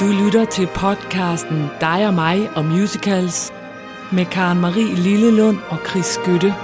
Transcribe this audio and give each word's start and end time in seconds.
Du 0.00 0.06
lytter 0.24 0.44
til 0.44 0.68
podcasten 0.74 1.70
Dig 1.80 2.06
og 2.06 2.14
mig 2.14 2.50
og 2.56 2.64
musicals 2.64 3.52
med 4.12 4.26
Karen 4.26 4.60
Marie 4.60 4.94
Lillelund 4.94 5.58
og 5.68 5.78
Chris 5.88 6.06
Skytte. 6.06 6.54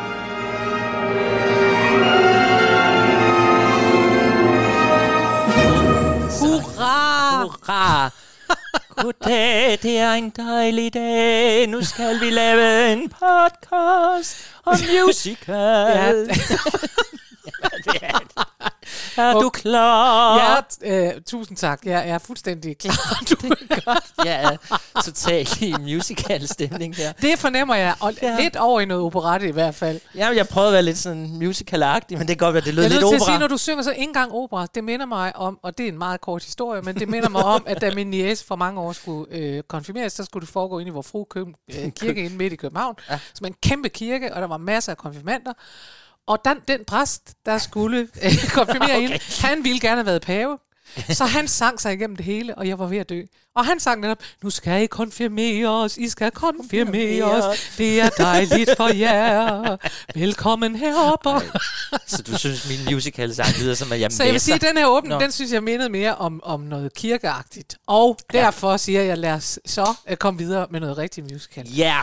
Hurra! 6.40 7.42
Hurra! 7.42 8.10
Goddag, 9.02 9.78
det 9.82 9.98
er 9.98 10.12
en 10.12 10.30
dejlig 10.30 10.94
dag. 10.94 11.66
Nu 11.66 11.84
skal 11.84 12.20
vi 12.20 12.30
lave 12.30 12.92
en 12.92 13.08
podcast 13.08 14.36
om 14.64 14.76
musical. 15.06 16.30
Ja. 18.02 18.10
Er 19.16 19.32
du 19.32 19.48
klar? 19.50 20.36
Ja, 20.82 21.06
øh, 21.16 21.20
tusind 21.26 21.56
tak. 21.56 21.80
Jeg 21.84 22.08
er 22.08 22.18
fuldstændig 22.18 22.78
klar. 22.78 23.22
Du 23.30 23.34
er 23.46 23.80
godt. 23.84 24.04
Jeg 24.26 24.58
er 24.64 24.78
totalt 25.04 25.62
i 25.62 25.74
musical 25.80 26.48
stemning 26.48 26.96
her. 26.96 27.12
Det 27.12 27.38
fornemmer 27.38 27.74
jeg, 27.74 27.94
og 28.00 28.12
Ja. 28.22 28.36
lidt 28.40 28.56
over 28.56 28.80
i 28.80 28.84
noget 28.84 29.02
operette 29.04 29.48
i 29.48 29.52
hvert 29.52 29.74
fald. 29.74 30.00
Ja, 30.14 30.28
jeg 30.28 30.48
prøvede 30.48 30.68
at 30.68 30.72
være 30.72 30.82
lidt 30.82 30.98
sådan 30.98 31.26
musical-agtig, 31.42 32.18
men 32.18 32.28
det 32.28 32.28
kan 32.28 32.36
godt 32.36 32.54
være, 32.54 32.64
det 32.64 32.74
lød 32.74 32.82
Jeg 32.82 32.88
er 32.88 32.92
lidt 32.92 33.00
nødt 33.02 33.10
til 33.10 33.16
at 33.16 33.20
opera. 33.22 33.32
sige, 33.32 33.38
når 33.40 33.46
du 33.46 33.56
synger 33.56 33.82
så 33.82 33.90
ikke 33.90 34.02
engang 34.02 34.32
opera, 34.32 34.66
det 34.74 34.84
minder 34.84 35.06
mig 35.06 35.36
om, 35.36 35.58
og 35.62 35.78
det 35.78 35.84
er 35.84 35.88
en 35.88 35.98
meget 35.98 36.20
kort 36.20 36.44
historie, 36.44 36.82
men 36.82 36.94
det 36.94 37.08
minder 37.08 37.28
mig 37.28 37.44
om, 37.44 37.62
at 37.66 37.80
da 37.80 37.94
min 37.94 38.06
niece 38.10 38.46
for 38.46 38.56
mange 38.56 38.80
år 38.80 38.92
skulle 38.92 39.34
øh, 39.34 39.62
konfirmeres, 39.68 40.12
så 40.12 40.24
skulle 40.24 40.40
det 40.46 40.52
foregå 40.52 40.78
inde 40.78 40.88
i 40.88 40.92
vores 40.92 41.06
fru 41.10 41.24
Køb, 41.24 41.46
øh, 41.78 41.90
kirke 42.00 42.24
inde 42.24 42.36
midt 42.36 42.52
i 42.52 42.56
København, 42.56 42.94
ja. 43.10 43.18
som 43.34 43.44
er 43.44 43.48
en 43.48 43.56
kæmpe 43.62 43.88
kirke, 43.88 44.34
og 44.34 44.40
der 44.40 44.48
var 44.48 44.56
masser 44.58 44.92
af 44.92 44.98
konfirmander. 44.98 45.52
Og 46.28 46.38
den, 46.44 46.56
den 46.68 46.84
præst, 46.86 47.34
der 47.46 47.58
skulle 47.58 48.08
øh, 48.22 48.32
konfirmere 48.58 48.96
okay. 48.96 49.00
hende, 49.00 49.18
han 49.40 49.64
ville 49.64 49.80
gerne 49.80 49.96
have 49.96 50.06
været 50.06 50.22
pave. 50.22 50.58
Så 51.10 51.24
han 51.24 51.48
sang 51.48 51.80
sig 51.80 51.92
igennem 51.92 52.16
det 52.16 52.24
hele, 52.24 52.58
og 52.58 52.68
jeg 52.68 52.78
var 52.78 52.86
ved 52.86 52.98
at 52.98 53.08
dø. 53.08 53.22
Og 53.56 53.66
han 53.66 53.80
sang 53.80 54.00
netop, 54.00 54.18
nu 54.42 54.50
skal 54.50 54.82
I 54.82 54.86
konfirmeres, 54.86 55.96
I 55.96 56.08
skal 56.08 56.30
konfirmeres, 56.30 57.74
det 57.78 58.00
er 58.00 58.08
dejligt 58.08 58.70
for 58.76 58.94
jer. 58.94 59.76
Velkommen 60.14 60.76
heroppe. 60.76 61.30
Så 62.06 62.22
du 62.22 62.38
synes, 62.38 62.68
min 62.68 62.94
musical-sang 62.94 63.48
lyder 63.60 63.74
som, 63.74 63.92
at 63.92 64.00
jeg 64.00 64.12
Så 64.12 64.24
jeg 64.24 64.32
vil 64.32 64.40
sige, 64.40 64.54
at 64.54 64.60
den 64.60 64.76
her 64.76 64.86
åbning, 64.86 65.20
den 65.20 65.32
synes 65.32 65.52
jeg 65.52 65.62
mindede 65.62 65.88
mere 65.88 66.14
om, 66.14 66.40
om 66.44 66.60
noget 66.60 66.94
kirkeagtigt. 66.94 67.76
Og 67.86 68.18
derfor 68.32 68.76
siger 68.76 69.02
jeg, 69.02 69.18
lad 69.18 69.32
os 69.32 69.58
så 69.66 69.94
uh, 70.10 70.16
komme 70.16 70.38
videre 70.38 70.66
med 70.70 70.80
noget 70.80 70.98
rigtig 70.98 71.24
musical. 71.24 71.68
Ja, 71.68 71.98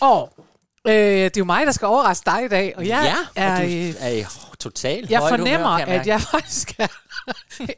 Og 0.00 0.41
øh, 0.88 0.94
det 0.94 1.24
er 1.24 1.30
jo 1.38 1.44
mig, 1.44 1.66
der 1.66 1.72
skal 1.72 1.86
overraske 1.86 2.30
dig 2.30 2.44
i 2.44 2.48
dag, 2.48 2.74
og 2.76 2.86
jeg 2.86 3.14
ja. 3.36 3.42
er... 3.42 3.52
og 3.52 3.58
du 3.58 3.66
er 4.00 4.08
i 4.08 4.24
totalt 4.62 5.10
jeg 5.10 5.20
fornemmer, 5.20 5.70
humør, 5.70 5.84
at 5.84 6.06
jeg 6.06 6.20
faktisk 6.32 6.74
er 6.78 6.88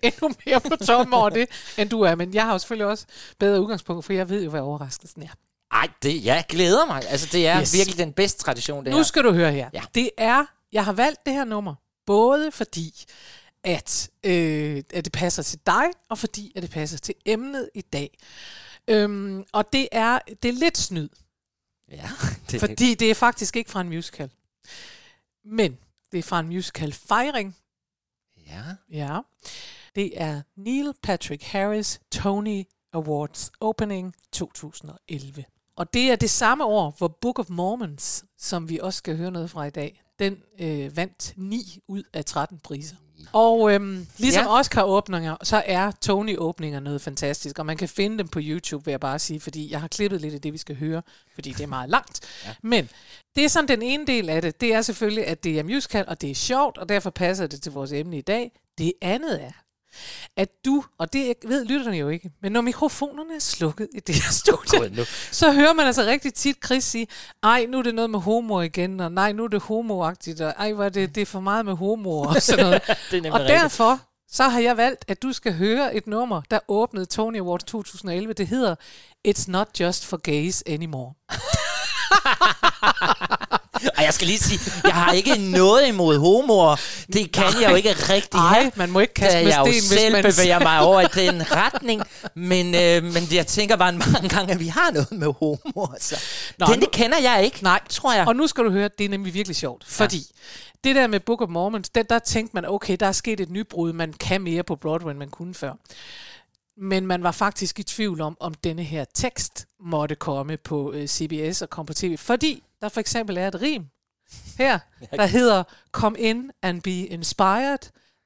endnu 0.03 0.31
mere 0.47 0.61
på 0.61 0.77
toppen 0.77 1.15
over 1.15 1.29
det, 1.29 1.49
end 1.79 1.91
du 1.91 2.01
er. 2.01 2.15
Men 2.15 2.35
jeg 2.35 2.45
har 2.45 2.53
jo 2.53 2.59
selvfølgelig 2.59 2.87
også 2.87 3.07
bedre 3.39 3.61
udgangspunkt, 3.61 4.05
for 4.05 4.13
jeg 4.13 4.29
ved 4.29 4.45
jo, 4.45 4.51
hvad 4.51 4.61
overraskelsen 4.61 5.23
er. 5.23 5.29
Ej, 5.73 5.89
det, 6.03 6.25
jeg 6.25 6.45
glæder 6.49 6.87
mig. 6.87 7.03
Altså, 7.09 7.29
det 7.33 7.47
er 7.47 7.61
yes. 7.61 7.75
virkelig 7.75 7.99
den 7.99 8.13
bedste 8.13 8.43
tradition, 8.43 8.85
det 8.85 8.91
Nu 8.91 8.97
her. 8.97 9.05
skal 9.05 9.25
du 9.25 9.33
høre 9.33 9.53
her. 9.53 9.71
Ja. 9.73 9.83
Det 9.95 10.11
er, 10.19 10.45
jeg 10.73 10.85
har 10.85 10.93
valgt 10.93 11.27
det 11.27 11.35
her 11.35 11.45
nummer, 11.45 11.75
både 12.07 12.53
fordi, 12.53 13.05
at, 13.65 14.11
øh, 14.25 14.83
at 14.95 15.05
det 15.05 15.13
passer 15.13 15.43
til 15.43 15.59
dig, 15.67 15.85
og 16.11 16.19
fordi, 16.19 16.53
at 16.57 16.63
det 16.63 16.71
passer 16.71 16.99
til 16.99 17.15
emnet 17.27 17.71
i 17.75 17.81
dag. 17.81 18.19
Øhm, 18.89 19.45
og 19.53 19.73
det 19.73 19.89
er, 19.93 20.19
det 20.43 20.49
er 20.49 20.53
lidt 20.53 20.79
snyd, 20.79 21.09
Ja, 21.91 22.11
det, 22.51 22.61
fordi 22.61 22.95
det 22.95 23.11
er 23.11 23.15
faktisk 23.15 23.57
ikke 23.57 23.71
fra 23.71 23.81
en 23.81 23.89
musical. 23.89 24.31
Men 25.45 25.79
det 26.13 26.19
er 26.19 26.23
fra 26.23 26.41
en 26.41 26.47
musical 26.47 26.93
fejring. 26.93 27.57
ja. 28.47 28.63
Ja. 28.91 29.21
Det 29.95 30.21
er 30.21 30.43
Neil 30.57 30.95
Patrick 31.03 31.42
Harris 31.42 32.01
Tony 32.11 32.64
Awards 32.92 33.51
Opening 33.61 34.14
2011. 34.33 35.45
Og 35.77 35.95
det 35.95 36.11
er 36.11 36.17
det 36.17 36.31
samme 36.31 36.64
år, 36.64 36.95
hvor 36.98 37.08
Book 37.08 37.39
of 37.39 37.48
Mormons, 37.51 38.25
som 38.39 38.69
vi 38.69 38.79
også 38.79 38.98
skal 38.98 39.17
høre 39.17 39.31
noget 39.31 39.51
fra 39.51 39.64
i 39.64 39.70
dag, 39.70 40.03
den 40.19 40.42
øh, 40.61 40.97
vandt 40.97 41.33
9 41.37 41.79
ud 41.89 42.03
af 42.13 42.25
13 42.25 42.58
priser. 42.58 42.97
Og 43.33 43.73
øhm, 43.73 44.07
ligesom 44.18 44.42
Ja. 44.42 44.58
Oscar-åbninger, 44.58 45.36
så 45.42 45.62
er 45.67 45.90
Tony-åbninger 46.01 46.80
noget 46.80 47.01
fantastisk, 47.01 47.58
og 47.58 47.67
man 47.67 47.77
kan 47.77 47.89
finde 47.89 48.18
dem 48.18 48.29
på 48.29 48.39
YouTube, 48.42 48.85
vil 48.85 48.92
jeg 48.92 49.01
bare 49.01 49.18
sige, 49.18 49.40
fordi 49.40 49.70
jeg 49.70 49.80
har 49.80 49.89
klippet 49.89 50.20
lidt 50.20 50.35
af 50.35 50.40
det, 50.40 50.52
vi 50.52 50.58
skal 50.58 50.77
høre, 50.77 51.02
fordi 51.34 51.51
det 51.52 51.61
er 51.63 51.67
meget 51.67 51.90
langt. 51.90 52.20
Ja. 52.46 52.51
Men 52.63 52.89
det 53.36 53.45
er 53.45 53.48
sådan 53.48 53.68
den 53.68 53.83
ene 53.83 54.07
del 54.07 54.29
af 54.29 54.42
det, 54.42 54.61
det 54.61 54.74
er 54.74 54.83
selvfølgelig, 54.83 55.27
at 55.27 55.45
det 55.45 55.58
er 55.58 55.63
musical, 55.63 56.05
og 56.08 56.20
det 56.20 56.30
er 56.30 56.34
sjovt, 56.34 56.79
og 56.79 56.89
derfor 56.89 57.11
passer 57.11 57.46
det 57.46 57.63
til 57.63 57.73
vores 57.73 57.92
emne 57.92 58.18
i 58.18 58.20
dag. 58.20 58.52
Det 58.79 58.92
andet 59.02 59.42
er, 59.42 59.51
at 60.37 60.49
du, 60.65 60.85
og 60.99 61.13
det 61.13 61.35
ved 61.45 61.65
lytterne 61.65 61.97
jo 61.97 62.09
ikke, 62.09 62.31
men 62.43 62.53
når 62.53 62.61
mikrofonerne 62.61 63.35
er 63.35 63.39
slukket 63.39 63.89
i 63.95 64.01
det 64.01 64.15
her 64.15 64.33
studie, 64.33 64.97
nu. 64.97 65.03
så 65.33 65.53
hører 65.53 65.73
man 65.73 65.87
altså 65.87 66.03
rigtig 66.03 66.35
tit 66.35 66.57
Chris 66.67 66.85
sige, 66.85 67.07
ej, 67.43 67.67
nu 67.69 67.79
er 67.79 67.83
det 67.83 67.95
noget 67.95 68.11
med 68.11 68.21
homo 68.21 68.61
igen, 68.61 69.01
og 69.01 69.13
nej, 69.13 69.33
nu 69.33 69.45
er 69.45 69.49
det 69.49 69.63
homoagtigt, 69.63 70.41
og 70.41 70.55
ej, 70.59 70.73
hvor 70.73 70.85
er 70.85 70.89
det, 70.89 71.15
det 71.15 71.21
er 71.21 71.27
for 71.27 71.41
meget 71.41 71.65
med 71.65 71.77
homo, 71.77 72.21
og 72.21 72.43
sådan 72.43 72.65
noget. 72.65 72.83
Det 73.11 73.27
er 73.27 73.33
og 73.33 73.41
rigtigt. 73.41 73.61
derfor, 73.61 74.01
så 74.29 74.43
har 74.43 74.61
jeg 74.61 74.77
valgt, 74.77 75.05
at 75.09 75.23
du 75.23 75.33
skal 75.33 75.55
høre 75.55 75.95
et 75.95 76.07
nummer, 76.07 76.43
der 76.51 76.59
åbnede 76.69 77.07
Tony 77.07 77.41
Awards 77.41 77.65
2011. 77.65 78.33
Det 78.33 78.47
hedder 78.47 78.75
It's 79.29 79.51
Not 79.51 79.81
Just 79.81 80.07
for 80.07 80.17
Gays 80.17 80.63
Anymore. 80.67 81.13
Og 83.96 84.02
jeg 84.02 84.14
skal 84.14 84.27
lige 84.27 84.39
sige, 84.39 84.61
jeg 84.84 84.92
har 84.95 85.12
ikke 85.12 85.36
noget 85.39 85.89
imod 85.89 86.18
homoer. 86.18 86.77
Det 87.12 87.33
kan 87.33 87.45
jeg 87.61 87.70
jo 87.70 87.74
ikke 87.77 87.92
rigtig 87.92 88.39
Ej, 88.39 88.58
have. 88.58 88.70
man 88.77 88.90
må 88.90 89.00
ikke 89.00 89.14
kaste 89.14 89.39
med 89.39 89.46
jeg 89.48 89.58
jo 89.58 89.64
sten, 89.64 89.72
hvis 89.72 90.00
selv 90.00 90.12
man- 90.12 90.24
bevæger 90.24 90.58
mig 90.58 90.80
over 90.80 91.00
i 91.00 91.06
den 91.14 91.42
retning. 91.52 92.02
Men, 92.34 92.74
øh, 92.74 93.02
men 93.05 93.22
jeg 93.33 93.46
tænker 93.46 93.77
bare 93.77 93.92
mange 93.92 94.28
gange, 94.28 94.52
at 94.52 94.61
vi 94.61 94.67
har 94.67 94.90
noget 94.92 95.12
med 95.12 95.27
homoer. 95.39 95.95
Så. 96.00 96.17
Nå, 96.58 96.67
Den, 96.67 96.74
nu- 96.74 96.80
det 96.80 96.90
kender 96.90 97.18
jeg 97.18 97.45
ikke, 97.45 97.62
Nej, 97.62 97.80
tror 97.89 98.12
jeg. 98.14 98.27
Og 98.27 98.36
nu 98.36 98.46
skal 98.46 98.64
du 98.64 98.70
høre, 98.70 98.89
det 98.98 99.05
er 99.05 99.08
nemlig 99.08 99.34
virkelig 99.34 99.56
sjovt. 99.56 99.84
Fordi 99.89 100.27
det 100.84 100.96
der 100.96 101.06
med 101.06 101.20
Book 101.20 101.40
of 101.42 101.48
Mormons, 101.48 101.89
der, 101.89 102.02
der 102.02 102.18
tænkte 102.18 102.51
man, 102.55 102.64
okay, 102.68 102.96
der 103.01 103.06
er 103.06 103.12
sket 103.12 103.40
et 103.40 103.51
nybrud, 103.51 103.92
man 103.92 104.12
kan 104.12 104.42
mere 104.42 104.62
på 104.62 104.77
Broadway, 104.77 105.11
end 105.11 105.18
man 105.18 105.28
kunne 105.28 105.55
før. 105.55 105.72
Men 106.77 107.07
man 107.07 107.23
var 107.23 107.33
faktisk 107.33 107.79
i 107.79 107.83
tvivl 107.83 108.20
om, 108.20 108.36
om 108.40 108.55
denne 108.55 108.83
her 108.83 109.05
tekst 109.14 109.67
måtte 109.80 110.14
komme 110.14 110.57
på 110.57 110.92
øh, 110.92 111.07
CBS 111.07 111.62
og 111.62 111.70
komme 111.70 111.86
på 111.86 111.95
tv. 111.95 112.17
Fordi 112.17 112.62
der 112.80 112.89
for 112.89 113.01
eksempel 113.01 113.36
er 113.39 113.48
et 113.48 113.62
rim 113.62 113.86
her, 114.58 114.79
der 115.20 115.27
hedder 115.27 115.64
Come 115.92 116.18
in 116.18 116.51
and 116.63 116.83
be 116.83 117.07
inspired. 117.07 117.79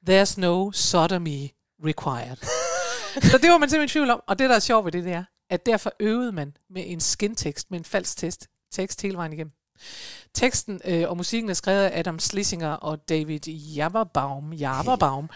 There's 0.09 0.39
no 0.39 0.71
sodomy 0.71 1.49
required. 1.85 2.37
Så 3.31 3.37
det 3.37 3.51
var 3.51 3.57
man 3.57 3.69
simpelthen 3.69 3.85
i 3.85 3.91
tvivl 3.91 4.09
om. 4.09 4.21
Og 4.27 4.39
det, 4.39 4.49
der 4.49 4.55
er 4.55 4.59
sjovt 4.59 4.85
ved 4.85 4.91
det, 4.91 5.03
det 5.03 5.13
er, 5.13 5.23
at 5.49 5.65
derfor 5.65 5.91
øvede 5.99 6.31
man 6.31 6.57
med 6.69 6.83
en 6.85 6.99
skintekst, 6.99 7.71
med 7.71 7.79
en 7.79 7.85
falsk 7.85 8.17
test, 8.17 8.47
tekst 8.71 9.01
hele 9.01 9.17
vejen 9.17 9.33
igennem. 9.33 9.53
Teksten 10.33 10.81
øh, 10.85 11.09
og 11.09 11.17
musikken 11.17 11.49
er 11.49 11.53
skrevet 11.53 11.83
af 11.83 11.99
Adam 11.99 12.19
Schlesinger 12.19 12.71
og 12.71 13.09
David 13.09 13.47
Jaberbaum. 13.47 14.53
Jaberbaum. 14.53 15.29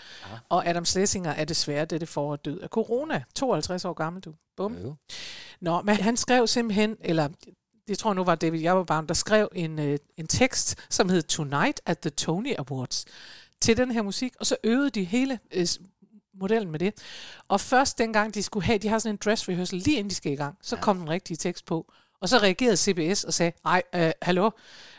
og 0.50 0.68
Adam 0.68 0.86
Schlesinger 0.86 1.32
er 1.32 1.46
desværre 1.46 1.86
dette 1.86 2.06
forår 2.06 2.36
død 2.36 2.60
af 2.60 2.70
corona. 2.70 3.24
52 3.36 3.86
år 3.86 3.94
gammel, 3.94 4.22
du. 4.22 4.34
Bum. 4.58 4.78
Nå, 5.62 5.82
men 5.82 5.96
han 5.96 6.18
skrev 6.18 6.48
simpelthen, 6.48 6.96
eller 7.02 7.30
det 7.88 7.98
tror 7.98 8.10
jeg 8.12 8.16
nu 8.16 8.24
var 8.24 8.36
David 8.36 8.60
Jaberbaum, 8.60 9.08
der 9.08 9.14
skrev 9.14 9.50
en, 9.56 9.80
øh, 9.80 9.98
en 10.18 10.28
tekst, 10.28 10.76
som 10.90 11.10
hed 11.10 11.22
Tonight 11.22 11.82
at 11.86 12.00
the 12.00 12.10
Tony 12.10 12.56
Awards, 12.58 13.06
til 13.62 13.78
den 13.78 13.92
her 13.92 14.02
musik, 14.02 14.34
og 14.40 14.46
så 14.46 14.56
øvede 14.64 14.90
de 14.90 15.04
hele 15.04 15.40
øh, 15.54 15.68
modellen 16.40 16.72
med 16.72 16.80
det. 16.80 16.94
Og 17.48 17.62
først 17.62 17.98
dengang 17.98 18.34
de 18.34 18.44
skulle 18.44 18.66
have, 18.66 18.78
de 18.78 18.88
har 18.88 19.00
sådan 19.00 19.16
en 19.16 19.20
dress 19.26 19.50
rehearsal 19.50 19.80
lige 19.80 19.98
inden 19.98 20.10
de 20.10 20.16
skal 20.16 20.32
i 20.32 20.36
gang, 20.36 20.58
så 20.62 20.76
ja. 20.76 20.82
kom 20.82 20.98
den 20.98 21.10
rigtige 21.10 21.38
tekst 21.38 21.66
på. 21.66 21.94
Og 22.24 22.30
så 22.30 22.38
reagerede 22.38 22.78
CBS 22.78 23.24
og 23.24 23.34
sagde, 23.34 23.52
ej, 23.66 23.82
øh, 23.96 24.12
hallo, 24.22 24.50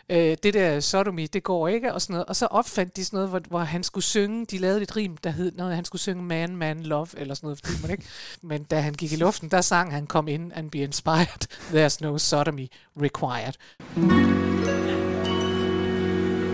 øh, 0.09 0.37
det 0.43 0.55
der 0.55 0.81
sodomi, 0.81 1.27
det 1.27 1.43
går 1.43 1.69
ikke, 1.69 1.95
og 1.95 2.03
sådan 2.03 2.15
noget. 2.15 2.27
Og 2.27 2.37
så 2.37 2.47
opfandt 2.47 2.97
de 2.97 3.05
sådan 3.05 3.17
noget, 3.17 3.31
hvor, 3.31 3.41
hvor 3.49 3.59
han 3.59 3.83
skulle 3.83 4.05
synge, 4.05 4.47
de 4.47 4.59
lavede 4.59 4.83
et 4.83 4.97
rim, 4.97 5.17
der 5.17 5.31
hed 5.31 5.53
noget, 5.53 5.75
han 5.75 5.85
skulle 5.85 6.03
synge 6.03 6.23
man, 6.23 6.57
man, 6.57 6.83
love, 6.83 7.07
eller 7.17 7.35
sådan 7.35 7.47
noget, 7.47 7.61
fordi 7.65 7.83
man 7.83 7.91
ikke. 7.91 8.05
Men 8.43 8.63
da 8.63 8.81
han 8.81 8.93
gik 8.93 9.13
i 9.13 9.17
luften, 9.17 9.51
der 9.51 9.61
sang 9.61 9.93
han, 9.93 10.07
come 10.07 10.33
in 10.33 10.53
and 10.55 10.71
be 10.71 10.79
inspired, 10.79 11.47
there's 11.73 11.99
no 12.01 12.19
sodomy 12.19 12.67
required. 12.97 13.57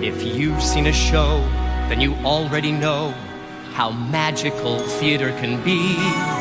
If 0.03 0.25
you've 0.25 0.63
seen 0.63 0.87
a 0.87 0.93
show, 0.93 1.41
then 1.89 2.01
you 2.01 2.15
already 2.27 2.71
know 2.71 3.11
how 3.73 3.91
magical 3.91 4.79
theater 5.01 5.31
can 5.41 5.63
be. 5.65 6.40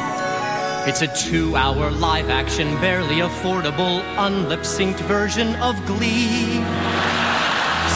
It's 0.88 1.02
a 1.02 1.08
two 1.08 1.56
hour 1.56 1.92
live 1.92 2.30
action, 2.30 2.68
barely 2.80 3.18
affordable, 3.18 4.02
unlip 4.16 4.62
synced 4.62 5.00
version 5.02 5.56
of 5.58 5.76
Glee. 5.86 6.56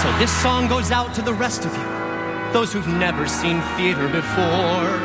So 0.02 0.12
this 0.20 0.32
song 0.42 0.68
goes 0.68 0.92
out 0.92 1.14
to 1.16 1.22
the 1.22 1.34
rest 1.34 1.66
of 1.66 1.74
you, 1.76 2.54
those 2.54 2.74
who've 2.74 2.88
never 2.88 3.28
seen 3.28 3.62
theater 3.78 4.08
before. 4.10 5.00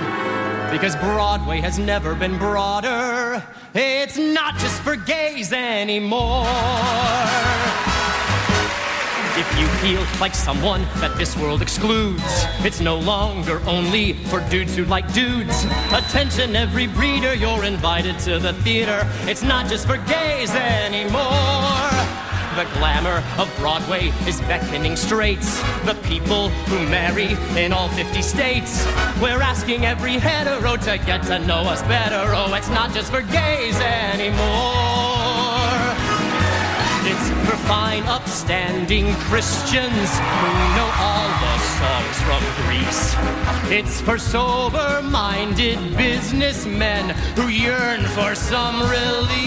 Because 0.71 0.97
Broadway 0.97 1.61
has 1.61 1.79
never 1.79 2.15
been 2.15 2.37
broader. 2.37 3.43
It's 3.75 4.19
not 4.19 4.59
just 4.59 4.83
for 4.83 4.97
gays 4.97 5.53
anymore. 5.53 6.45
If 9.39 9.57
you 9.57 9.69
feel 9.79 10.05
like 10.21 10.35
someone 10.35 10.83
that 10.97 11.17
this 11.17 11.37
world 11.37 11.63
excludes. 11.63 12.25
It's 12.67 12.81
no 12.81 12.99
longer 12.99 13.63
only 13.69 14.15
for 14.15 14.41
dudes 14.51 14.75
who 14.75 14.85
like 14.87 15.13
dudes. 15.13 15.65
Attention, 15.93 16.57
every 16.57 16.89
breeder, 16.89 17.35
you're 17.35 17.63
invited 17.63 18.19
to 18.27 18.41
the 18.41 18.53
theater. 18.65 19.09
It's 19.31 19.45
not 19.45 19.69
just 19.69 19.87
for 19.87 19.97
gays 19.97 20.51
anymore. 20.57 21.23
The 22.57 22.67
glamour 22.81 23.23
of 23.39 23.49
Broadway 23.59 24.09
is 24.27 24.41
beckoning 24.41 24.97
straights. 24.97 25.63
The 25.85 25.95
people 26.03 26.49
who 26.67 26.89
marry 26.89 27.37
in 27.57 27.73
all 27.73 27.89
50 27.91 28.21
states. 28.23 28.85
We're 29.23 29.41
asking 29.41 29.85
every 29.85 30.15
hetero 30.15 30.75
to 30.79 30.99
get 31.07 31.23
to 31.27 31.39
know 31.39 31.61
us 31.61 31.83
better. 31.83 32.35
Oh, 32.35 32.53
it's 32.55 32.71
not 32.71 32.93
just 32.93 33.13
for 33.13 33.23
gays 33.23 33.77
anymore. 33.77 35.58
Fine, 37.69 38.05
upstanding 38.05 39.13
Christians 39.29 39.85
who 39.85 40.51
know 40.75 40.91
all 40.97 41.29
the 41.29 41.59
songs 41.77 42.17
from 42.23 42.43
Greece. 42.65 43.15
It's 43.71 44.01
for 44.01 44.17
sober 44.17 45.03
minded 45.03 45.79
businessmen 45.95 47.11
who 47.37 47.49
yearn 47.49 48.01
for 48.17 48.35
some 48.35 48.81
release. 48.89 49.39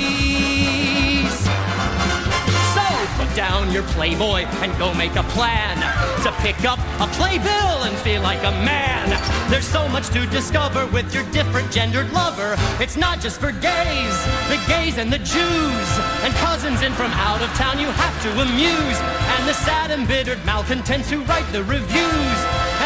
So 2.76 2.86
put 3.18 3.36
down 3.36 3.72
your 3.72 3.84
Playboy 3.98 4.46
and 4.62 4.78
go 4.78 4.94
make 4.94 5.16
a 5.16 5.24
plan 5.34 5.78
to 6.22 6.32
pick 6.44 6.64
up 6.64 6.78
a 7.00 7.08
playbill 7.14 7.84
and 7.86 7.98
feel 7.98 8.22
like 8.22 8.44
a 8.44 8.52
man. 8.64 9.10
There's 9.50 9.68
so 9.68 9.88
much 9.90 10.10
to 10.10 10.28
discover 10.28 10.86
with 10.88 11.12
your 11.14 11.24
different 11.32 11.72
gendered 11.72 12.14
lover. 12.14 12.56
It's 12.80 12.96
not 12.96 13.20
just 13.20 13.40
for 13.40 13.52
gays, 13.52 14.16
the 14.48 14.60
gays 14.68 14.98
and 15.00 15.12
the 15.12 15.18
Jews, 15.18 15.90
and 16.24 16.34
cousins 16.72 16.88
in 16.88 16.94
from 16.96 17.12
out 17.14 17.42
of 17.42 17.50
town 17.56 17.80
you 17.80 17.88
have 17.88 18.22
to 18.24 18.30
amuse, 18.42 19.00
and 19.36 19.48
the 19.48 19.54
sad 19.54 19.92
embittered 19.92 20.44
malcontents 20.46 21.10
who 21.10 21.22
write 21.24 21.50
the 21.52 21.64
reviews. 21.64 22.40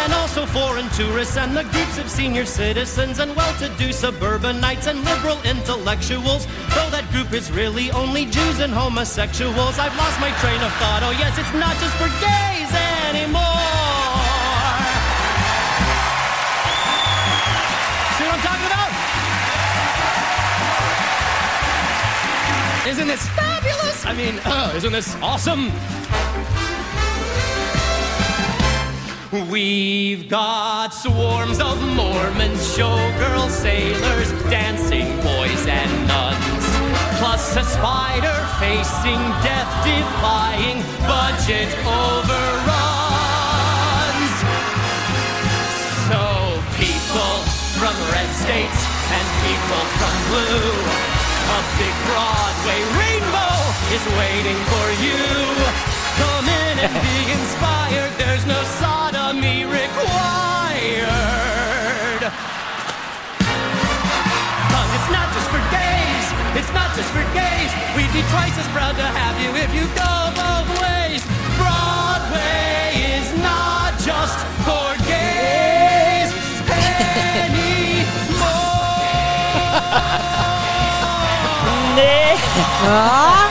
And 0.04 0.14
also 0.14 0.46
foreign 0.46 0.90
tourists 0.90 1.38
and 1.38 1.56
the 1.56 1.64
groups 1.64 1.98
of 1.98 2.10
senior 2.10 2.46
citizens 2.46 3.20
and 3.20 3.36
well-to-do 3.36 3.92
suburbanites 3.92 4.88
and 4.88 5.04
liberal 5.04 5.42
intellectuals. 5.44 6.46
Though 6.76 6.90
that 6.92 7.08
group 7.12 7.34
is 7.34 7.52
really 7.52 7.92
only 7.92 8.26
Jews 8.26 8.60
and 8.60 8.74
homosexuals. 8.74 9.80
I've 9.80 9.96
lost 9.98 10.20
my 10.20 10.32
train 10.42 10.62
of 10.62 10.72
thought. 10.80 11.02
Oh 11.04 11.12
yes, 11.12 11.38
it's 11.38 11.54
not 11.54 11.76
just 11.78 11.96
for 11.98 12.10
gays 12.22 12.72
anymore. 13.10 13.65
Isn't 22.88 23.08
this 23.08 23.28
fabulous? 23.30 24.06
I 24.06 24.14
mean, 24.14 24.40
uh, 24.46 24.72
isn't 24.76 24.92
this 24.92 25.16
awesome? 25.16 25.72
We've 29.50 30.30
got 30.30 30.90
swarms 30.90 31.60
of 31.60 31.82
Mormons, 31.82 32.62
showgirls, 32.78 33.50
sailors, 33.50 34.32
dancing 34.52 35.08
boys 35.18 35.66
and 35.66 35.92
nuns. 36.08 36.66
Plus 37.18 37.56
a 37.58 37.64
spider 37.64 38.38
facing 38.62 39.18
death 39.42 39.72
defying 39.82 40.78
budget 41.10 41.74
overruns. 41.90 42.36
So 46.06 46.22
people 46.78 47.34
from 47.82 47.98
red 48.14 48.30
states 48.36 48.82
and 49.10 49.26
people 49.42 49.84
from 49.98 50.14
blue. 50.30 51.15
A 51.46 51.62
big 51.78 51.94
Broadway 52.10 52.82
rainbow 52.98 53.54
is 53.94 54.02
waiting 54.18 54.58
for 54.66 54.88
you. 54.98 55.22
Come 56.18 56.50
in 56.50 56.80
and 56.82 56.94
be 57.06 57.18
inspired. 57.38 58.12
There's 58.18 58.46
no 58.50 58.58
sodomy 58.82 59.64
required. 59.66 61.06
Cause 64.74 64.90
it's 64.98 65.10
not 65.14 65.30
just 65.38 65.50
for 65.54 65.62
gays. 65.70 66.28
It's 66.58 66.74
not 66.74 66.90
just 66.98 67.14
for 67.14 67.22
gays. 67.38 67.72
We'd 67.96 68.12
be 68.12 68.26
twice 68.34 68.58
as 68.58 68.68
proud 68.74 68.98
to 68.98 69.06
have 69.06 69.38
you 69.38 69.54
if 69.56 69.70
you 69.70 69.86
go 69.94 70.34
both 70.34 70.66
ways. 70.82 71.22
Broadway 71.62 73.22
is 73.22 73.30
not 73.46 73.94
just 74.02 74.42
for 74.66 75.05
Nej. 81.96 83.46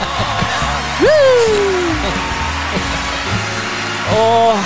Åh. 4.17 4.57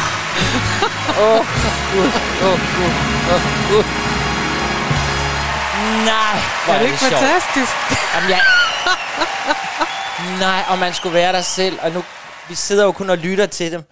Åh, 1.21 1.45
Gud. 1.93 2.11
Åh, 2.43 2.59
Gud. 2.75 2.91
Åh, 3.33 3.41
Gud. 3.71 3.83
Nej, 6.05 6.39
hvor 6.65 6.73
Er 6.73 6.79
det 6.79 6.99
sjovt. 6.99 7.13
fantastisk? 7.13 7.71
Jamen, 8.15 8.29
jeg... 8.29 8.41
Nej, 10.39 10.63
og 10.69 10.79
man 10.79 10.93
skulle 10.93 11.13
være 11.13 11.33
der 11.33 11.41
selv, 11.41 11.79
og 11.81 11.91
nu... 11.91 12.03
Vi 12.47 12.55
sidder 12.55 12.83
jo 12.85 12.91
kun 12.91 13.09
og 13.09 13.17
lytter 13.17 13.45
til 13.45 13.71
dem. 13.71 13.83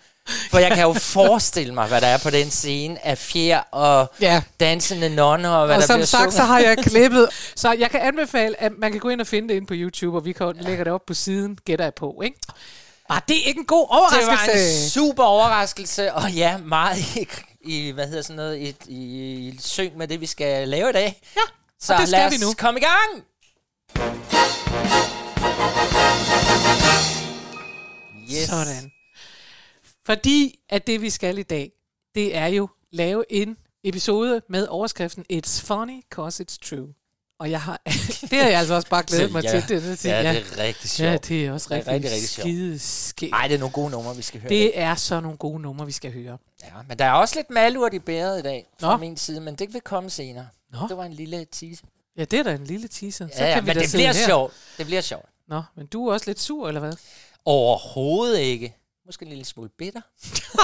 For 0.51 0.57
jeg 0.59 0.71
kan 0.71 0.83
jo 0.83 0.93
forestille 0.93 1.73
mig, 1.73 1.87
hvad 1.87 2.01
der 2.01 2.07
er 2.07 2.17
på 2.17 2.29
den 2.29 2.51
scene 2.51 3.05
af 3.05 3.17
fjer 3.17 3.59
og 3.59 4.11
Ja. 4.21 4.41
dansende 4.59 5.09
nonner, 5.09 5.49
og 5.49 5.65
hvad 5.65 5.75
Og 5.75 5.81
der 5.81 5.87
som 5.87 6.01
sagt, 6.05 6.09
sunget. 6.21 6.33
så 6.33 6.43
har 6.43 6.59
jeg 6.59 6.77
klippet. 6.87 7.29
Så 7.55 7.71
jeg 7.71 7.89
kan 7.91 7.99
anbefale, 7.99 8.61
at 8.61 8.71
man 8.77 8.91
kan 8.91 8.99
gå 9.01 9.09
ind 9.09 9.21
og 9.21 9.27
finde 9.27 9.49
det 9.49 9.55
ind 9.55 9.67
på 9.67 9.73
YouTube, 9.77 10.17
og 10.17 10.25
vi 10.25 10.31
kan 10.33 10.53
lægge 10.59 10.83
det 10.83 10.93
op 10.93 11.01
på 11.07 11.13
siden, 11.13 11.57
gætter 11.65 11.85
jeg 11.85 11.93
på, 11.93 12.21
ikke? 12.23 12.37
Var 13.09 13.23
det 13.27 13.35
ikke 13.45 13.59
en 13.59 13.65
god 13.65 13.87
Det 13.87 13.89
var 13.91 13.97
overraskelse? 14.27 14.83
en 14.83 14.89
super 14.89 15.23
overraskelse, 15.23 16.13
og 16.13 16.31
ja, 16.31 16.57
meget 16.57 16.97
i, 17.15 17.27
i 17.61 17.91
hvad 17.91 18.07
hedder 18.07 18.21
sådan 18.21 18.35
noget, 18.35 18.57
i, 18.57 18.75
i, 18.87 18.97
i 19.47 19.59
synk 19.63 19.95
med 19.97 20.07
det, 20.07 20.21
vi 20.21 20.25
skal 20.25 20.67
lave 20.67 20.89
i 20.89 20.93
dag. 20.93 21.21
Ja, 21.35 21.41
Så 21.81 21.93
og 21.93 21.99
det 21.99 22.07
skal 22.07 22.19
lad 22.19 22.27
os 22.27 22.33
vi 22.33 22.37
nu. 22.45 22.53
komme 22.57 22.79
i 22.79 22.83
gang! 22.83 23.23
Yes. 28.31 28.49
Sådan. 28.49 28.91
Fordi 30.07 30.59
at 30.69 30.87
det, 30.87 31.01
vi 31.01 31.09
skal 31.09 31.37
i 31.37 31.43
dag, 31.43 31.71
det 32.15 32.35
er 32.35 32.47
jo 32.47 32.69
lave 32.91 33.25
en 33.29 33.57
episode 33.83 34.41
med 34.49 34.67
overskriften 34.67 35.25
It's 35.33 35.65
funny 35.65 36.01
cause 36.11 36.43
it's 36.43 36.57
true. 36.69 36.93
Og 37.39 37.51
jeg 37.51 37.61
har, 37.61 37.81
det 38.29 38.39
har 38.39 38.49
jeg 38.49 38.59
altså 38.59 38.73
også 38.73 38.89
bare 38.89 39.03
glædet 39.03 39.31
mig 39.31 39.43
ja, 39.43 39.49
til. 39.49 39.61
Det, 39.61 39.83
det, 39.83 40.05
ja, 40.05 40.33
det 40.33 40.45
er 40.51 40.57
rigtig 40.57 40.89
sjovt. 40.89 41.11
Ja, 41.11 41.17
det 41.17 41.45
er 41.45 41.51
også 41.51 41.67
Det 41.69 41.75
er 41.75 41.77
rigtig, 41.77 41.93
rigtig, 41.93 42.11
rigtig 42.11 42.29
skide 42.29 42.79
skægt. 42.79 43.33
Ej, 43.33 43.47
det 43.47 43.55
er 43.55 43.59
nogle 43.59 43.73
gode 43.73 43.89
numre, 43.89 44.15
vi 44.15 44.21
skal 44.21 44.41
høre. 44.41 44.49
Det 44.49 44.79
er 44.79 44.95
så 44.95 45.19
nogle 45.19 45.37
gode 45.37 45.61
numre, 45.61 45.85
vi 45.85 45.91
skal 45.91 46.13
høre. 46.13 46.37
Ja, 46.63 46.69
men 46.87 46.99
der 46.99 47.05
er 47.05 47.11
også 47.11 47.35
lidt 47.35 47.49
malurt 47.49 47.93
i 47.93 47.99
bæret 47.99 48.39
i 48.39 48.41
dag 48.41 48.65
fra 48.79 48.91
Nå. 48.91 48.97
min 48.97 49.17
side, 49.17 49.41
men 49.41 49.55
det 49.55 49.73
vil 49.73 49.81
komme 49.81 50.09
senere. 50.09 50.47
Nå. 50.71 50.79
Det 50.89 50.97
var 50.97 51.03
en 51.05 51.13
lille 51.13 51.45
tease. 51.51 51.83
Ja, 52.17 52.25
det 52.25 52.39
er 52.39 52.43
da 52.43 52.55
en 52.55 52.63
lille 52.63 52.87
teaser. 52.87 53.27
Så 53.27 53.33
Ja, 53.43 53.47
ja, 53.47 53.53
kan 53.53 53.63
vi 53.65 53.67
men 53.73 53.83
det 53.83 53.91
bliver 53.93 54.13
her. 54.13 54.25
sjovt. 54.25 54.53
Det 54.77 54.85
bliver 54.85 55.01
sjovt. 55.01 55.25
Nå, 55.47 55.61
men 55.75 55.85
du 55.87 56.07
er 56.07 56.13
også 56.13 56.29
lidt 56.29 56.39
sur, 56.39 56.67
eller 56.67 56.79
hvad? 56.79 56.93
Overhovedet 57.45 58.39
ikke. 58.39 58.76
Måske 59.07 59.23
en 59.23 59.29
lille 59.29 59.45
smule 59.45 59.69
bitter. 59.77 60.01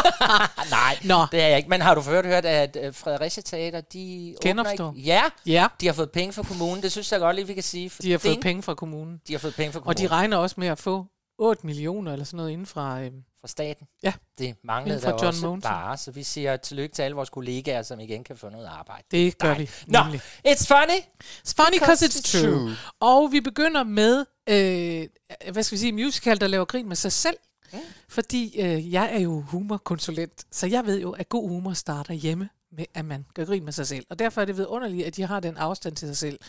Nej, 0.70 0.98
Nå. 1.04 1.26
det 1.32 1.42
er 1.42 1.48
jeg 1.48 1.58
ikke. 1.58 1.70
Men 1.70 1.82
har 1.82 1.96
du 1.96 2.02
hørt, 2.02 2.26
hørt 2.26 2.46
at 2.46 2.78
øh, 2.82 2.94
Fredericia 2.94 3.44
Teater, 3.44 3.82
de 3.82 4.36
Genopstår. 4.44 4.94
ikke? 4.96 5.08
Ja, 5.08 5.24
Ja, 5.46 5.68
de 5.82 5.86
har 5.86 5.94
fået 5.94 6.12
penge 6.12 6.34
fra 6.34 6.44
kommunen. 6.44 6.84
Det 6.84 6.92
synes 6.92 7.12
jeg 7.12 7.20
godt 7.20 7.36
lige, 7.36 7.48
vi 7.48 7.54
kan 7.54 7.64
sige. 7.64 7.90
For 7.90 8.02
de 8.02 8.12
har 8.12 8.18
fået 8.18 8.40
penge 8.42 8.64
fra 8.64 8.74
kommunen. 8.76 9.22
De 9.28 9.34
har 9.34 9.40
fået 9.40 9.56
penge 9.56 9.72
fra 9.72 9.80
Og 9.80 9.84
kommunen. 9.84 10.04
de 10.04 10.08
regner 10.08 10.38
også 10.38 10.56
med 10.60 10.68
at 10.68 10.80
få 10.80 11.06
8 11.40 11.66
millioner 11.66 12.12
eller 12.12 12.26
sådan 12.26 12.38
noget 12.38 12.52
inden 12.52 12.66
fra... 12.66 13.02
Øhm, 13.02 13.24
fra 13.42 13.48
staten. 13.48 13.88
Ja. 14.04 14.14
Det 14.38 14.56
manglede 14.64 15.02
der 15.02 15.10
John 15.10 15.26
også 15.26 15.46
Mogensen. 15.46 15.70
bare. 15.72 15.98
Så 15.98 16.12
vi 16.12 16.24
siger 16.24 16.58
tillykke 16.58 16.96
til 16.96 17.02
alle 17.02 17.16
vores 17.16 17.30
kollegaer, 17.30 17.82
som 17.82 18.00
igen 18.00 18.24
kan 18.24 18.38
få 18.38 18.50
noget 18.50 18.66
arbejde. 18.68 19.04
det 19.12 19.38
gør 19.38 19.56
vi 19.56 19.70
Nå, 19.88 20.00
nemlig. 20.04 20.22
it's 20.48 20.68
funny. 20.68 21.00
It's 21.48 21.54
funny 21.58 21.80
because 21.80 21.80
Because 21.80 22.06
it's 22.06 22.20
it's 22.20 22.42
true. 22.42 22.52
true. 22.60 22.76
Og 23.00 23.32
vi 23.32 23.42
begynder 23.42 23.84
med, 23.84 24.26
øh, 24.50 25.08
hvad 25.52 25.64
skal 25.64 25.76
vi 25.76 25.80
sige, 25.80 25.92
musical, 25.92 26.40
der 26.42 26.48
laver 26.48 26.66
grin 26.66 26.88
med 26.88 26.96
sig 26.96 27.12
selv. 27.12 27.38
Mm. 27.74 27.80
Fordi 28.08 28.62
øh, 28.62 28.94
jeg 28.94 29.16
er 29.16 29.20
jo 29.20 29.42
humorkonsulent, 29.42 30.46
så 30.52 30.68
jeg 30.68 30.86
ved 30.86 31.02
jo, 31.02 31.12
at 31.12 31.30
god 31.30 31.50
humor 31.50 31.74
starter 31.74 32.14
hjemme 32.14 32.50
med, 32.72 32.86
at 32.94 33.06
man 33.06 33.26
gør 33.34 33.46
grin 33.46 33.64
med 33.64 33.74
sig 33.74 33.88
selv. 33.88 34.06
Og 34.10 34.20
derfor 34.20 34.42
er 34.42 34.46
det 34.46 34.58
vidunderligt, 34.58 35.08
at 35.08 35.16
de 35.16 35.24
har 35.24 35.40
den 35.40 35.58
afstand 35.58 35.96
til 35.96 36.08
sig 36.08 36.18
selv. 36.18 36.40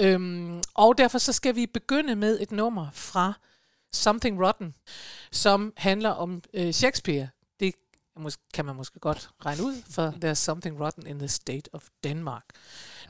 Øhm, 0.00 0.62
og 0.74 0.98
derfor 0.98 1.18
så 1.18 1.32
skal 1.32 1.56
vi 1.56 1.66
begynde 1.66 2.16
med 2.16 2.40
et 2.40 2.52
nummer 2.52 2.86
fra 2.92 3.32
Something 3.92 4.46
Rotten, 4.46 4.74
som 5.32 5.72
handler 5.76 6.10
om 6.10 6.42
øh, 6.54 6.72
Shakespeare. 6.72 7.28
Det 7.60 7.74
kan 8.54 8.64
man 8.64 8.76
måske 8.76 9.00
godt 9.00 9.30
regne 9.46 9.62
ud, 9.62 9.82
for 9.90 10.10
there's 10.24 10.34
something 10.34 10.80
rotten 10.80 11.06
in 11.06 11.18
the 11.18 11.28
state 11.28 11.70
of 11.72 11.84
Denmark. 12.04 12.44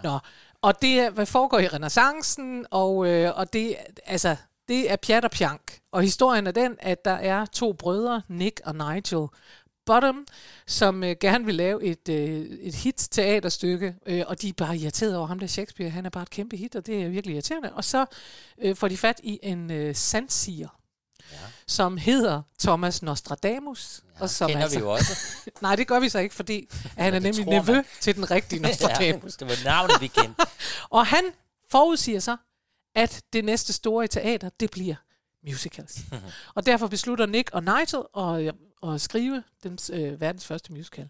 Nå, 0.02 0.18
og 0.62 0.82
det 0.82 1.00
er, 1.00 1.10
hvad 1.10 1.26
foregår 1.26 1.58
i 1.58 1.68
renaissancen, 1.68 2.66
og, 2.70 3.06
øh, 3.06 3.32
og 3.36 3.52
det, 3.52 3.76
altså, 4.06 4.36
det 4.68 4.90
er 4.90 4.96
pjat 4.96 5.24
og 5.24 5.30
pjank. 5.30 5.78
Og 5.92 6.02
historien 6.02 6.46
er 6.46 6.50
den, 6.50 6.76
at 6.78 7.04
der 7.04 7.10
er 7.10 7.46
to 7.46 7.72
brødre, 7.72 8.22
Nick 8.28 8.60
og 8.64 8.74
Nigel 8.74 9.26
Bottom, 9.86 10.26
som 10.66 11.04
øh, 11.04 11.16
gerne 11.20 11.44
vil 11.44 11.54
lave 11.54 11.84
et, 11.84 12.08
øh, 12.08 12.46
et 12.60 12.74
hit 12.74 13.08
teaterstykke, 13.10 13.94
øh, 14.06 14.24
og 14.26 14.42
de 14.42 14.48
er 14.48 14.52
bare 14.52 14.76
irriteret 14.76 15.16
over 15.16 15.26
ham 15.26 15.38
der 15.38 15.46
Shakespeare. 15.46 15.90
Han 15.90 16.06
er 16.06 16.10
bare 16.10 16.22
et 16.22 16.30
kæmpe 16.30 16.56
hit, 16.56 16.76
og 16.76 16.86
det 16.86 17.02
er 17.02 17.08
virkelig 17.08 17.34
irriterende. 17.34 17.72
Og 17.72 17.84
så 17.84 18.06
øh, 18.58 18.76
får 18.76 18.88
de 18.88 18.96
fat 18.96 19.20
i 19.22 19.38
en 19.42 19.70
øh, 19.70 19.94
sandsiger, 19.94 20.68
som 21.66 21.96
hedder 21.96 22.42
Thomas 22.60 23.02
Nostradamus. 23.02 24.00
Ja, 24.16 24.22
og 24.22 24.30
som 24.30 24.50
Kender 24.50 24.68
vi 24.68 24.78
jo 24.78 24.90
også. 24.90 25.12
Nej, 25.62 25.76
det 25.76 25.86
gør 25.86 26.00
vi 26.00 26.08
så 26.08 26.18
ikke, 26.18 26.34
fordi 26.34 26.68
at 26.96 27.04
han 27.04 27.14
er 27.14 27.18
nemlig 27.18 27.46
nevø 27.46 27.82
til 28.00 28.16
den 28.16 28.30
rigtige 28.30 28.60
ja, 28.62 28.68
Nostradamus. 28.68 29.36
det 29.36 29.48
var 29.48 29.64
navnet, 29.64 30.00
vi 30.00 30.06
kendte. 30.06 30.46
Og 30.90 31.06
han 31.06 31.24
forudsiger 31.70 32.20
så, 32.20 32.36
at 32.94 33.22
det 33.32 33.44
næste 33.44 33.72
store 33.72 34.04
i 34.04 34.08
teater, 34.08 34.48
det 34.60 34.70
bliver 34.70 34.94
musicals. 35.46 35.98
og 36.56 36.66
derfor 36.66 36.86
beslutter 36.86 37.26
Nick 37.26 37.50
og 37.52 37.62
Nigel 37.62 38.02
at, 38.16 38.54
at 38.92 39.00
skrive 39.00 39.42
den 39.62 39.78
øh, 39.92 40.20
verdens 40.20 40.46
første 40.46 40.72
musical. 40.72 41.08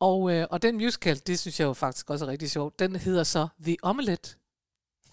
Og, 0.00 0.32
øh, 0.32 0.46
og 0.50 0.62
den 0.62 0.76
musical, 0.76 1.18
det 1.26 1.38
synes 1.38 1.60
jeg 1.60 1.66
jo 1.66 1.72
faktisk 1.72 2.10
også 2.10 2.24
er 2.24 2.28
rigtig 2.28 2.50
sjovt, 2.50 2.78
den 2.78 2.96
hedder 2.96 3.24
så 3.24 3.48
The 3.64 3.76
Omelette. 3.82 4.30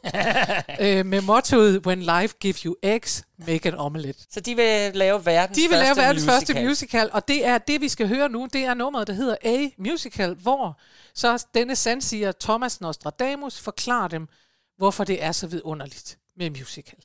øh, 0.81 1.05
med 1.05 1.21
mottoet, 1.21 1.85
when 1.85 1.99
life 1.99 2.35
gives 2.39 2.61
you 2.61 2.75
eggs, 2.81 3.23
make 3.37 3.69
an 3.69 3.75
omelette. 3.75 4.23
Så 4.29 4.39
de 4.39 4.55
vil 4.55 4.91
lave 4.93 5.25
verdens 5.25 5.57
De 5.57 5.69
vil 5.69 5.77
lave 5.77 5.95
verdens 5.95 6.25
musical. 6.25 6.33
første 6.33 6.63
musical, 6.63 7.09
og 7.13 7.27
det 7.27 7.45
er 7.45 7.57
det, 7.57 7.81
vi 7.81 7.89
skal 7.89 8.07
høre 8.07 8.29
nu. 8.29 8.47
Det 8.53 8.63
er 8.63 8.73
nummeret, 8.73 9.07
der 9.07 9.13
hedder 9.13 9.35
A 9.43 9.67
Musical, 9.77 10.33
hvor 10.35 10.79
så 11.13 11.45
denne 11.53 11.75
sandsiger 11.75 12.31
Thomas 12.39 12.81
Nostradamus 12.81 13.59
forklarer 13.59 14.07
dem, 14.07 14.27
hvorfor 14.77 15.03
det 15.03 15.23
er 15.23 15.31
så 15.31 15.47
vidunderligt 15.47 16.17
med 16.37 16.49
musical. 16.49 16.99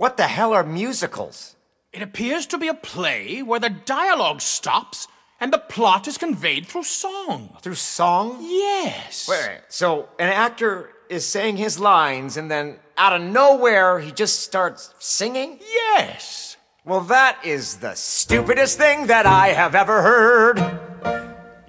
What 0.00 0.12
the 0.18 0.28
hell 0.28 0.52
are 0.52 0.66
musicals? 0.66 1.56
It 1.92 2.02
appears 2.02 2.46
to 2.46 2.58
be 2.58 2.68
a 2.68 2.74
play 2.82 3.42
where 3.42 3.60
the 3.60 3.74
dialogue 3.86 4.40
stops 4.40 5.08
and 5.40 5.52
the 5.52 5.62
plot 5.70 6.06
is 6.06 6.18
conveyed 6.18 6.66
through 6.66 6.84
song. 6.84 7.56
Through 7.62 7.76
song? 7.76 8.38
Yes. 8.42 9.28
Wait, 9.28 9.48
wait. 9.48 9.60
So 9.68 10.08
an 10.18 10.28
actor 10.28 10.90
is 11.08 11.24
saying 11.26 11.56
his 11.56 11.78
lines 11.78 12.36
and 12.36 12.50
then 12.50 12.78
out 12.98 13.12
of 13.12 13.22
nowhere 13.22 14.00
he 14.00 14.12
just 14.12 14.40
starts 14.40 14.94
singing? 14.98 15.58
Yes. 15.60 16.56
Well, 16.84 17.00
that 17.00 17.38
is 17.44 17.76
the 17.78 17.94
stupidest 17.94 18.78
thing 18.78 19.06
that 19.06 19.26
I 19.26 19.48
have 19.48 19.74
ever 19.74 20.02
heard. 20.02 20.58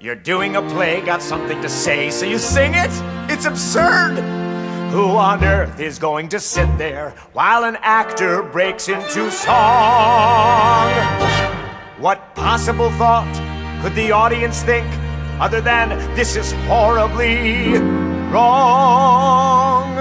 You're 0.00 0.14
doing 0.14 0.56
a 0.56 0.62
play, 0.62 1.00
got 1.00 1.22
something 1.22 1.60
to 1.60 1.68
say, 1.68 2.10
so 2.10 2.24
you 2.24 2.38
sing 2.38 2.74
it? 2.74 2.90
It's 3.28 3.46
absurd. 3.46 4.47
Who 4.90 5.04
on 5.16 5.44
earth 5.44 5.80
is 5.80 5.98
going 5.98 6.30
to 6.30 6.40
sit 6.40 6.78
there 6.78 7.10
while 7.34 7.64
an 7.64 7.76
actor 7.82 8.42
breaks 8.42 8.88
into 8.88 9.30
song? 9.30 10.90
What 11.98 12.34
possible 12.34 12.90
thought 12.92 13.30
could 13.82 13.94
the 13.94 14.12
audience 14.12 14.62
think 14.62 14.86
other 15.40 15.60
than 15.60 15.90
this 16.14 16.36
is 16.36 16.52
horribly 16.66 17.74
wrong? 18.32 19.94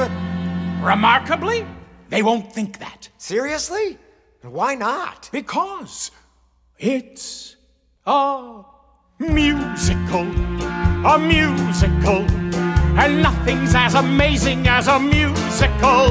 Remarkably, 0.82 1.68
they 2.08 2.24
won't 2.24 2.54
think 2.54 2.80
that 2.80 3.10
Seriously? 3.18 3.98
Why 4.42 4.76
not? 4.76 5.30
because 5.34 6.12
it's 6.80 7.58
a 8.06 8.64
musical. 9.20 10.22
A 11.06 11.20
musical. 11.20 12.47
And 12.98 13.22
nothing's 13.22 13.76
as 13.76 13.94
amazing 13.94 14.68
as 14.68 14.88
a 14.88 15.00
musical 15.00 16.10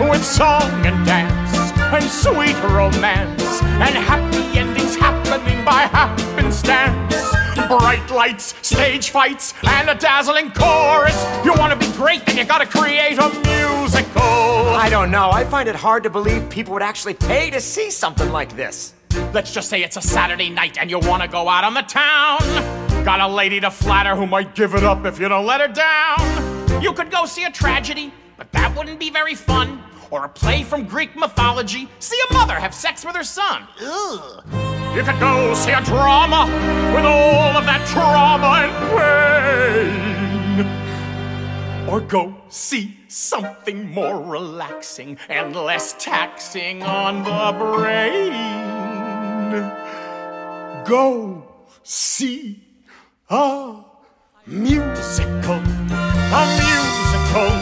with 0.00 0.24
song 0.24 0.86
and 0.86 1.06
dance 1.06 1.72
and 1.92 2.04
sweet 2.04 2.56
romance 2.72 3.62
and 3.62 3.94
happy 3.94 4.58
endings 4.58 4.96
happening 4.96 5.62
by 5.64 5.82
happenstance. 5.92 7.14
Bright 7.68 8.10
lights, 8.10 8.54
stage 8.66 9.10
fights, 9.10 9.52
and 9.62 9.90
a 9.90 9.94
dazzling 9.94 10.50
chorus. 10.52 11.16
You 11.44 11.52
want 11.52 11.78
to 11.78 11.86
be 11.86 11.92
great, 11.96 12.24
then 12.24 12.38
you 12.38 12.44
gotta 12.44 12.66
create 12.66 13.18
a 13.18 13.28
musical. 13.28 14.22
I 14.22 14.88
don't 14.90 15.10
know. 15.10 15.30
I 15.30 15.44
find 15.44 15.68
it 15.68 15.76
hard 15.76 16.02
to 16.04 16.10
believe 16.10 16.48
people 16.48 16.72
would 16.72 16.82
actually 16.82 17.14
pay 17.14 17.50
to 17.50 17.60
see 17.60 17.90
something 17.90 18.30
like 18.32 18.56
this. 18.56 18.94
Let's 19.34 19.52
just 19.52 19.68
say 19.68 19.82
it's 19.82 19.98
a 19.98 20.02
Saturday 20.02 20.48
night 20.48 20.78
and 20.78 20.90
you 20.90 20.98
wanna 20.98 21.28
go 21.28 21.48
out 21.48 21.64
on 21.64 21.74
the 21.74 21.82
town. 21.82 22.91
Got 23.04 23.20
a 23.20 23.26
lady 23.26 23.58
to 23.58 23.70
flatter 23.70 24.14
who 24.14 24.26
might 24.28 24.54
give 24.54 24.74
it 24.74 24.84
up 24.84 25.04
if 25.06 25.18
you 25.18 25.28
don't 25.28 25.44
let 25.44 25.60
her 25.60 25.66
down. 25.66 26.80
You 26.80 26.92
could 26.92 27.10
go 27.10 27.26
see 27.26 27.42
a 27.42 27.50
tragedy, 27.50 28.12
but 28.36 28.52
that 28.52 28.76
wouldn't 28.76 29.00
be 29.00 29.10
very 29.10 29.34
fun. 29.34 29.82
Or 30.12 30.24
a 30.24 30.28
play 30.28 30.62
from 30.62 30.84
Greek 30.84 31.16
mythology, 31.16 31.88
see 31.98 32.16
a 32.30 32.32
mother 32.32 32.54
have 32.54 32.72
sex 32.72 33.04
with 33.04 33.16
her 33.16 33.24
son. 33.24 33.66
Ugh. 33.82 34.44
You 34.94 35.02
could 35.02 35.18
go 35.18 35.52
see 35.54 35.72
a 35.72 35.82
drama 35.82 36.46
with 36.94 37.04
all 37.04 37.56
of 37.56 37.64
that 37.64 37.84
trauma 37.88 38.68
and 38.68 38.72
pain. 41.86 41.88
Or 41.88 42.00
go 42.00 42.36
see 42.50 43.00
something 43.08 43.90
more 43.90 44.22
relaxing 44.22 45.18
and 45.28 45.56
less 45.56 45.94
taxing 45.98 46.84
on 46.84 47.24
the 47.24 47.52
brain. 47.58 48.32
Go 50.86 51.48
see 51.82 52.68
a 53.32 53.82
musical, 54.46 55.56
a 55.56 56.42
musical, 56.60 57.52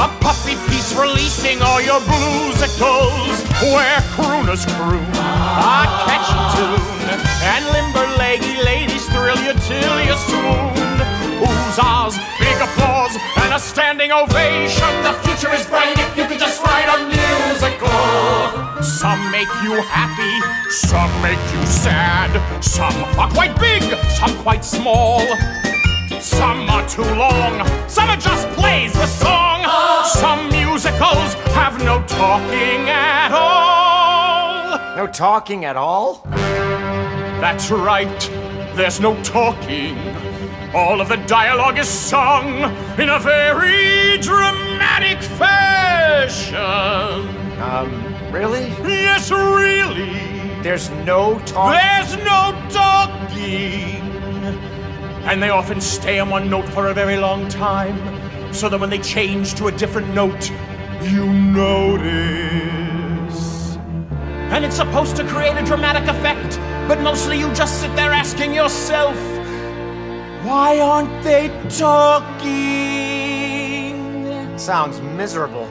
a 0.00 0.08
puppy 0.24 0.56
piece 0.70 0.94
releasing 0.96 1.60
all 1.60 1.82
your 1.82 2.00
bluesicles, 2.00 3.36
where 3.60 4.00
crooners 4.16 4.64
croon 4.72 5.04
a 5.12 5.84
catchy 6.08 6.40
tune, 6.56 7.20
and 7.44 7.62
limber 7.76 8.06
leggy 8.16 8.56
ladies 8.64 9.06
thrill 9.10 9.36
you 9.44 9.52
till 9.68 10.00
you 10.00 10.16
swoon. 10.16 10.72
Oozahs, 11.44 12.16
big 12.40 12.56
applause, 12.56 13.14
and 13.36 13.52
a 13.52 13.58
standing 13.58 14.12
ovation. 14.12 15.02
The 15.02 15.12
future 15.24 15.54
is 15.54 15.66
bright 15.66 15.98
if 15.98 16.16
you 16.16 16.24
could 16.24 16.38
just 16.38 16.62
write 16.64 16.88
a 16.88 17.06
musical. 17.06 18.61
Some 18.82 19.30
make 19.30 19.48
you 19.62 19.80
happy, 19.82 20.42
some 20.68 21.10
make 21.22 21.38
you 21.54 21.64
sad. 21.66 22.32
Some 22.62 22.92
are 23.16 23.30
quite 23.30 23.56
big, 23.60 23.82
some 24.10 24.36
quite 24.42 24.64
small. 24.64 25.20
Some 26.20 26.68
are 26.68 26.88
too 26.88 27.02
long, 27.02 27.64
some 27.88 28.08
are 28.10 28.16
just 28.16 28.48
plays 28.58 28.92
the 28.92 29.06
song. 29.06 29.64
Some 30.04 30.48
musicals 30.50 31.34
have 31.54 31.78
no 31.84 32.02
talking 32.08 32.88
at 32.90 33.30
all. 33.30 34.96
No 34.96 35.06
talking 35.06 35.64
at 35.64 35.76
all? 35.76 36.22
That's 37.40 37.70
right, 37.70 38.30
there's 38.74 38.98
no 38.98 39.14
talking. 39.22 39.96
All 40.74 41.00
of 41.00 41.08
the 41.08 41.18
dialogue 41.28 41.78
is 41.78 41.88
sung 41.88 42.64
in 42.98 43.10
a 43.10 43.18
very 43.20 44.18
dramatic 44.18 45.22
fashion. 45.22 46.58
Um, 47.60 48.12
really? 48.32 48.68
Yes, 48.82 49.30
really. 49.30 50.60
There's 50.62 50.90
no 51.04 51.38
talking? 51.46 51.78
There's 51.78 52.16
no 52.24 52.54
talking. 52.70 54.00
And 55.24 55.42
they 55.42 55.50
often 55.50 55.80
stay 55.80 56.18
on 56.18 56.30
one 56.30 56.48
note 56.50 56.68
for 56.68 56.88
a 56.88 56.94
very 56.94 57.16
long 57.16 57.48
time, 57.48 57.96
so 58.52 58.68
that 58.68 58.80
when 58.80 58.90
they 58.90 58.98
change 58.98 59.54
to 59.54 59.66
a 59.68 59.72
different 59.72 60.12
note, 60.14 60.50
you 61.02 61.26
notice. 61.32 62.12
And 64.50 64.64
it's 64.64 64.76
supposed 64.76 65.16
to 65.16 65.24
create 65.26 65.56
a 65.56 65.64
dramatic 65.64 66.08
effect, 66.08 66.58
but 66.88 67.00
mostly 67.00 67.38
you 67.38 67.52
just 67.54 67.80
sit 67.80 67.94
there 67.94 68.10
asking 68.10 68.52
yourself, 68.54 69.16
why 70.44 70.80
aren't 70.80 71.22
they 71.22 71.48
talking? 71.68 72.58
Sounds 74.58 75.00
miserable. 75.00 75.68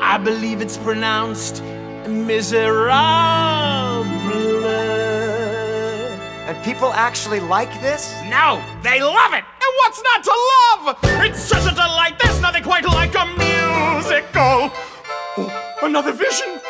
I 0.00 0.18
believe 0.18 0.60
it's 0.60 0.76
pronounced 0.76 1.62
miserable. 2.10 2.90
And 6.46 6.64
people 6.64 6.92
actually 6.92 7.40
like 7.40 7.72
this? 7.80 8.12
No, 8.26 8.62
they 8.82 9.00
love 9.00 9.32
it! 9.32 9.44
And 9.44 9.72
what's 9.78 10.02
not 10.02 10.24
to 10.24 10.34
love? 10.54 10.96
It's 11.24 11.40
such 11.40 11.64
a 11.70 11.74
delight, 11.74 12.18
there's 12.22 12.40
nothing 12.40 12.64
quite 12.64 12.84
like 12.84 13.14
a 13.14 13.26
musical. 13.26 14.70
Oh, 15.36 15.76
another 15.82 16.12
vision. 16.12 16.60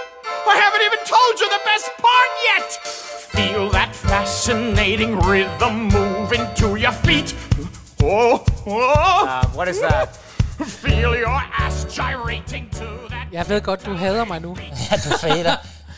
I 0.46 0.56
haven't 0.56 0.82
even 0.82 0.98
told 1.06 1.40
you 1.40 1.48
the 1.48 1.60
best 1.64 1.90
part 1.98 2.30
yet. 2.50 2.72
Feel 3.30 3.70
that 3.70 3.94
fascinating 3.94 5.18
rhythm 5.20 5.88
moving 5.88 6.46
to 6.56 6.76
your 6.76 6.92
feet. 6.92 7.34
Oh, 8.02 8.44
oh. 8.66 9.26
Uh, 9.26 9.46
what 9.48 9.68
is 9.68 9.80
that? 9.80 10.16
Feel 10.16 11.16
your 11.16 11.28
ass 11.28 11.84
gyrating 11.94 12.68
to 12.70 12.98
that. 13.08 13.19
Jeg 13.32 13.48
ved 13.48 13.60
godt, 13.60 13.86
du 13.86 13.94
hader 13.94 14.24
mig 14.24 14.40
nu. 14.40 14.56
Ja, 14.90 14.96
du 14.96 15.18
fader. 15.20 15.56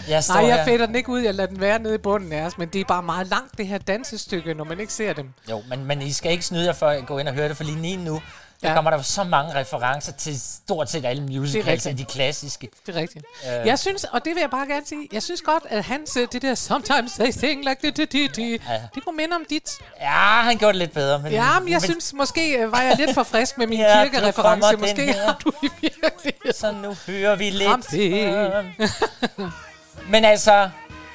Jeg 0.08 0.24
står 0.24 0.34
Nej, 0.34 0.46
jeg 0.46 0.56
her. 0.56 0.64
fætter 0.64 0.86
den 0.86 0.94
ikke 0.94 1.08
ud. 1.08 1.20
Jeg 1.20 1.34
lader 1.34 1.48
den 1.48 1.60
være 1.60 1.78
nede 1.78 1.94
i 1.94 1.98
bunden 1.98 2.32
af 2.32 2.42
os. 2.42 2.58
Men 2.58 2.68
det 2.68 2.80
er 2.80 2.84
bare 2.84 3.02
meget 3.02 3.26
langt, 3.26 3.58
det 3.58 3.66
her 3.66 3.78
dansestykke, 3.78 4.54
når 4.54 4.64
man 4.64 4.80
ikke 4.80 4.92
ser 4.92 5.12
dem. 5.12 5.28
Jo, 5.50 5.62
men, 5.68 5.84
men 5.84 6.02
I 6.02 6.12
skal 6.12 6.32
ikke 6.32 6.44
snyde 6.44 6.66
jer 6.66 6.72
for 6.72 6.86
at 6.86 7.06
gå 7.06 7.18
ind 7.18 7.28
og 7.28 7.34
høre 7.34 7.48
det, 7.48 7.56
for 7.56 7.64
lige 7.64 7.96
nu, 7.96 8.20
der 8.62 8.69
Ja. 8.69 8.75
kommer 8.75 8.90
der 8.90 9.02
så 9.02 9.25
mange 9.25 9.54
referencer 9.54 10.12
til 10.12 10.40
stort 10.40 10.90
set 10.90 11.04
alle 11.04 11.23
musicals, 11.23 11.87
af 11.87 11.97
de 11.97 12.04
klassiske. 12.04 12.69
Det 12.87 12.97
er 12.97 13.00
rigtigt. 13.00 13.25
Øh. 13.47 13.66
Jeg 13.66 13.78
synes, 13.78 14.04
og 14.04 14.25
det 14.25 14.35
vil 14.35 14.40
jeg 14.40 14.50
bare 14.50 14.66
gerne 14.66 14.87
sige, 14.87 15.09
jeg 15.12 15.23
synes 15.23 15.42
godt, 15.42 15.62
at 15.69 15.85
hans, 15.85 16.19
det 16.33 16.42
der 16.42 16.54
sometimes 16.54 17.12
they 17.12 17.31
sing 17.31 17.64
like 17.69 17.76
det, 17.83 17.97
det, 17.97 18.12
det, 18.12 18.37
det, 18.37 18.61
det 18.95 19.04
kunne 19.04 19.16
minde 19.16 19.35
om 19.37 19.42
dit. 19.50 19.71
Ja, 20.00 20.42
han 20.42 20.59
gjorde 20.59 20.73
det 20.73 20.78
lidt 20.78 20.92
bedre. 20.95 21.19
Men, 21.19 21.33
Ja, 21.33 21.61
men 21.61 21.73
jeg 21.73 21.83
synes 21.83 22.12
måske, 22.14 22.57
øh, 22.59 22.73
var 22.73 22.83
jeg 22.83 22.97
lidt 22.97 23.14
for 23.14 23.23
frisk 23.23 23.59
med 23.59 23.66
min 23.66 23.78
Ja, 23.90 24.02
kirkereference. 24.04 24.76
Måske 24.76 25.04
her. 25.12 25.25
har 25.26 25.38
du 25.45 25.52
i 25.62 25.69
virkeligheden 25.81 26.52
Så 26.54 26.73
nu 26.73 26.97
hører 27.07 27.37
vi 27.37 27.50
lidt. 27.50 27.92
Men 30.12 30.25
altså, 30.25 30.69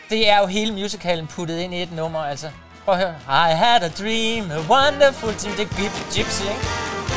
det 0.09 0.29
er 0.29 0.39
jo 0.39 0.45
hele 0.45 0.73
musicalen 0.73 1.27
puttet 1.27 1.59
ind 1.59 1.73
i 1.73 1.81
et 1.81 1.91
nummer, 1.91 2.19
altså. 2.19 2.49
Prøv 2.85 2.95
at 2.95 2.99
høre. 3.01 3.15
I 3.51 3.55
had 3.55 3.83
a 3.83 3.87
dream, 3.89 4.51
a 4.51 4.59
wonderful 4.69 5.33
dream. 5.33 5.55
Det 5.55 5.63
er 5.63 5.69
Gyp- 5.69 6.15
Gypsy, 6.15 6.41
ikke? 6.41 7.16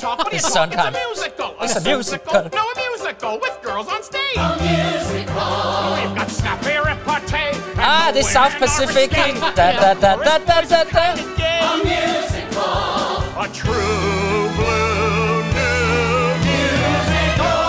musical. 0.00 0.16
What 0.16 0.32
are 0.32 0.32
you 0.32 0.32
talking? 0.32 0.32
What 0.32 0.32
are 0.32 0.32
you 0.32 0.36
It's 0.36 0.38
talking? 0.38 0.38
It's 0.38 0.52
Sondheim. 0.52 0.94
a 0.94 0.98
musical. 1.08 1.54
It's 1.60 1.76
a 1.76 1.80
musical. 1.80 2.32
No, 2.58 2.62
a 2.62 2.74
musical 2.90 3.32
with 3.40 3.56
girls 3.62 3.88
on 3.88 4.02
stage. 4.02 4.36
A 4.36 4.48
musical. 4.62 5.54
We've 5.98 6.14
got 6.18 6.30
snap 6.30 6.66
and 6.66 6.86
repartee. 6.86 7.52
and 7.74 7.80
ah, 7.80 8.10
det 8.14 8.20
er 8.20 8.28
South 8.36 8.52
women 8.54 8.62
are 8.62 8.66
Pacific. 8.66 9.10
risque. 9.12 9.40
Da, 9.56 9.66
da, 9.72 9.94
da, 9.94 10.16
da, 10.16 10.38
da, 10.50 10.58
da, 10.72 10.80
da. 10.96 11.06
A 11.08 11.76
musical. 11.84 13.42
A 13.42 13.46
true 13.60 14.48
blue 14.56 15.42
new 15.56 16.22
musical. 16.46 17.60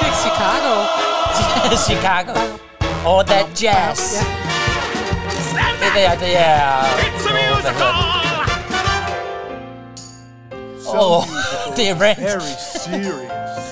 Det 0.00 0.08
er 0.08 0.16
Chicago. 0.24 0.72
Chicago. 1.88 2.34
Og 3.06 3.26
that 3.26 3.46
jazz. 3.62 3.98
Stand 5.50 5.76
Det 5.80 5.90
back. 5.94 6.20
der, 6.20 6.26
det 6.26 6.38
er... 6.38 6.82
It's 6.82 7.26
a 7.26 7.30
Åh, 7.30 7.32
hvad 7.32 7.42
hedder 7.42 7.72
musical. 7.72 8.17
Det? 10.92 11.00
Åh, 11.00 11.24
det 11.76 11.88
er 11.88 11.94
Very 11.94 12.40
serious. 12.84 13.68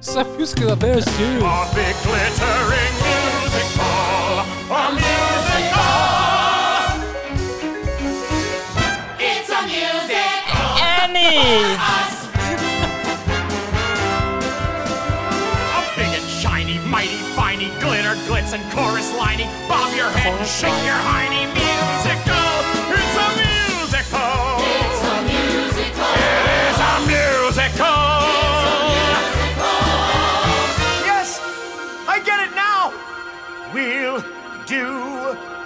Så 0.00 0.24
musical 0.38 0.68
er 0.68 0.74
very 0.74 1.00
serious. 1.00 1.42
A 1.42 1.66
big 1.74 1.94
glittering 2.06 2.94
musical. 3.04 4.44
A 4.70 4.90
musical. 4.90 5.98
It's 9.30 9.50
a 9.58 9.60
musical. 9.74 10.68
Annie! 11.00 11.76
A 15.76 15.82
big 15.96 16.12
and 16.18 16.28
shiny, 16.40 16.78
mighty, 16.94 17.18
finey, 17.36 17.70
glitter, 17.80 18.14
glitz, 18.28 18.52
and 18.54 18.64
chorus 18.72 19.10
lining. 19.22 19.50
Bob 19.68 19.90
your 19.96 20.10
head 20.10 20.34
and 20.38 20.46
shake 20.46 20.80
your 20.86 21.00
hiney. 21.10 21.77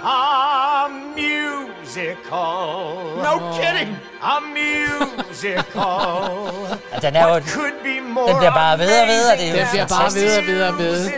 A 0.03 0.89
musical. 1.15 2.43
No 3.23 3.33
kidding. 3.57 3.95
A 4.21 4.39
musical. 4.57 5.87
Ja, 6.91 6.99
den 7.07 7.15
er 7.15 7.23
jo... 7.23 7.29
What 7.29 7.43
could 7.49 7.73
be 7.83 8.01
more 8.01 8.27
Den 8.27 8.37
bliver 8.37 8.53
bare 8.53 8.79
ved 8.79 9.01
og 9.01 9.07
ved, 9.07 9.31
og 9.31 9.37
det 9.37 9.47
er 9.47 9.51
jo 9.51 9.57
Den 9.57 9.67
bliver 9.71 9.87
bare 9.87 10.13
ved 10.13 10.37
og 10.37 10.45
ved 10.47 10.63
og 10.63 10.77
ved. 10.77 11.11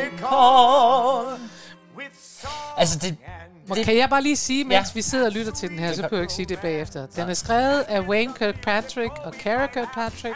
Altså, 2.78 3.00
det... 3.00 3.18
Må, 3.68 3.76
det 3.76 3.86
kan 3.86 3.98
jeg 3.98 4.10
bare 4.10 4.22
lige 4.24 4.36
sige, 4.36 4.64
mens 4.64 4.74
Ja. 4.74 4.84
vi 4.94 5.02
sidder 5.02 5.26
og 5.26 5.32
lytter 5.32 5.52
til 5.52 5.70
den 5.70 5.80
her, 5.80 5.94
så 5.94 6.02
behøver 6.02 6.18
jeg 6.18 6.22
ikke 6.24 6.34
sige 6.34 6.46
det 6.46 6.60
bagefter. 6.60 7.06
Den 7.16 7.30
er 7.30 7.34
skrevet 7.34 7.86
af 7.88 8.00
Wayne 8.02 8.34
Kirkpatrick 8.34 9.12
og 9.24 9.34
Cara 9.44 9.68
Kirkpatrick, 9.68 10.36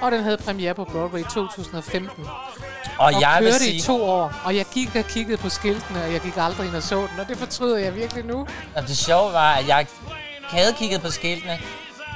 og 0.00 0.12
den 0.12 0.22
havde 0.22 0.36
premiere 0.36 0.74
på 0.74 0.84
Broadway 0.84 1.20
i 1.20 1.22
2015. 1.22 2.24
Og 2.98 3.04
Og 3.06 3.12
jeg 3.20 3.36
vil 3.40 3.48
kørte 3.50 3.64
sige... 3.64 3.76
i 3.76 3.80
to 3.80 4.04
år, 4.04 4.32
og 4.44 4.56
jeg 4.56 4.64
gik 4.74 4.96
og 4.96 5.04
kiggede 5.04 5.36
på 5.36 5.48
skiltene, 5.48 6.02
og 6.04 6.12
jeg 6.12 6.20
gik 6.20 6.36
aldrig 6.36 6.66
ind 6.66 6.76
og 6.76 6.82
så 6.82 6.96
den, 6.96 7.20
og 7.20 7.28
det 7.28 7.36
fortryder 7.38 7.78
jeg 7.78 7.94
virkelig 7.94 8.24
nu. 8.24 8.46
Og 8.76 8.82
det 8.82 8.96
sjove 8.96 9.32
var, 9.32 9.52
at 9.54 9.68
jeg 9.68 9.86
havde 10.48 10.72
kigget 10.72 11.02
på 11.02 11.10
skiltene, 11.10 11.58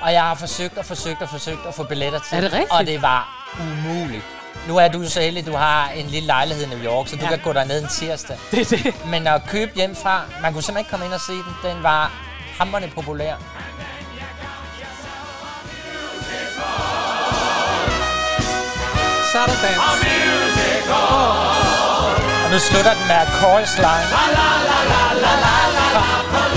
og 0.02 0.12
jeg 0.12 0.22
har 0.22 0.34
forsøgt 0.34 0.78
og 0.78 0.84
forsøgt 0.84 1.22
og 1.22 1.28
forsøgt 1.28 1.60
at 1.68 1.74
få 1.74 1.84
billetter 1.84 2.20
til. 2.28 2.36
Er 2.36 2.40
det 2.40 2.52
rigtigt? 2.52 2.72
Og 2.72 2.86
det 2.86 3.02
var 3.02 3.46
umuligt. 3.60 4.22
Nu 4.68 4.76
er 4.76 4.88
du 4.88 5.08
så 5.08 5.20
heldig, 5.20 5.46
du 5.46 5.52
har 5.56 5.88
en 5.94 6.06
lille 6.06 6.26
lejlighed 6.26 6.64
i 6.64 6.68
New 6.68 6.78
York, 6.84 7.08
så 7.08 7.16
du 7.16 7.22
Ja. 7.22 7.28
kan 7.28 7.38
gå 7.44 7.52
derned 7.52 7.82
en 7.82 7.88
tirsdag. 7.88 8.36
Det 8.50 8.60
er 8.60 8.64
det. 8.76 9.06
Men 9.06 9.26
at 9.26 9.42
købe 9.48 9.72
hjemmefra, 9.74 10.22
man 10.42 10.52
kunne 10.52 10.62
simpelthen 10.62 10.78
ikke 10.78 10.90
komme 10.90 11.06
ind 11.06 11.14
og 11.14 11.20
se 11.20 11.32
den. 11.32 11.54
Den 11.70 11.82
var 11.82 12.12
hammerende 12.58 12.90
populær. 12.94 13.34
Så 19.32 19.38
er 19.38 19.46
der 19.46 19.56
dans. 19.62 19.78
Og 22.44 22.50
nu 22.52 22.58
slutter 22.58 22.94
den 22.94 23.06
med 23.08 23.26
chorus 23.40 23.76
line. 23.78 24.08
With 26.32 26.49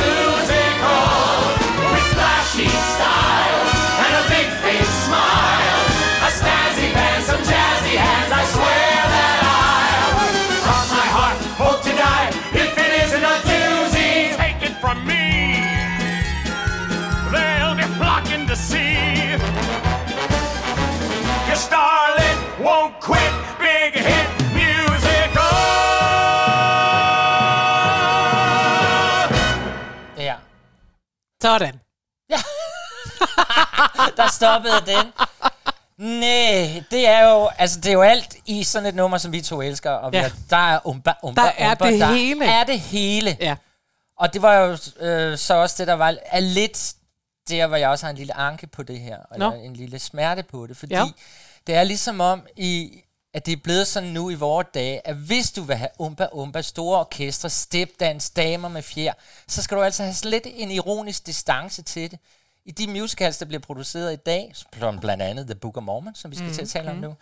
Sådan. 31.43 31.79
Der 34.17 34.27
stoppede 34.31 34.73
den. 34.85 35.05
Nej, 35.97 36.83
det 36.91 37.07
er 37.07 37.29
jo, 37.29 37.49
altså 37.57 37.79
det 37.79 37.89
er 37.89 37.93
jo 37.93 38.01
alt 38.01 38.35
i 38.45 38.63
sådan 38.63 38.85
et 38.89 38.95
nummer, 38.95 39.17
som 39.17 39.31
vi 39.31 39.41
to 39.41 39.61
elsker. 39.61 39.91
Og 39.91 40.11
vi 40.11 40.17
Ja. 40.17 40.23
har, 40.23 40.31
der 40.49 40.57
er 40.73 40.79
umba, 40.87 41.13
umba, 41.23 41.41
Der 41.41 41.51
er 41.57 41.71
umba, 41.71 41.91
det 41.91 41.99
der 41.99 42.13
hele. 42.13 42.45
er 42.45 42.63
det 42.63 42.79
hele. 42.79 43.37
Ja. 43.39 43.55
Og 44.19 44.33
det 44.33 44.41
var 44.41 44.53
jo 44.55 44.77
øh, 44.99 45.37
så 45.37 45.53
også 45.53 45.75
det, 45.77 45.87
der 45.87 45.93
var 45.93 46.15
er 46.25 46.39
lidt 46.39 46.93
der, 47.49 47.67
hvor 47.67 47.77
jeg 47.77 47.89
også 47.89 48.05
har 48.05 48.11
en 48.11 48.17
lille 48.17 48.37
anke 48.37 48.67
på 48.67 48.83
det 48.83 48.99
her. 48.99 49.17
Eller 49.33 49.49
Nå. 49.49 49.55
en 49.55 49.73
lille 49.73 49.99
smerte 49.99 50.43
på 50.43 50.67
det. 50.67 50.77
Fordi 50.77 50.95
Ja. 50.95 51.05
det 51.67 51.75
er 51.75 51.83
ligesom 51.83 52.19
om, 52.21 52.41
i, 52.57 53.02
at 53.33 53.45
det 53.45 53.51
er 53.51 53.57
blevet 53.63 53.87
sådan 53.87 54.09
nu 54.09 54.29
i 54.29 54.33
vores 54.33 54.67
dage, 54.73 55.07
at 55.07 55.15
hvis 55.15 55.51
du 55.51 55.61
vil 55.61 55.75
have 55.75 55.89
umba 55.99 56.27
umba, 56.31 56.61
store 56.61 56.99
orkestre, 56.99 57.49
stepdans, 57.49 58.29
damer 58.29 58.69
med 58.69 58.81
fjer, 58.81 59.13
så 59.47 59.61
skal 59.63 59.77
du 59.77 59.81
altså 59.81 60.03
have 60.03 60.15
lidt 60.23 60.43
en 60.45 60.71
ironisk 60.71 61.25
distance 61.25 61.81
til 61.81 62.11
det. 62.11 62.19
I 62.65 62.71
de 62.71 62.87
musicals, 62.87 63.37
der 63.37 63.45
bliver 63.45 63.59
produceret 63.59 64.13
i 64.13 64.15
dag, 64.15 64.51
som 64.73 64.99
blandt 64.99 65.23
andet 65.23 65.45
The 65.45 65.55
Book 65.55 65.77
of 65.77 65.83
Mormon, 65.83 66.15
som 66.15 66.31
vi 66.31 66.35
skal 66.35 66.47
mm, 66.47 66.53
til 66.53 66.61
at 66.61 66.69
tale 66.69 66.91
om 66.91 66.97
nu, 66.97 67.15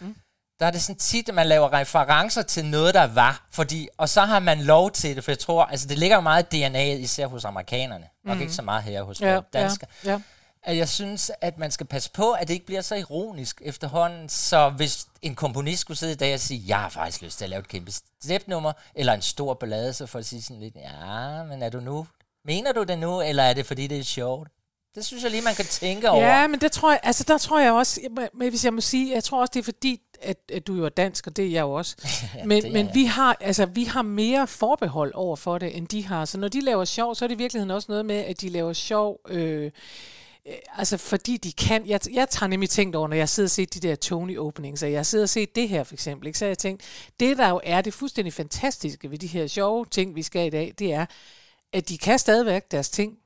der 0.59 0.67
er 0.67 0.71
det 0.71 0.81
sådan 0.81 0.99
tit, 0.99 1.29
at 1.29 1.35
man 1.35 1.47
laver 1.47 1.73
referencer 1.73 2.41
til 2.41 2.65
noget, 2.65 2.93
der 2.93 3.07
var. 3.07 3.45
Fordi, 3.51 3.87
og 3.97 4.09
så 4.09 4.21
har 4.21 4.39
man 4.39 4.61
lov 4.61 4.91
til 4.91 5.15
det, 5.15 5.23
for 5.23 5.31
jeg 5.31 5.39
tror, 5.39 5.63
altså 5.63 5.87
det 5.87 5.97
ligger 5.97 6.15
jo 6.15 6.21
meget 6.21 6.53
i 6.53 6.65
DNA'et, 6.65 7.01
især 7.03 7.27
hos 7.27 7.45
amerikanerne. 7.45 8.05
Nok 8.25 8.39
ikke 8.39 8.53
så 8.53 8.61
meget 8.61 8.83
her 8.83 9.03
hos 9.03 9.21
ja, 9.21 9.39
danskere. 9.53 9.89
ja, 10.05 10.11
ja. 10.11 10.21
At 10.63 10.77
jeg 10.77 10.89
synes, 10.89 11.31
at 11.41 11.57
man 11.57 11.71
skal 11.71 11.85
passe 11.85 12.11
på, 12.11 12.31
at 12.31 12.47
det 12.47 12.53
ikke 12.53 12.65
bliver 12.65 12.81
så 12.81 12.95
ironisk 12.95 13.61
efterhånden. 13.65 14.29
Så 14.29 14.69
hvis 14.69 15.07
en 15.21 15.35
komponist 15.35 15.81
skulle 15.81 15.97
sidde 15.97 16.13
i 16.13 16.15
dag 16.15 16.33
og 16.33 16.39
sige, 16.39 16.63
jeg 16.67 16.77
har 16.77 16.89
faktisk 16.89 17.21
lyst 17.21 17.37
til 17.37 17.45
at 17.45 17.49
lave 17.49 17.59
et 17.59 17.67
kæmpe 17.67 17.91
stepnummer, 18.23 18.73
eller 18.95 19.13
en 19.13 19.21
stor 19.21 19.53
ballade, 19.53 19.93
så 19.93 20.05
får 20.05 20.19
jeg 20.19 20.25
sige 20.25 20.41
sådan 20.41 20.61
lidt, 20.61 20.75
ja, 20.75 21.43
men 21.43 21.63
er 21.63 21.69
du 21.69 21.79
nu, 21.79 22.07
mener 22.45 22.71
du 22.71 22.83
det 22.83 22.99
nu, 22.99 23.21
eller 23.21 23.43
er 23.43 23.53
det 23.53 23.65
fordi, 23.65 23.87
det 23.87 23.99
er 23.99 24.03
sjovt? 24.03 24.47
Det 24.95 25.05
synes 25.05 25.23
jeg 25.23 25.31
lige, 25.31 25.43
man 25.43 25.55
kan 25.55 25.65
tænke 25.65 26.09
over. 26.09 26.25
Ja, 26.25 26.47
men 26.47 26.61
det 26.61 26.71
tror 26.71 26.91
jeg, 26.91 26.99
altså 27.03 27.23
der 27.27 27.37
tror 27.37 27.59
jeg 27.59 27.71
også, 27.71 28.01
men 28.33 28.49
hvis 28.49 28.65
jeg 28.65 28.73
må 28.73 28.81
sige, 28.81 29.13
jeg 29.13 29.23
tror 29.23 29.41
også, 29.41 29.51
det 29.53 29.59
er 29.59 29.63
fordi, 29.63 30.01
at, 30.21 30.37
at 30.53 30.67
du 30.67 30.75
jo 30.75 30.85
er 30.85 30.89
dansk, 30.89 31.27
og 31.27 31.37
det 31.37 31.45
er 31.45 31.49
jeg 31.49 31.61
jo 31.61 31.71
også. 31.71 31.95
men 32.45 32.73
men 32.73 32.85
jeg. 32.85 32.95
vi, 32.95 33.05
har, 33.05 33.37
altså, 33.39 33.65
vi 33.65 33.83
har 33.83 34.01
mere 34.01 34.47
forbehold 34.47 35.11
over 35.15 35.35
for 35.35 35.57
det, 35.57 35.77
end 35.77 35.87
de 35.87 36.07
har. 36.07 36.25
Så 36.25 36.37
når 36.37 36.47
de 36.47 36.61
laver 36.61 36.85
sjov, 36.85 37.15
så 37.15 37.25
er 37.25 37.27
det 37.27 37.35
i 37.35 37.37
virkeligheden 37.37 37.71
også 37.71 37.85
noget 37.89 38.05
med, 38.05 38.15
at 38.15 38.41
de 38.41 38.49
laver 38.49 38.73
sjov... 38.73 39.19
Øh, 39.29 39.71
øh, 40.47 40.53
Altså 40.77 40.97
fordi 40.97 41.37
de 41.37 41.51
kan, 41.51 41.87
jeg, 41.87 41.99
jeg 42.13 42.29
tager 42.29 42.47
nemlig 42.47 42.69
tænkt 42.69 42.95
over, 42.95 43.07
når 43.07 43.15
jeg 43.15 43.29
sidder 43.29 43.47
og 43.47 43.51
set 43.51 43.73
de 43.73 43.79
der 43.79 43.95
Tony 43.95 44.37
openings, 44.37 44.83
og 44.83 44.91
jeg 44.91 45.05
sidder 45.05 45.25
og 45.25 45.29
set 45.29 45.55
det 45.55 45.69
her 45.69 45.83
for 45.83 45.93
eksempel, 45.93 46.27
ikke? 46.27 46.39
så 46.39 46.45
jeg 46.45 46.57
tænkt, 46.57 46.83
det 47.19 47.37
der 47.37 47.49
jo 47.49 47.61
er 47.63 47.81
det 47.81 47.93
fuldstændig 47.93 48.33
fantastiske 48.33 49.11
ved 49.11 49.17
de 49.17 49.27
her 49.27 49.47
sjove 49.47 49.85
ting, 49.85 50.15
vi 50.15 50.23
skal 50.23 50.47
i 50.47 50.49
dag, 50.49 50.73
det 50.79 50.93
er, 50.93 51.05
at 51.73 51.89
de 51.89 51.97
kan 51.97 52.19
stadigvæk 52.19 52.71
deres 52.71 52.89
ting. 52.89 53.17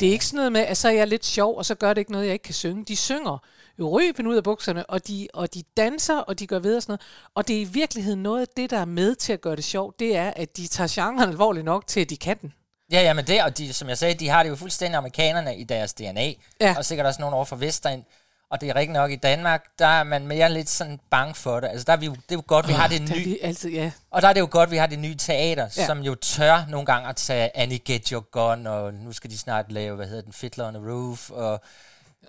Det 0.00 0.08
er 0.08 0.12
ikke 0.12 0.26
sådan 0.26 0.36
noget 0.36 0.52
med, 0.52 0.60
at 0.60 0.76
så 0.76 0.88
er 0.88 0.92
jeg 0.92 1.08
lidt 1.08 1.24
sjov, 1.24 1.56
og 1.56 1.64
så 1.66 1.74
gør 1.74 1.94
det 1.94 2.00
ikke 2.00 2.12
noget, 2.12 2.26
jeg 2.26 2.32
ikke 2.32 2.42
kan 2.42 2.54
synge. 2.54 2.84
De 2.84 2.96
synger 2.96 3.38
jo 3.78 3.98
ryben 3.98 4.26
ud 4.26 4.36
af 4.36 4.44
bukserne, 4.44 4.90
og 4.90 5.08
de, 5.08 5.28
og 5.34 5.54
de 5.54 5.62
danser, 5.76 6.16
og 6.16 6.38
de 6.38 6.46
gør 6.46 6.58
ved 6.58 6.76
og 6.76 6.82
sådan 6.82 6.92
noget. 6.92 7.00
Og 7.34 7.48
det 7.48 7.56
er 7.56 7.60
i 7.60 7.64
virkeligheden 7.64 8.22
noget 8.22 8.40
af 8.40 8.48
det, 8.56 8.70
der 8.70 8.78
er 8.78 8.84
med 8.84 9.14
til 9.14 9.32
at 9.32 9.40
gøre 9.40 9.56
det 9.56 9.64
sjovt, 9.64 9.98
det 9.98 10.16
er, 10.16 10.32
at 10.36 10.56
de 10.56 10.66
tager 10.66 10.88
genren 10.90 11.28
alvorligt 11.28 11.64
nok 11.64 11.86
til, 11.86 12.00
at 12.00 12.10
de 12.10 12.16
kan 12.16 12.38
den. 12.38 12.52
Ja, 12.92 13.00
ja, 13.02 13.12
men 13.12 13.26
det, 13.26 13.42
og 13.42 13.58
de, 13.58 13.72
som 13.72 13.88
jeg 13.88 13.98
sagde, 13.98 14.14
de 14.14 14.28
har 14.28 14.42
det 14.42 14.50
jo 14.50 14.56
fuldstændig 14.56 14.96
amerikanerne 14.98 15.56
i 15.56 15.64
deres 15.64 15.92
DNA, 15.94 16.32
Ja. 16.60 16.74
og 16.78 16.84
sikkert 16.84 17.06
også 17.06 17.20
nogen 17.20 17.34
over 17.34 17.44
for 17.44 17.56
Vestegn. 17.56 18.04
Og 18.50 18.60
det 18.60 18.68
er 18.70 18.76
rigtig 18.76 18.92
nok, 18.92 19.10
i 19.10 19.16
Danmark, 19.16 19.64
der 19.78 19.86
er 19.86 20.02
man 20.04 20.26
mere 20.26 20.52
lidt 20.52 20.68
sådan 20.70 21.00
bange 21.10 21.34
for 21.34 21.60
det. 21.60 21.68
Altså, 21.68 21.84
der 21.84 21.92
er 21.92 21.96
vi 21.96 22.06
det 22.06 22.16
er 22.16 22.34
jo 22.34 22.42
godt, 22.46 22.68
vi 22.68 22.72
har 22.72 22.86
det 22.88 23.02
nye, 23.10 23.24
vi 23.24 23.38
altid, 23.42 23.70
ja. 23.70 23.90
og 24.10 24.22
der 24.22 24.28
er 24.28 24.32
det 24.32 24.40
jo 24.40 24.48
godt, 24.50 24.70
vi 24.70 24.76
har 24.76 24.86
det 24.86 24.98
nye 24.98 25.14
teater, 25.16 25.68
Ja. 25.76 25.86
som 25.86 26.00
jo 26.00 26.14
tør 26.14 26.64
nogle 26.68 26.86
gange 26.86 27.08
at 27.08 27.16
tage 27.16 27.56
Annie 27.56 27.78
Get 27.78 28.08
Your 28.08 28.20
Gun, 28.20 28.66
og 28.66 28.94
nu 28.94 29.12
skal 29.12 29.30
de 29.30 29.38
snart 29.38 29.72
lave, 29.72 29.96
hvad 29.96 30.06
hedder 30.06 30.22
den, 30.22 30.32
Fiddler 30.32 30.66
on 30.68 30.74
the 30.74 30.82
Roof, 30.92 31.30
og 31.30 31.60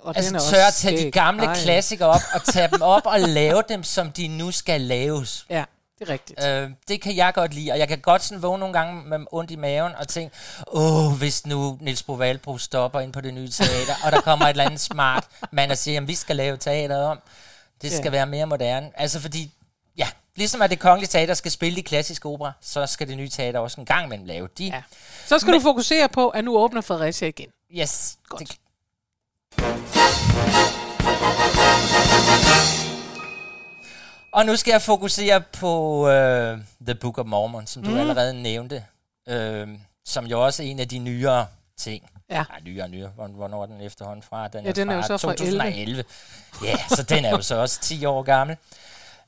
Og 0.02 0.18
altså 0.18 0.50
tør 0.52 0.66
at 0.68 0.74
tage 0.74 0.94
de 0.96 1.00
skæg. 1.02 1.12
gamle 1.14 1.46
Ej. 1.46 1.56
klassikere 1.56 2.10
op, 2.10 2.22
og 2.34 2.44
tage 2.44 2.68
dem 2.68 2.82
op 2.82 3.06
og 3.06 3.20
lave 3.20 3.64
dem, 3.70 3.84
som 3.84 4.12
de 4.12 4.28
nu 4.28 4.52
skal 4.52 4.82
laves. 4.82 5.46
Ja, 5.50 5.64
det 6.06 6.10
er 6.10 6.14
rigtigt. 6.14 6.46
Øh, 6.46 6.70
det 6.88 7.02
kan 7.02 7.16
jeg 7.16 7.34
godt 7.34 7.54
lide, 7.54 7.72
og 7.72 7.80
jeg 7.80 7.88
kan 7.88 8.00
godt 8.00 8.24
sådan 8.24 8.42
vågne 8.42 8.60
nogle 8.60 8.74
gange 8.80 9.04
med 9.04 9.20
ondt 9.32 9.52
i 9.52 9.56
maven 9.56 9.96
og 9.96 10.08
tænke, 10.08 10.36
åh, 10.68 11.12
hvis 11.18 11.46
nu 11.48 11.78
Niels 11.82 12.04
Bro 12.04 12.14
Valbro 12.14 12.58
stopper 12.58 13.00
ind 13.00 13.14
på 13.14 13.22
det 13.22 13.34
nye 13.34 13.50
teater, 13.50 13.94
og 14.06 14.12
der 14.12 14.22
kommer 14.22 14.46
et 14.46 14.50
eller 14.50 14.64
andet 14.66 14.80
smart 14.80 15.28
mand 15.52 15.72
og 15.72 15.78
siger, 15.78 16.02
at 16.02 16.08
vi 16.08 16.16
skal 16.16 16.36
lave 16.36 16.58
teateret 16.58 17.06
om. 17.06 17.20
Det 17.82 17.92
skal 17.92 18.04
Ja. 18.06 18.10
være 18.10 18.26
mere 18.26 18.46
moderne. 18.46 18.90
Altså 18.96 19.20
fordi, 19.20 19.52
ja, 19.98 20.08
ligesom 20.36 20.62
at 20.62 20.70
det 20.70 20.80
kongelige 20.80 21.08
teater 21.10 21.34
skal 21.34 21.52
spille 21.52 21.76
de 21.76 21.84
klassiske 21.84 22.26
opera, 22.30 22.52
så 22.62 22.86
skal 22.86 23.08
det 23.08 23.18
nye 23.18 23.30
teater 23.30 23.60
også 23.60 23.82
en 23.82 23.86
gang 23.86 24.06
imellem 24.06 24.26
lave 24.28 24.48
de. 24.58 24.66
Ja. 24.66 24.82
Så 25.26 25.40
skal 25.40 25.52
Men- 25.52 25.60
du 25.60 25.64
fokusere 25.64 26.10
på, 26.10 26.30
at 26.30 26.44
nu 26.44 26.58
åbner 26.58 26.82
Fredericia 26.82 27.28
igen. 27.28 27.50
Yes. 27.78 28.18
Godt. 28.30 28.40
Det, 28.50 28.58
og 34.34 34.46
nu 34.46 34.56
skal 34.56 34.72
jeg 34.72 34.82
fokusere 34.82 35.42
på 35.42 36.00
uh, 36.02 36.60
The 36.86 36.96
Book 37.02 37.18
of 37.18 37.26
Mormon, 37.26 37.68
som 37.68 37.84
du 37.84 37.90
Mm. 37.90 37.94
mm. 37.96 38.00
allerede 38.02 38.42
nævnte, 38.42 38.84
uh, 39.32 39.70
som 40.06 40.26
jo 40.26 40.46
også 40.46 40.64
er 40.64 40.68
en 40.68 40.80
af 40.80 40.88
de 40.88 41.00
nyere 41.00 41.46
ting. 41.78 42.10
Ja. 42.30 42.44
Nej, 42.50 42.60
nyere, 42.66 42.90
nyere. 42.90 43.10
Hvor- 43.16 43.28
Hvornår 43.28 43.62
er 43.62 43.66
den 43.66 43.82
efterhånden 43.82 44.24
fra? 44.24 44.48
Den 44.48 44.66
Ja, 44.66 44.72
den 44.72 44.90
er 44.90 44.96
jo 44.96 45.02
så 45.02 45.08
fra 45.08 45.18
2011. 45.34 46.04
Ja, 46.64 46.78
så 46.90 47.04
den 47.04 47.26
er 47.26 47.30
jo 47.30 47.42
så 47.42 47.56
også 47.56 47.80
10 47.82 48.06
år 48.06 48.24
gammel. 48.24 48.58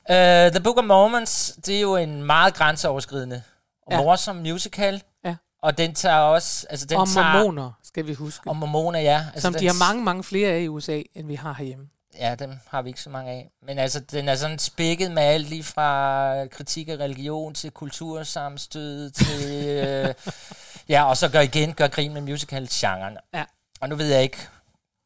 Uh, 0.10 0.16
The 0.52 0.60
Book 0.64 0.78
of 0.78 0.84
Mormons, 0.86 1.54
det 1.66 1.76
er 1.78 1.82
jo 1.82 1.96
en 1.96 2.24
meget 2.24 2.54
grænseoverskridende 2.54 3.42
og 3.88 3.92
Ja. 3.94 3.98
morsom 4.02 4.36
musical. 4.36 5.04
Ja. 5.26 5.36
Og 5.64 5.78
den 5.78 5.94
tager 5.96 6.18
også... 6.18 6.68
Altså, 6.70 6.86
den 6.86 6.98
Og 6.98 7.08
tager, 7.10 7.34
mormoner, 7.34 7.72
skal 7.84 8.08
vi 8.08 8.14
huske. 8.14 8.50
Og 8.50 8.56
mormoner, 8.56 9.00
ja. 9.00 9.26
Altså, 9.34 9.42
som 9.42 9.54
de 9.54 9.66
har 9.68 9.74
mange, 9.90 10.04
mange 10.04 10.24
flere 10.24 10.50
af 10.52 10.60
i 10.60 10.68
USA, 10.68 11.02
end 11.16 11.28
vi 11.28 11.36
har 11.36 11.54
herhjemme. 11.54 11.86
Ja, 12.20 12.36
dem 12.36 12.60
har 12.68 12.82
vi 12.82 12.90
ikke 12.90 13.02
så 13.02 13.10
mange 13.10 13.32
af. 13.32 13.50
Men 13.62 13.80
altså, 13.80 14.00
den 14.00 14.30
er 14.30 14.36
sådan 14.36 14.60
spækket 14.60 15.12
med 15.12 15.24
alt 15.24 15.50
lige 15.50 15.64
fra 15.64 16.48
kritik 16.48 16.90
af 16.90 16.98
religion 16.98 17.54
til 17.54 17.72
kultursammenstød 17.72 19.10
til... 19.10 19.66
øh, 19.66 20.14
ja, 20.94 21.04
og 21.04 21.18
så 21.18 21.30
gør 21.30 21.40
igen, 21.40 21.74
gør 21.74 21.88
grin 21.88 22.14
med 22.14 22.22
musical-genren. 22.22 23.18
Ja. 23.34 23.44
Og 23.82 23.90
nu 23.90 23.96
ved 23.96 24.08
jeg 24.08 24.24
ikke, 24.24 24.48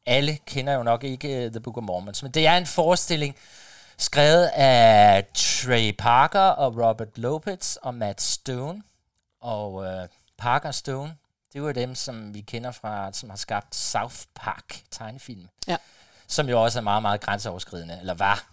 alle 0.06 0.38
kender 0.46 0.72
jo 0.72 0.82
nok 0.82 1.04
ikke 1.04 1.46
uh, 1.46 1.52
The 1.52 1.60
Book 1.60 1.76
of 1.76 1.82
Mormons, 1.82 2.22
men 2.22 2.32
det 2.32 2.46
er 2.46 2.56
en 2.56 2.66
forestilling 2.66 3.36
skrevet 3.98 4.46
af 4.54 5.24
Trey 5.34 5.94
Parker 5.98 6.40
og 6.40 6.76
Robert 6.76 7.18
Lopez 7.18 7.76
og 7.76 7.94
Matt 7.94 8.22
Stone. 8.22 8.82
Og 9.40 9.74
uh, 9.74 9.86
Parker 10.38 10.70
Stone, 10.70 11.14
det 11.52 11.58
er 11.58 11.62
jo 11.62 11.70
dem, 11.70 11.94
som 11.94 12.34
vi 12.34 12.40
kender 12.40 12.70
fra, 12.70 13.12
som 13.12 13.30
har 13.30 13.36
skabt 13.36 13.74
South 13.74 14.16
Park 14.34 14.82
tegnefilm 14.90 15.48
Ja. 15.68 15.76
Som 16.30 16.48
jo 16.48 16.62
også 16.64 16.78
er 16.78 16.82
meget, 16.82 17.02
meget 17.02 17.20
grænseoverskridende, 17.20 17.98
eller 18.00 18.14
var. 18.14 18.44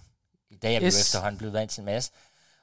I 0.49 0.55
dag 0.55 0.75
er 0.75 0.79
vi 0.79 0.85
Yes. 0.85 0.93
jo 0.95 0.99
efterhånden 0.99 1.37
blevet 1.37 1.53
vant 1.53 1.71
til 1.71 1.81
en 1.81 1.85
masse. 1.85 2.11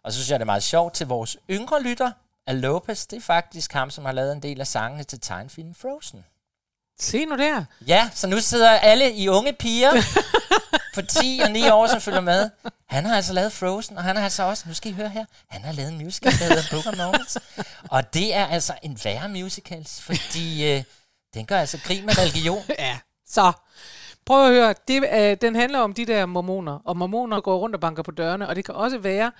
Og 0.04 0.12
så 0.12 0.18
synes 0.18 0.30
jeg, 0.30 0.38
det 0.38 0.44
er 0.44 0.46
meget 0.46 0.62
sjovt 0.62 0.94
til 0.94 1.06
vores 1.06 1.36
yngre 1.50 1.82
lytter, 1.82 2.10
at 2.46 2.54
Lopez, 2.54 3.06
det 3.06 3.16
er 3.16 3.20
faktisk 3.20 3.72
ham, 3.72 3.90
som 3.90 4.04
har 4.04 4.12
lavet 4.12 4.32
en 4.32 4.42
del 4.42 4.60
af 4.60 4.66
sangene 4.66 5.04
til 5.04 5.20
tegnefilmen 5.20 5.74
Frozen. 5.74 6.24
Se 7.00 7.24
nu 7.24 7.36
der. 7.36 7.64
Ja, 7.86 8.10
så 8.14 8.26
nu 8.26 8.40
sidder 8.40 8.70
alle 8.70 9.12
i 9.14 9.28
unge 9.28 9.52
piger 9.52 9.90
på 10.94 11.02
10 11.02 11.40
og 11.44 11.50
9 11.50 11.68
år, 11.68 11.86
som 11.86 12.00
følger 12.00 12.20
med. 12.20 12.50
Han 12.88 13.04
har 13.04 13.16
altså 13.16 13.32
lavet 13.32 13.52
Frozen, 13.52 13.96
og 13.98 14.04
han 14.04 14.16
har 14.16 14.24
altså 14.24 14.42
også, 14.42 14.64
nu 14.68 14.74
skal 14.74 14.90
I 14.90 14.94
høre 14.94 15.08
her, 15.08 15.24
han 15.48 15.62
har 15.62 15.72
lavet 15.72 15.92
en 15.92 15.98
musical, 15.98 16.32
der 16.32 16.44
hedder 16.44 16.62
Book 16.70 16.86
of 16.86 16.96
Moments. 16.96 17.38
Og 17.90 18.14
det 18.14 18.34
er 18.34 18.46
altså 18.46 18.74
en 18.82 18.98
værre 19.04 19.28
musicals, 19.28 20.00
fordi 20.00 20.72
øh, 20.72 20.84
den 21.34 21.46
gør 21.46 21.60
altså 21.60 21.78
grin 21.84 22.06
med 22.06 22.18
religion. 22.18 22.64
Ja. 22.78 22.98
Så, 23.28 23.52
prøv 24.26 24.46
at 24.46 24.52
høre. 24.52 24.74
Det, 24.88 25.04
øh, 25.14 25.36
den 25.40 25.56
handler 25.56 25.78
om 25.78 25.92
de 25.92 26.06
der 26.06 26.26
mormoner, 26.26 26.78
og 26.84 26.96
mormoner 26.96 27.40
går 27.40 27.58
rundt 27.58 27.74
og 27.74 27.80
banker 27.80 28.02
på 28.02 28.10
dørene, 28.10 28.48
og 28.48 28.56
det 28.56 28.64
kan 28.64 28.74
også 28.74 28.98
være, 28.98 29.32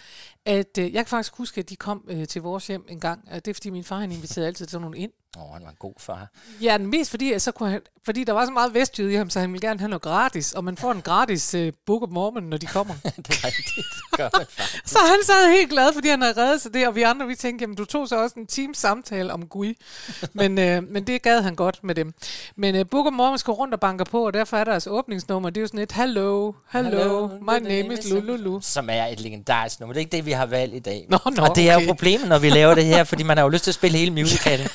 at 0.45 0.79
øh, 0.79 0.85
jeg 0.85 1.05
kan 1.05 1.07
faktisk 1.07 1.37
huske, 1.37 1.61
at 1.61 1.71
de 1.71 1.77
kom 1.77 2.05
øh, 2.09 2.27
til 2.27 2.43
vores 2.43 2.67
hjem 2.67 2.85
en 2.89 3.01
gang. 3.01 3.29
og 3.31 3.45
Det 3.45 3.51
er, 3.51 3.55
fordi 3.55 3.71
min 3.71 3.85
far 3.85 3.99
han 3.99 4.13
inviterede 4.13 4.47
altid 4.47 4.67
sådan 4.67 4.83
nogle 4.83 4.99
ind. 4.99 5.11
Åh, 5.37 5.43
oh, 5.43 5.53
han 5.53 5.63
var 5.63 5.71
en 5.71 5.77
god 5.79 5.95
far. 5.99 6.29
Ja, 6.61 6.79
den 6.79 6.87
mest 6.87 7.11
fordi, 7.11 7.39
så 7.39 7.53
kunne 7.53 7.71
han, 7.71 7.81
fordi 8.05 8.25
der 8.25 8.33
var 8.33 8.47
så 8.47 8.53
meget 8.53 8.75
vestjyd 8.75 9.11
i 9.11 9.15
ham, 9.15 9.31
så 9.31 9.41
han 9.41 9.53
ville 9.53 9.69
gerne 9.69 9.81
have 9.81 9.89
noget 9.89 10.03
gratis, 10.03 10.53
og 10.53 10.65
man 10.65 10.77
får 10.77 10.93
en 10.93 11.03
gratis 11.03 11.55
øh, 11.55 11.73
Book 11.87 12.03
of 12.03 12.09
Mormon, 12.09 12.43
når 12.43 12.57
de 12.57 12.67
kommer. 12.67 12.95
det 13.03 13.29
er 13.29 13.47
rigtigt. 13.47 13.77
Det 13.77 14.17
gør 14.17 14.29
man 14.39 14.47
faktisk. 14.49 14.89
så 14.93 14.99
han 14.99 15.19
sad 15.25 15.51
helt 15.51 15.71
glad, 15.71 15.93
fordi 15.95 16.09
han 16.09 16.23
havde 16.23 16.35
reddet 16.37 16.61
sig 16.61 16.75
det, 16.75 16.89
og 16.89 16.95
vi 16.95 17.03
andre, 17.03 17.27
vi 17.27 17.35
tænkte, 17.35 17.63
jamen 17.63 17.77
du 17.77 17.85
tog 17.85 18.09
så 18.09 18.23
også 18.23 18.35
en 18.39 18.47
team 18.47 18.75
samtale 18.75 19.33
om 19.33 19.47
Gui. 19.47 19.77
men, 20.33 20.59
øh, 20.59 20.83
men 20.89 21.07
det 21.07 21.23
gad 21.23 21.43
han 21.43 21.55
godt 21.55 21.85
med 21.85 21.95
dem. 21.95 22.15
Men 22.57 22.75
øh, 22.75 22.87
Book 22.91 23.07
of 23.07 23.13
Mormon 23.13 23.39
skal 23.39 23.53
rundt 23.53 23.75
og 23.75 23.81
banker 23.81 24.05
på, 24.05 24.27
og 24.27 24.35
derfor 24.35 24.57
er 24.57 24.65
deres 24.65 24.87
åbningsnummer, 24.87 25.51
det 25.51 25.57
er 25.57 25.63
jo 25.63 25.67
sådan 25.67 25.81
et, 25.81 25.93
hello, 25.93 26.53
hello, 26.73 26.91
hello 26.91 27.29
my 27.29 27.69
name 27.69 27.95
is 27.95 28.11
Lululu. 28.11 28.61
Som 28.61 28.89
er 28.91 29.07
et 29.07 29.21
legendarisk 29.21 29.81
nummer. 29.81 29.93
Det 29.93 30.01
er 30.01 30.05
ikke 30.05 30.17
det, 30.17 30.27
vi 30.27 30.33
har 30.33 30.47
valgt 30.47 30.75
i 30.75 30.79
dag. 30.79 31.07
Nå, 31.09 31.19
nå, 31.37 31.43
og 31.43 31.57
det 31.57 31.71
er 31.71 31.77
okay. 31.77 31.87
jo 31.87 31.93
problemet, 31.93 32.29
når 32.29 32.39
vi 32.39 32.51
laver 32.51 32.75
det 32.75 32.85
her, 32.85 33.05
fordi 33.05 33.23
man 33.23 33.37
har 33.37 33.45
jo 33.45 33.49
lyst 33.49 33.65
til 33.65 33.71
at 33.71 33.75
spille 33.75 33.99
hele 33.99 34.11
musicalen 34.11 34.69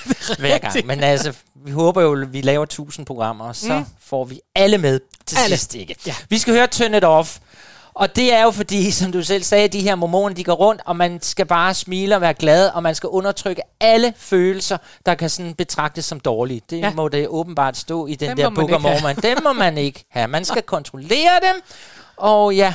hver 0.50 0.70
gang. 0.72 0.86
Men 0.88 1.04
altså, 1.04 1.34
vi 1.66 1.72
håber 1.72 2.02
jo, 2.02 2.22
at 2.22 2.34
vi 2.34 2.42
laver 2.42 2.64
1000 2.64 3.06
programmer, 3.06 3.46
og 3.46 3.56
så 3.56 3.74
mm. 3.74 3.86
får 4.02 4.26
vi 4.26 4.40
alle 4.56 4.78
med 4.78 5.00
til 5.26 5.38
Alle. 5.38 5.58
sidst. 5.58 5.76
Ikke? 5.76 5.96
Ja. 6.06 6.16
Vi 6.30 6.38
skal 6.38 6.54
høre 6.54 6.68
Turn 6.68 6.94
It 6.94 7.04
Off. 7.04 7.38
Og 7.94 8.16
det 8.16 8.34
er 8.34 8.44
jo 8.44 8.52
fordi, 8.52 8.92
som 8.92 9.12
du 9.12 9.24
selv 9.24 9.44
sagde, 9.44 9.68
de 9.68 9.82
her 9.82 9.96
mormoner, 9.96 10.36
de 10.36 10.44
går 10.44 10.54
rundt, 10.54 10.82
og 10.86 10.96
man 10.96 11.22
skal 11.22 11.46
bare 11.46 11.74
smile 11.74 12.16
og 12.16 12.22
være 12.22 12.34
glad, 12.34 12.70
og 12.70 12.84
man 12.84 12.96
skal 12.96 13.10
undertrykke 13.10 13.62
alle 13.80 14.14
følelser, 14.18 14.78
der 15.06 15.16
kan 15.16 15.30
sådan 15.30 15.54
betragtes 15.54 16.06
som 16.06 16.20
dårlige. 16.20 16.62
Det 16.70 16.80
Ja. 16.80 16.94
må 16.94 17.08
det 17.08 17.28
åbenbart 17.28 17.78
stå 17.78 18.06
i 18.08 18.16
den 18.16 18.30
Dem 18.30 18.38
der 18.38 18.62
ikke 18.62 18.78
have. 18.78 19.02
Mormon. 19.02 19.16
Dem 19.16 19.38
må 19.44 19.54
man 19.54 19.78
ikke 19.78 20.06
have. 20.12 20.28
Man 20.28 20.46
skal 20.46 20.62
kontrollere 20.62 21.40
dem, 21.54 21.62
og 22.18 22.56
ja, 22.56 22.74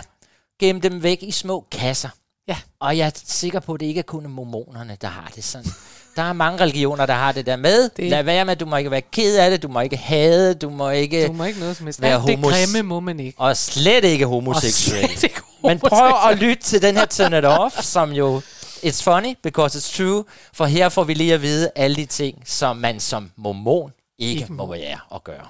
gemme 0.61 0.81
dem 0.81 1.03
væk 1.03 1.23
i 1.23 1.31
små 1.31 1.67
kasser. 1.73 2.09
Ja. 2.49 2.57
Og 2.81 2.99
jeg 2.99 3.07
er 3.07 3.11
sikker 3.25 3.61
på, 3.61 3.75
at 3.75 3.81
det 3.81 3.87
ikke 3.87 3.99
er 3.99 4.03
kun 4.03 4.27
mormonerne, 4.29 4.97
der 5.01 5.09
har 5.09 5.33
det 5.35 5.45
sådan. 5.45 5.71
Der 6.17 6.23
er 6.23 6.33
mange 6.33 6.61
religioner, 6.61 7.07
der 7.07 7.15
har 7.15 7.33
det 7.33 7.47
der 7.47 7.57
med. 7.57 7.89
Det-. 7.97 8.11
Lad 8.11 8.23
være 8.23 8.45
med, 8.45 8.57
du 8.57 8.67
må 8.67 8.77
ikke 8.77 8.91
være 8.91 9.01
ked 9.13 9.37
af 9.39 9.51
det, 9.51 9.63
du 9.63 9.69
må 9.69 9.81
ikke 9.81 9.97
hade, 9.97 10.55
du 10.55 10.71
må 10.71 10.91
ikke... 10.91 11.27
Du 11.27 11.33
må 11.33 11.45
ikke 11.45 11.61
noget 11.61 11.77
som 11.77 11.87
helst. 11.87 12.03
Være 12.03 12.15
Alt 12.15 12.27
det 12.27 12.37
homos- 12.39 12.51
grimme 12.51 12.83
må 12.89 13.01
man 13.01 13.21
ikke. 13.21 13.41
Og 13.41 13.57
slet 13.57 14.05
ikke 14.05 14.27
homoseksuel. 14.27 15.09
slet 15.09 15.23
ikke 15.23 15.41
Men 15.69 15.79
prøv 15.79 16.13
at 16.31 16.39
lytte 16.39 16.63
til 16.63 16.83
den 16.83 16.97
her 16.97 17.05
Turn 17.05 17.35
It 17.35 17.45
Off, 17.45 17.83
som 17.83 18.13
jo... 18.13 18.43
It's 18.85 19.03
funny, 19.03 19.35
because 19.43 19.79
it's 19.79 19.97
true. 19.97 20.25
For 20.53 20.65
her 20.65 20.89
får 20.89 21.05
vi 21.05 21.15
lige 21.15 21.35
at 21.35 21.43
vide 21.43 21.71
alle 21.77 21.97
de 21.97 22.07
ting, 22.07 22.43
som 22.47 22.77
man 22.77 23.01
som 23.01 23.31
mormon 23.37 23.91
ikke 24.19 24.41
Ikke 24.41 24.53
må 24.53 24.67
må. 24.67 24.73
være 24.73 24.99
og 25.11 25.25
gøre. 25.25 25.47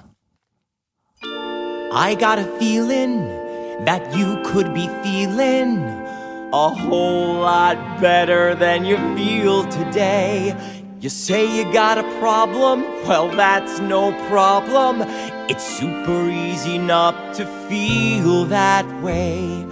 I 2.11 2.13
got 2.15 2.39
a 2.39 2.45
feeling 2.61 3.21
that 3.85 4.01
you 4.19 4.37
could 4.45 4.65
be 4.73 4.89
feeling 5.03 5.79
a 6.53 6.69
whole 6.69 7.35
lot 7.35 7.99
better 7.99 8.55
than 8.55 8.85
you 8.85 8.97
feel 9.15 9.63
today. 9.69 10.55
You 10.99 11.09
say 11.09 11.45
you 11.57 11.71
got 11.73 11.97
a 11.97 12.03
problem? 12.19 12.83
Well, 13.07 13.29
that's 13.29 13.79
no 13.79 14.11
problem. 14.27 15.01
It's 15.49 15.63
super 15.63 16.29
easy 16.29 16.77
not 16.77 17.35
to 17.35 17.45
feel 17.67 18.45
that 18.45 18.85
way. 19.03 19.63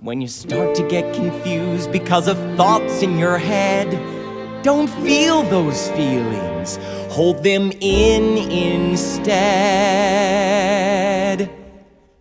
When 0.00 0.20
you 0.20 0.28
start 0.28 0.74
to 0.76 0.86
get 0.86 1.14
confused 1.14 1.90
because 1.90 2.28
of 2.28 2.36
thoughts 2.56 3.02
in 3.02 3.18
your 3.18 3.38
head, 3.38 3.90
don't 4.62 4.88
feel 5.04 5.42
those 5.44 5.90
feelings. 5.90 6.78
Hold 7.10 7.42
them 7.42 7.72
in 7.80 8.38
instead. 8.50 9.38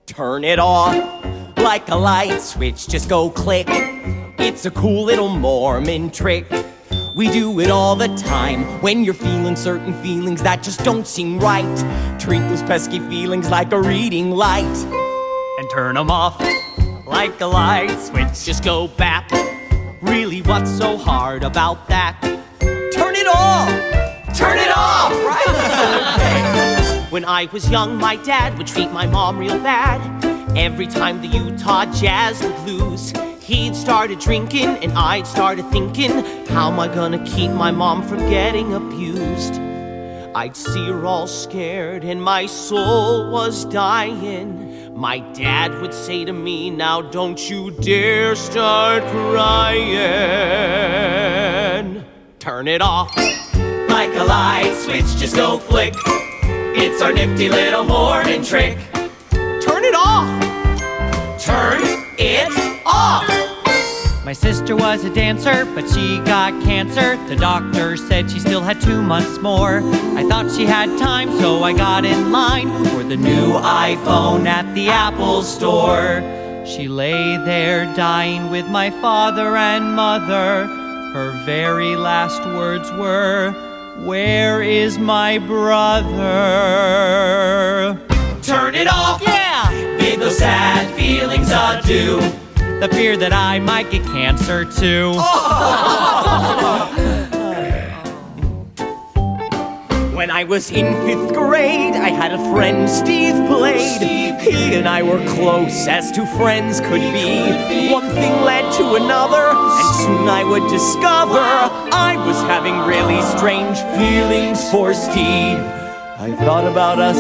Turn 0.06 0.44
it 0.44 0.60
off 0.60 0.96
like 1.58 1.90
a 1.90 1.96
light 1.96 2.42
switch, 2.42 2.88
just 2.88 3.10
go 3.10 3.30
click. 3.30 3.68
It's 4.38 4.66
a 4.66 4.72
cool 4.72 5.04
little 5.06 5.30
Mormon 5.30 6.12
trick. 6.12 6.46
We 7.16 7.30
do 7.30 7.60
it 7.60 7.72
all 7.72 7.96
the 7.96 8.10
time 8.16 8.64
when 8.82 9.04
you're 9.04 9.14
feeling 9.14 9.56
certain 9.56 9.94
feelings 10.04 10.44
that 10.44 10.62
just 10.62 10.84
don't 10.84 11.08
seem 11.08 11.40
right. 11.40 12.20
Treat 12.20 12.42
those 12.42 12.62
pesky 12.64 13.00
feelings 13.00 13.50
like 13.50 13.72
a 13.72 13.82
reading 13.82 14.32
light 14.32 14.64
and 15.58 15.70
turn 15.72 15.96
them 15.96 16.12
off 16.12 16.40
like 17.06 17.42
a 17.42 17.46
light 17.46 17.98
switch. 18.00 18.46
Just 18.46 18.64
go 18.64 18.88
bap. 18.88 19.32
Really, 20.02 20.42
what's 20.44 20.70
so 20.70 20.96
hard 20.96 21.44
about 21.44 21.88
that? 21.88 22.20
Turn 22.94 23.16
it 23.16 23.28
off! 23.28 23.70
Turn 24.38 24.60
it 24.60 24.72
off! 24.78 25.12
Right? 25.12 27.08
when 27.10 27.26
I 27.26 27.46
was 27.52 27.70
young, 27.72 27.98
my 27.98 28.16
dad 28.18 28.58
would 28.58 28.68
treat 28.68 28.92
my 28.92 29.08
mom 29.08 29.40
real 29.40 29.58
bad. 29.58 30.27
Every 30.56 30.88
time 30.88 31.22
the 31.22 31.28
Utah 31.28 31.86
Jazz 31.94 32.42
would 32.42 32.60
lose, 32.62 33.14
he'd 33.42 33.76
started 33.76 34.20
drinking 34.20 34.78
and 34.84 34.94
I'd 34.94 35.28
started 35.28 35.70
thinking, 35.72 36.24
how 36.48 36.72
am 36.72 36.80
I 36.80 36.88
gonna 36.88 37.24
keep 37.26 37.52
my 37.52 37.72
mom 37.72 38.02
from 38.08 38.20
getting 38.30 38.74
abused? 38.74 39.60
I'd 40.36 40.56
see 40.56 40.88
her 40.88 41.06
all 41.06 41.26
scared, 41.26 42.04
and 42.04 42.22
my 42.22 42.46
soul 42.46 43.32
was 43.32 43.66
dying. 43.66 44.96
My 44.96 45.18
dad 45.34 45.82
would 45.82 45.96
say 45.96 46.26
to 46.26 46.34
me, 46.34 46.70
Now 46.70 47.02
don't 47.02 47.50
you 47.50 47.72
dare 47.72 48.36
start 48.36 49.04
crying. 49.04 49.96
Turn 52.38 52.68
it 52.68 52.84
off. 52.84 53.18
Like 53.18 54.14
a 54.16 54.24
light 54.24 54.76
switch, 54.76 55.18
just 55.18 55.36
go 55.36 55.58
flick. 55.58 55.96
It's 56.80 57.02
our 57.02 57.12
nifty 57.12 57.50
little 57.50 57.84
morning 57.84 58.44
trick. 58.44 58.78
Turn 61.48 61.82
it 61.82 62.52
off. 62.86 63.26
Turn 63.26 63.32
it 63.32 63.52
off. 63.66 64.26
My 64.26 64.34
sister 64.34 64.76
was 64.76 65.06
a 65.06 65.10
dancer, 65.10 65.64
but 65.74 65.90
she 65.90 66.20
got 66.26 66.52
cancer. 66.62 67.16
The 67.28 67.38
doctor 67.38 67.96
said 67.96 68.30
she 68.30 68.42
still 68.42 68.60
had 68.60 68.82
two 68.82 69.02
months 69.02 69.40
more. 69.40 69.80
I 70.18 70.26
thought 70.28 70.52
she 70.52 70.66
had 70.66 71.00
time, 71.00 71.32
so 71.40 71.64
I 71.64 71.72
got 71.72 72.04
in 72.04 72.34
line 72.34 72.68
for 72.88 73.02
the 73.02 73.16
new 73.16 73.54
iPhone 73.54 74.46
at 74.46 74.76
the 74.76 74.90
Apple 74.90 75.42
store. 75.42 76.22
She 76.66 76.90
lay 76.90 77.38
there 77.46 77.86
dying 77.96 78.52
with 78.52 78.68
my 78.68 78.90
father 79.00 79.56
and 79.56 79.96
mother. 79.96 80.68
Her 81.14 81.32
very 81.46 81.96
last 81.96 82.44
words 82.44 82.92
were, 82.92 83.54
Where 84.06 84.62
is 84.62 84.98
my 84.98 85.38
brother? 85.38 86.18
Turn 88.42 88.76
it 88.76 88.88
off. 88.92 89.22
Yeah! 89.22 89.47
Bid 89.98 90.20
those 90.20 90.38
sad 90.38 90.94
feelings 90.96 91.50
adieu. 91.52 92.20
The 92.80 92.90
fear 92.92 93.18
that 93.18 93.34
I 93.34 93.60
might 93.60 93.90
get 93.90 94.04
cancer 94.04 94.66
too. 94.66 95.14
When 100.18 100.32
I 100.32 100.46
was 100.46 100.72
in 100.72 100.96
fifth 101.06 101.36
grade, 101.36 101.94
I 101.94 102.10
had 102.10 102.34
a 102.34 102.40
friend, 102.52 102.90
Steve 102.90 103.36
Blade. 103.48 104.42
He 104.42 104.74
and 104.74 104.88
I 104.88 105.04
were 105.04 105.24
close 105.36 105.88
as 105.88 106.12
two 106.12 106.26
friends 106.26 106.82
could 106.82 107.06
be. 107.14 107.94
One 107.94 108.10
thing 108.10 108.42
led 108.42 108.74
to 108.78 108.96
another, 108.96 109.52
and 109.54 109.96
soon 109.96 110.28
I 110.28 110.44
would 110.44 110.68
discover 110.72 111.38
I 111.40 112.16
was 112.26 112.42
having 112.42 112.80
really 112.80 113.22
strange 113.38 113.78
feelings 113.96 114.72
for 114.72 114.96
Steve. 114.96 115.60
I 116.20 116.36
thought 116.40 116.66
about 116.66 116.98
us 116.98 117.20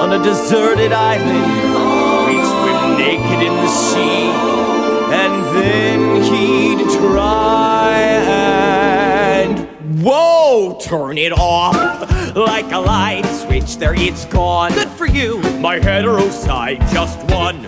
on 0.00 0.12
a 0.12 0.22
deserted 0.22 0.92
island. 0.92 1.46
We'd 2.26 2.44
swim 2.44 2.98
naked 2.98 3.40
in 3.46 3.54
the 3.54 3.68
sea, 3.68 4.30
and 5.12 5.34
then 5.56 6.22
he'd 6.22 6.80
try 6.98 7.98
and 7.98 9.66
Whoa! 10.02 10.78
Turn 10.80 11.18
it 11.18 11.32
off 11.32 11.74
like 12.36 12.70
a 12.70 12.78
light 12.78 13.26
switch. 13.26 13.76
There, 13.78 13.94
it's 13.94 14.24
gone. 14.26 14.72
Good 14.72 14.88
for 14.90 15.06
you. 15.06 15.38
My 15.58 15.80
hetero 15.80 16.28
side 16.30 16.80
just 16.92 17.18
won. 17.30 17.64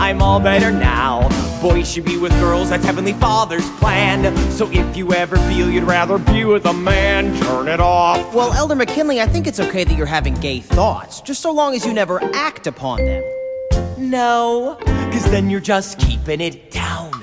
I'm 0.00 0.22
all 0.22 0.40
better 0.40 0.70
now. 0.70 1.28
Boys 1.64 1.90
should 1.90 2.04
be 2.04 2.18
with 2.18 2.30
girls, 2.40 2.68
that's 2.68 2.84
Heavenly 2.84 3.14
Father's 3.14 3.66
plan. 3.78 4.36
So 4.50 4.70
if 4.70 4.94
you 4.98 5.14
ever 5.14 5.38
feel 5.48 5.70
you'd 5.70 5.84
rather 5.84 6.18
be 6.18 6.44
with 6.44 6.66
a 6.66 6.74
man, 6.74 7.34
turn 7.40 7.68
it 7.68 7.80
off. 7.80 8.34
Well, 8.34 8.52
Elder 8.52 8.74
McKinley, 8.74 9.22
I 9.22 9.26
think 9.26 9.46
it's 9.46 9.58
okay 9.58 9.82
that 9.82 9.96
you're 9.96 10.04
having 10.04 10.34
gay 10.34 10.60
thoughts, 10.60 11.22
just 11.22 11.40
so 11.40 11.50
long 11.50 11.74
as 11.74 11.86
you 11.86 11.94
never 11.94 12.22
act 12.34 12.66
upon 12.66 13.02
them. 13.06 13.24
No, 13.96 14.76
cause 15.10 15.24
then 15.30 15.48
you're 15.48 15.58
just 15.58 15.98
keeping 15.98 16.42
it 16.42 16.70
down. 16.70 17.13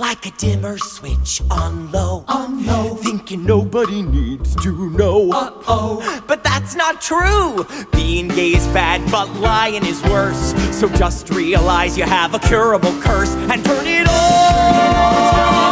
Like 0.00 0.24
a 0.24 0.30
dimmer 0.30 0.78
switch 0.78 1.42
on 1.50 1.92
low. 1.92 2.24
On 2.26 2.64
low. 2.64 2.94
Thinking 2.94 3.44
nobody 3.44 4.00
needs 4.00 4.56
to 4.62 4.88
know. 4.92 5.30
Uh 5.30 5.52
oh. 5.68 6.24
But 6.26 6.42
that's 6.42 6.74
not 6.74 7.02
true. 7.02 7.66
Being 7.92 8.28
gay 8.28 8.52
is 8.54 8.66
bad, 8.68 9.02
but 9.10 9.28
lying 9.40 9.84
is 9.84 10.02
worse. 10.04 10.54
So 10.74 10.88
just 10.88 11.28
realize 11.28 11.98
you 11.98 12.04
have 12.04 12.32
a 12.32 12.38
curable 12.38 12.98
curse 13.02 13.34
and 13.34 13.62
turn 13.62 13.86
it 13.86 14.06
off. 14.08 15.69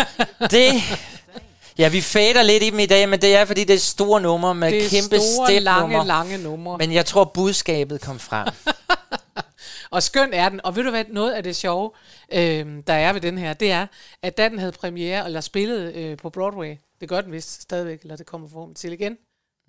Det... 0.50 0.72
Ja, 1.78 1.88
vi 1.88 2.00
fader 2.00 2.42
lidt 2.42 2.62
i 2.62 2.70
dem 2.70 2.78
i 2.78 2.86
dag, 2.86 3.08
men 3.08 3.20
det 3.20 3.36
er, 3.36 3.44
fordi 3.44 3.64
det 3.64 3.74
er 3.74 3.78
store 3.78 4.20
numre 4.20 4.54
med 4.54 4.70
Det 4.70 4.84
er 4.84 4.88
kæmpe 4.88 5.18
store, 5.20 5.60
lange, 5.60 6.06
lange 6.06 6.38
numre. 6.38 6.78
Men 6.78 6.92
jeg 6.92 7.06
tror, 7.06 7.24
budskabet 7.24 8.00
kom 8.00 8.18
frem. 8.18 8.48
Og 9.90 10.02
skøn 10.02 10.32
er 10.32 10.48
den. 10.48 10.60
Og 10.64 10.76
ved 10.76 10.84
du 10.84 10.90
hvad, 10.90 11.04
noget 11.08 11.32
af 11.32 11.42
det 11.42 11.56
sjove, 11.56 11.90
øh, 12.32 12.66
der 12.86 12.92
er 12.92 13.12
ved 13.12 13.20
den 13.20 13.38
her, 13.38 13.52
det 13.52 13.70
er, 13.70 13.86
at 14.22 14.38
da 14.38 14.48
den 14.48 14.58
havde 14.58 14.72
premiere, 14.72 15.26
eller 15.26 15.40
spillet 15.40 15.94
øh, 15.94 16.16
på 16.16 16.30
Broadway, 16.30 16.76
det 17.00 17.08
gør 17.08 17.20
den 17.20 17.32
vist 17.32 17.62
stadigvæk, 17.62 18.02
eller 18.02 18.16
det 18.16 18.26
kommer 18.26 18.48
forhåbentlig 18.48 18.76
til 18.76 18.92
igen, 18.92 19.18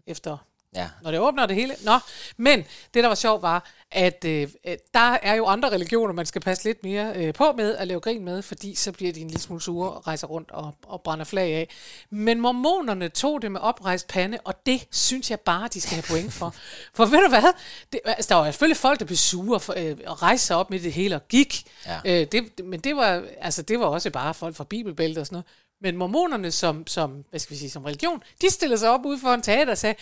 efter 0.07 0.37
Ja. 0.77 0.89
når 1.03 1.11
det 1.11 1.19
åbner 1.19 1.45
det 1.45 1.55
hele. 1.55 1.75
Nå, 1.83 1.99
men 2.37 2.59
det, 2.93 3.03
der 3.03 3.07
var 3.07 3.15
sjovt, 3.15 3.41
var, 3.41 3.71
at 3.91 4.25
øh, 4.25 4.47
der 4.93 5.17
er 5.21 5.33
jo 5.33 5.45
andre 5.45 5.69
religioner, 5.69 6.13
man 6.13 6.25
skal 6.25 6.41
passe 6.41 6.63
lidt 6.63 6.83
mere 6.83 7.13
øh, 7.15 7.33
på 7.33 7.51
med 7.57 7.75
at 7.75 7.87
lave 7.87 7.99
grin 7.99 8.25
med, 8.25 8.41
fordi 8.41 8.75
så 8.75 8.91
bliver 8.91 9.13
de 9.13 9.19
en 9.19 9.27
lille 9.27 9.41
smule 9.41 9.61
sure 9.61 9.91
og 9.91 10.07
rejser 10.07 10.27
rundt 10.27 10.51
og, 10.51 10.75
og 10.87 11.01
brænder 11.01 11.25
flag 11.25 11.53
af. 11.53 11.69
Men 12.09 12.41
mormonerne 12.41 13.09
tog 13.09 13.41
det 13.41 13.51
med 13.51 13.61
oprejst 13.61 14.07
pande, 14.07 14.37
og 14.43 14.65
det 14.65 14.87
synes 14.91 15.31
jeg 15.31 15.39
bare, 15.39 15.67
de 15.67 15.81
skal 15.81 15.95
have 15.95 16.03
point 16.03 16.33
for. 16.33 16.55
For 16.97 17.05
ved 17.05 17.23
du 17.23 17.29
hvad? 17.29 17.53
Det, 17.93 17.99
altså, 18.05 18.29
der 18.29 18.35
var 18.35 18.51
selvfølgelig 18.51 18.77
folk, 18.77 18.99
der 18.99 19.05
blev 19.05 19.17
sure 19.17 19.59
for, 19.59 19.73
øh, 19.77 19.97
og 20.05 20.21
rejste 20.21 20.47
sig 20.47 20.55
op 20.55 20.69
med 20.69 20.79
det 20.79 20.93
hele 20.93 21.15
og 21.15 21.27
gik. 21.27 21.63
Ja. 21.85 21.99
Øh, 22.05 22.27
det, 22.31 22.65
men 22.65 22.79
det 22.79 22.95
var, 22.95 23.23
altså, 23.41 23.61
det 23.61 23.79
var 23.79 23.85
også 23.85 24.09
bare 24.09 24.33
folk 24.33 24.55
fra 24.55 24.63
Bibelbæltet 24.63 25.17
og 25.17 25.25
sådan 25.25 25.35
noget. 25.35 25.45
Men 25.81 25.97
mormonerne 25.97 26.51
som, 26.51 26.87
som, 26.87 27.25
hvad 27.29 27.39
skal 27.39 27.53
vi 27.53 27.59
sige, 27.59 27.69
som 27.69 27.83
religion, 27.83 28.23
de 28.41 28.49
stillede 28.49 28.79
sig 28.79 28.89
op 28.89 29.05
ude 29.05 29.19
for 29.19 29.33
en 29.33 29.41
teater 29.41 29.71
og 29.71 29.77
sagde, 29.77 29.95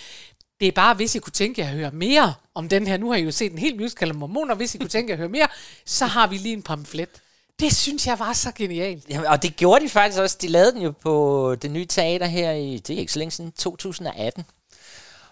det 0.59 0.67
er 0.67 0.71
bare, 0.71 0.93
hvis 0.93 1.15
I 1.15 1.19
kunne 1.19 1.31
tænke 1.31 1.61
jer 1.61 1.67
at 1.67 1.73
høre 1.73 1.91
mere 1.91 2.33
om 2.55 2.69
den 2.69 2.87
her, 2.87 2.97
nu 2.97 3.11
har 3.11 3.17
I 3.17 3.23
jo 3.23 3.31
set 3.31 3.51
en 3.51 3.57
hel 3.57 3.77
musical 3.77 4.09
om 4.09 4.15
mormoner, 4.15 4.55
hvis 4.55 4.75
I 4.75 4.77
kunne 4.77 4.89
tænke 4.89 5.09
jer 5.09 5.15
at 5.15 5.19
høre 5.19 5.29
mere, 5.29 5.47
så 5.85 6.05
har 6.05 6.27
vi 6.27 6.37
lige 6.37 6.53
en 6.53 6.61
pamflet. 6.63 7.09
Det 7.59 7.75
synes 7.75 8.07
jeg 8.07 8.19
var 8.19 8.33
så 8.33 8.51
genialt. 8.55 9.03
Jamen, 9.09 9.27
og 9.27 9.43
det 9.43 9.55
gjorde 9.55 9.85
de 9.85 9.89
faktisk 9.89 10.19
også. 10.21 10.37
De 10.41 10.47
lavede 10.47 10.71
den 10.71 10.81
jo 10.81 10.93
på 11.01 11.55
det 11.61 11.71
nye 11.71 11.85
teater 11.85 12.25
her 12.25 12.51
i, 12.51 12.77
det 12.77 12.95
er 12.95 12.99
ikke 12.99 13.11
så 13.11 13.19
længe 13.19 13.31
siden, 13.31 13.51
2018. 13.51 14.45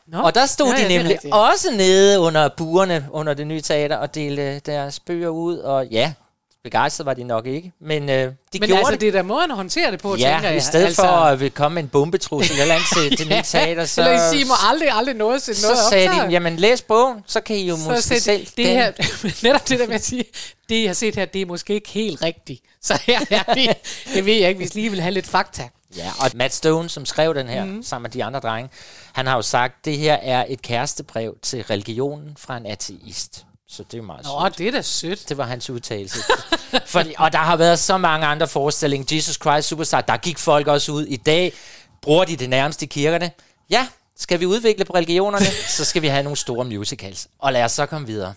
Nå, 0.08 0.22
Og 0.22 0.36
der 0.36 0.46
stod 0.46 0.74
ja, 0.78 0.84
de 0.84 0.88
nemlig 0.88 1.34
også 1.34 1.72
nede 1.72 2.20
under 2.20 2.50
burene 2.58 3.08
under 3.12 3.34
det 3.34 3.48
nye 3.48 3.62
teater 3.62 3.96
og 3.96 4.16
delte 4.16 4.60
deres 4.60 5.00
bøger 5.00 5.30
ud. 5.30 5.58
Og 5.58 5.88
ja, 5.88 6.14
begejstret 6.64 7.06
var 7.06 7.14
de 7.14 7.24
nok 7.24 7.48
ikke, 7.48 7.72
men 7.82 8.10
øh, 8.10 8.16
de 8.18 8.34
Men 8.60 8.68
gjorde 8.68 8.78
altså, 8.78 8.92
det. 8.92 9.02
det 9.02 9.08
er 9.08 9.12
da 9.12 9.22
måden 9.22 9.52
at 9.52 9.58
håndtere 9.58 9.92
det 9.92 10.02
på, 10.02 10.10
tænker 10.16 10.28
Ja, 10.30 10.40
jeg. 10.40 10.58
i 10.58 10.60
stedet 10.60 10.86
altså, 10.86 11.02
for 11.02 11.08
at 11.08 11.40
vil 11.40 11.52
komme 11.52 11.76
med 11.76 11.84
en 11.84 11.90
bombetrussel 11.90 12.60
eller 12.62 12.76
andet 12.76 12.88
til 12.94 13.18
det 13.20 13.28
nye 13.28 13.42
teater, 13.44 13.86
så, 13.86 14.02
Eller 14.02 14.14
I 14.14 14.32
siger, 14.32 14.46
I 14.46 14.48
må 14.48 14.54
aldrig, 14.70 14.90
aldrig 14.92 15.16
noget 15.16 15.42
sætte 15.42 15.62
så 15.62 15.68
noget 15.68 15.86
op. 15.86 15.90
sagde 15.90 16.10
de, 16.10 16.32
jamen 16.32 16.56
læs 16.58 16.82
bogen, 16.82 17.24
så 17.28 17.42
kan 17.42 17.56
I 17.56 17.68
jo 17.68 17.78
så 17.78 17.90
måske 17.90 18.20
selv 18.20 18.48
det 18.58 18.68
her, 18.68 18.92
netop 19.48 19.70
det 19.70 19.80
der 19.80 19.88
med 19.88 19.96
at 19.96 20.04
sige, 20.06 20.24
det 20.70 20.82
jeg 20.82 20.90
har 20.90 20.94
set 20.94 21.16
her, 21.16 21.26
det 21.26 21.42
er 21.42 21.46
måske 21.46 21.74
ikke 21.74 21.90
helt 21.90 22.24
rigtigt. 22.24 22.62
Så 22.82 23.02
her 23.06 23.20
er 23.30 23.54
det, 23.54 23.78
det 24.14 24.26
ved 24.26 24.34
jeg 24.34 24.50
ikke, 24.50 24.60
hvis 24.60 24.74
lige 24.76 24.90
vil 24.90 25.02
have 25.02 25.12
lidt 25.14 25.28
fakta. 25.28 25.70
Ja, 25.98 26.12
og 26.20 26.32
Matt 26.36 26.54
Stone, 26.54 26.90
som 26.90 27.06
skrev 27.06 27.36
den 27.36 27.48
her, 27.48 27.66
mm. 27.66 27.84
sammen 27.84 28.04
med 28.04 28.10
de 28.12 28.24
andre 28.24 28.40
drenge, 28.40 28.70
han 29.14 29.28
har 29.28 29.36
jo 29.36 29.42
sagt, 29.42 29.86
det 29.86 29.98
her 29.98 30.14
er 30.14 30.46
et 30.50 30.62
kærestebrev 30.62 31.38
til 31.42 31.64
religionen 31.64 32.36
fra 32.40 32.58
en 32.58 32.66
ateist. 32.66 33.46
Så 33.76 33.84
det 33.92 33.98
er 33.98 34.02
meget 34.02 34.26
Nå, 34.26 34.42
sødt. 34.44 34.58
det 34.58 34.68
er 34.68 34.72
da 34.72 34.82
sødt. 34.82 35.30
Det 35.30 35.38
var 35.38 35.46
hans 35.46 35.70
udtalelse. 35.70 36.20
Fordi, 36.86 37.14
og 37.18 37.32
der 37.32 37.38
har 37.38 37.56
været 37.56 37.80
så 37.80 37.98
mange 37.98 38.26
andre 38.28 38.48
forestillinger. 38.48 39.16
Jesus 39.16 39.36
Christ 39.36 39.68
Superstar, 39.68 40.02
der 40.02 40.18
gik 40.18 40.38
folk 40.38 40.68
også 40.68 40.92
ud. 40.92 41.06
I 41.06 41.18
dag 41.18 41.54
bruger 42.02 42.26
de 42.26 42.36
det 42.36 42.50
nærmest 42.50 42.82
i 42.82 42.86
kirkerne. 42.86 43.32
Ja, 43.70 43.88
skal 44.18 44.40
vi 44.40 44.46
udvikle 44.46 44.86
på 44.86 44.94
religionerne, 44.94 45.46
så 45.78 45.86
skal 45.86 46.02
vi 46.02 46.08
have 46.08 46.24
nogle 46.24 46.38
store 46.38 46.66
musicals. 46.66 47.28
Og 47.40 47.54
lad 47.54 47.64
os 47.64 47.72
så 47.72 47.86
komme 47.86 48.08
videre. 48.08 48.34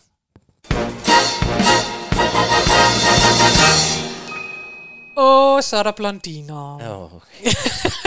Åh, 5.16 5.62
så 5.62 5.76
er 5.76 5.82
der 5.82 5.90
blondiner. 5.90 6.74
Oh. 6.74 7.12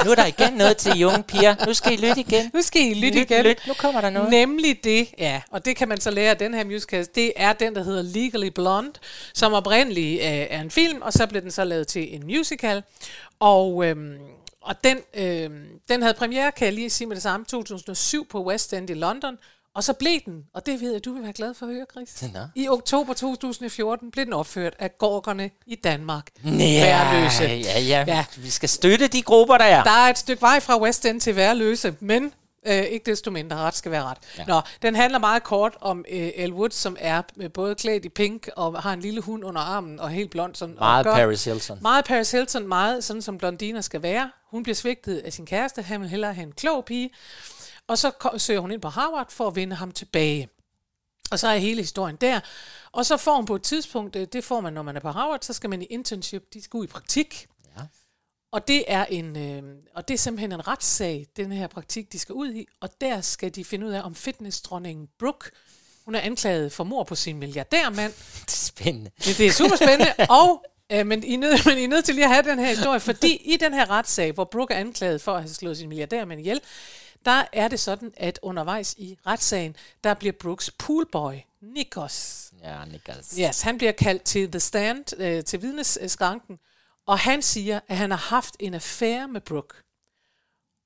Nu 0.05 0.11
er 0.11 0.15
der 0.15 0.25
igen 0.25 0.53
noget 0.53 0.77
til 0.77 1.05
unge 1.05 1.23
piger. 1.23 1.65
Nu 1.65 1.73
skal 1.73 1.93
I 1.93 1.95
lytte 1.95 2.19
igen. 2.19 2.51
Nu 2.53 2.61
skal 2.61 2.81
I 2.81 2.93
lytte 2.93 3.19
Lyt, 3.19 3.31
igen. 3.31 3.45
lyt. 3.45 3.61
Nu 3.67 3.73
kommer 3.73 4.01
der 4.01 4.09
noget. 4.09 4.29
Nemlig 4.29 4.83
det, 4.83 5.07
ja, 5.17 5.41
og 5.51 5.65
det 5.65 5.75
kan 5.75 5.87
man 5.87 6.01
så 6.01 6.11
lære 6.11 6.29
af 6.29 6.37
den 6.37 6.53
her 6.53 6.63
musical, 6.63 7.07
det 7.15 7.33
er 7.35 7.53
den, 7.53 7.75
der 7.75 7.83
hedder 7.83 8.01
Legally 8.01 8.47
Blonde, 8.47 8.91
som 9.33 9.53
oprindeligt 9.53 10.21
øh, 10.21 10.27
er 10.27 10.61
en 10.61 10.71
film, 10.71 11.01
og 11.01 11.13
så 11.13 11.27
blev 11.27 11.41
den 11.41 11.51
så 11.51 11.63
lavet 11.63 11.87
til 11.87 12.15
en 12.15 12.25
musical. 12.25 12.83
Og, 13.39 13.85
øhm, 13.85 14.17
og 14.61 14.83
den, 14.83 14.97
øh, 15.13 15.49
den 15.89 16.01
havde 16.01 16.13
premiere, 16.13 16.51
kan 16.51 16.65
jeg 16.65 16.73
lige 16.73 16.89
sige 16.89 17.07
med 17.07 17.15
det 17.15 17.23
samme, 17.23 17.45
2007 17.45 18.27
på 18.27 18.43
West 18.43 18.73
End 18.73 18.89
i 18.89 18.93
London. 18.93 19.37
Og 19.75 19.83
så 19.83 19.93
blev 19.93 20.19
den, 20.25 20.43
og 20.53 20.65
det 20.65 20.81
ved 20.81 20.91
jeg, 20.91 21.05
du 21.05 21.13
vil 21.13 21.23
være 21.23 21.33
glad 21.33 21.53
for 21.53 21.65
at 21.65 21.73
høre, 21.73 21.85
Chris. 21.91 22.23
Nå. 22.33 22.39
I 22.55 22.67
oktober 22.69 23.13
2014 23.13 24.11
blev 24.11 24.25
den 24.25 24.33
opført 24.33 24.73
af 24.79 24.97
Gorgerne 24.97 25.49
i 25.65 25.75
Danmark. 25.75 26.27
Ja, 26.43 26.49
Værløse. 26.51 27.43
ja, 27.43 27.79
ja, 27.79 27.79
Ja. 27.79 28.03
ja. 28.07 28.25
Vi 28.37 28.49
skal 28.49 28.69
støtte 28.69 29.07
de 29.07 29.21
grupper, 29.21 29.57
der 29.57 29.65
er. 29.65 29.83
Der 29.83 29.91
er 29.91 30.09
et 30.09 30.17
stykke 30.17 30.41
vej 30.41 30.59
fra 30.59 30.81
West 30.81 31.05
End 31.05 31.21
til 31.21 31.35
Værløse, 31.35 31.95
men 31.99 32.33
øh, 32.67 32.73
ikke 32.83 33.11
desto 33.11 33.31
mindre 33.31 33.57
ret 33.57 33.75
skal 33.75 33.91
være 33.91 34.03
ret. 34.03 34.17
Ja. 34.37 34.43
Nå, 34.47 34.61
den 34.81 34.95
handler 34.95 35.19
meget 35.19 35.43
kort 35.43 35.77
om 35.81 36.05
øh, 36.11 36.29
Elle 36.35 36.53
Wood, 36.55 36.69
som 36.71 36.97
er 36.99 37.21
øh, 37.37 37.51
både 37.51 37.75
klædt 37.75 38.05
i 38.05 38.09
pink 38.09 38.49
og 38.55 38.81
har 38.81 38.93
en 38.93 38.99
lille 38.99 39.21
hund 39.21 39.43
under 39.45 39.61
armen 39.61 39.99
og 39.99 40.09
helt 40.09 40.31
blond. 40.31 40.55
Sådan, 40.55 40.75
Meget 40.79 41.07
og 41.07 41.13
gør- 41.15 41.21
Paris 41.23 41.43
Hilton. 41.45 41.77
Meget 41.81 42.05
Paris 42.05 42.31
Hilton, 42.31 42.67
meget 42.67 43.03
sådan 43.03 43.21
som 43.21 43.37
blondiner 43.37 43.81
skal 43.81 44.01
være. 44.01 44.31
Hun 44.51 44.63
bliver 44.63 44.75
svigtet 44.75 45.17
af 45.17 45.33
sin 45.33 45.45
kæreste, 45.45 45.81
han 45.81 46.01
vil 46.01 46.09
hellere 46.09 46.33
have 46.33 46.45
en 46.47 46.51
klog 46.51 46.85
pige. 46.85 47.09
Og 47.89 47.97
så 47.97 48.11
søger 48.37 48.59
hun 48.59 48.71
ind 48.71 48.81
på 48.81 48.87
Harvard 48.87 49.31
for 49.31 49.47
at 49.47 49.55
vinde 49.55 49.75
ham 49.75 49.91
tilbage. 49.91 50.49
Og 51.31 51.39
så 51.39 51.47
er 51.47 51.57
hele 51.57 51.81
historien 51.81 52.15
der. 52.15 52.39
Og 52.91 53.05
så 53.05 53.17
får 53.17 53.35
hun 53.35 53.45
på 53.45 53.55
et 53.55 53.61
tidspunkt, 53.61 54.15
øh, 54.15 54.27
det 54.33 54.43
får 54.43 54.61
man, 54.61 54.73
når 54.73 54.81
man 54.81 54.95
er 54.95 54.99
på 54.99 55.11
Harvard, 55.11 55.39
så 55.41 55.53
skal 55.53 55.69
man 55.69 55.81
i 55.81 55.85
internship, 55.85 56.53
de 56.53 56.61
skal 56.61 56.77
ud 56.77 56.83
i 56.83 56.87
praktik. 56.87 57.47
Ja. 57.77 57.81
Og 58.51 58.67
det 58.67 58.83
er 58.87 59.05
en, 59.05 59.37
øh, 59.37 59.63
og 59.95 60.07
det 60.07 60.13
er 60.13 60.17
simpelthen 60.17 60.51
en 60.51 60.67
retssag, 60.67 61.27
den 61.37 61.51
her 61.51 61.67
praktik, 61.67 62.13
de 62.13 62.19
skal 62.19 62.33
ud 62.33 62.53
i. 62.53 62.67
Og 62.81 62.89
der 63.01 63.21
skal 63.21 63.55
de 63.55 63.65
finde 63.65 63.87
ud 63.87 63.91
af, 63.91 64.01
om 64.01 64.15
fitnessdronningen 64.15 65.09
Brooke, 65.19 65.51
hun 66.05 66.15
er 66.15 66.19
anklaget 66.19 66.71
for 66.71 66.83
mord 66.83 67.07
på 67.07 67.15
sin 67.15 67.37
milliardærmand. 67.37 68.13
Spændende. 68.47 69.11
Det, 69.17 69.37
det 69.37 69.47
er 69.47 69.51
super 69.51 69.75
spændende, 69.75 70.13
og 70.41 70.65
øh, 70.91 71.07
men, 71.07 71.23
I 71.23 71.33
er 71.33 71.37
nødt, 71.37 71.65
men 71.65 71.77
I 71.77 71.83
er 71.83 71.87
nødt 71.87 72.05
til 72.05 72.15
lige 72.15 72.25
at 72.25 72.33
have 72.33 72.43
den 72.43 72.59
her 72.59 72.67
historie, 72.67 72.99
fordi 72.99 73.35
i 73.35 73.57
den 73.57 73.73
her 73.73 73.89
retssag, 73.89 74.31
hvor 74.31 74.43
Brooke 74.43 74.73
er 74.73 74.79
anklaget 74.79 75.21
for 75.21 75.33
at 75.33 75.41
have 75.41 75.49
slået 75.49 75.77
sin 75.77 75.89
milliardærmand 75.89 76.39
ihjel, 76.39 76.61
der 77.25 77.45
er 77.53 77.67
det 77.67 77.79
sådan, 77.79 78.13
at 78.17 78.39
undervejs 78.41 78.95
i 78.97 79.17
retssagen, 79.25 79.75
der 80.03 80.13
bliver 80.13 80.33
Brooks 80.39 80.71
poolboy, 80.71 81.35
Nikos. 81.61 82.51
Ja, 82.63 82.85
Niklas. 82.85 83.35
Yes, 83.39 83.61
han 83.61 83.77
bliver 83.77 83.91
kaldt 83.91 84.23
til 84.23 84.51
The 84.51 84.59
Stand, 84.59 85.19
øh, 85.21 85.43
til 85.43 85.61
vidnesskranken, 85.61 86.59
og 87.05 87.19
han 87.19 87.41
siger, 87.41 87.79
at 87.87 87.97
han 87.97 88.11
har 88.11 88.17
haft 88.17 88.55
en 88.59 88.73
affære 88.73 89.27
med 89.27 89.41
Brooke. 89.41 89.75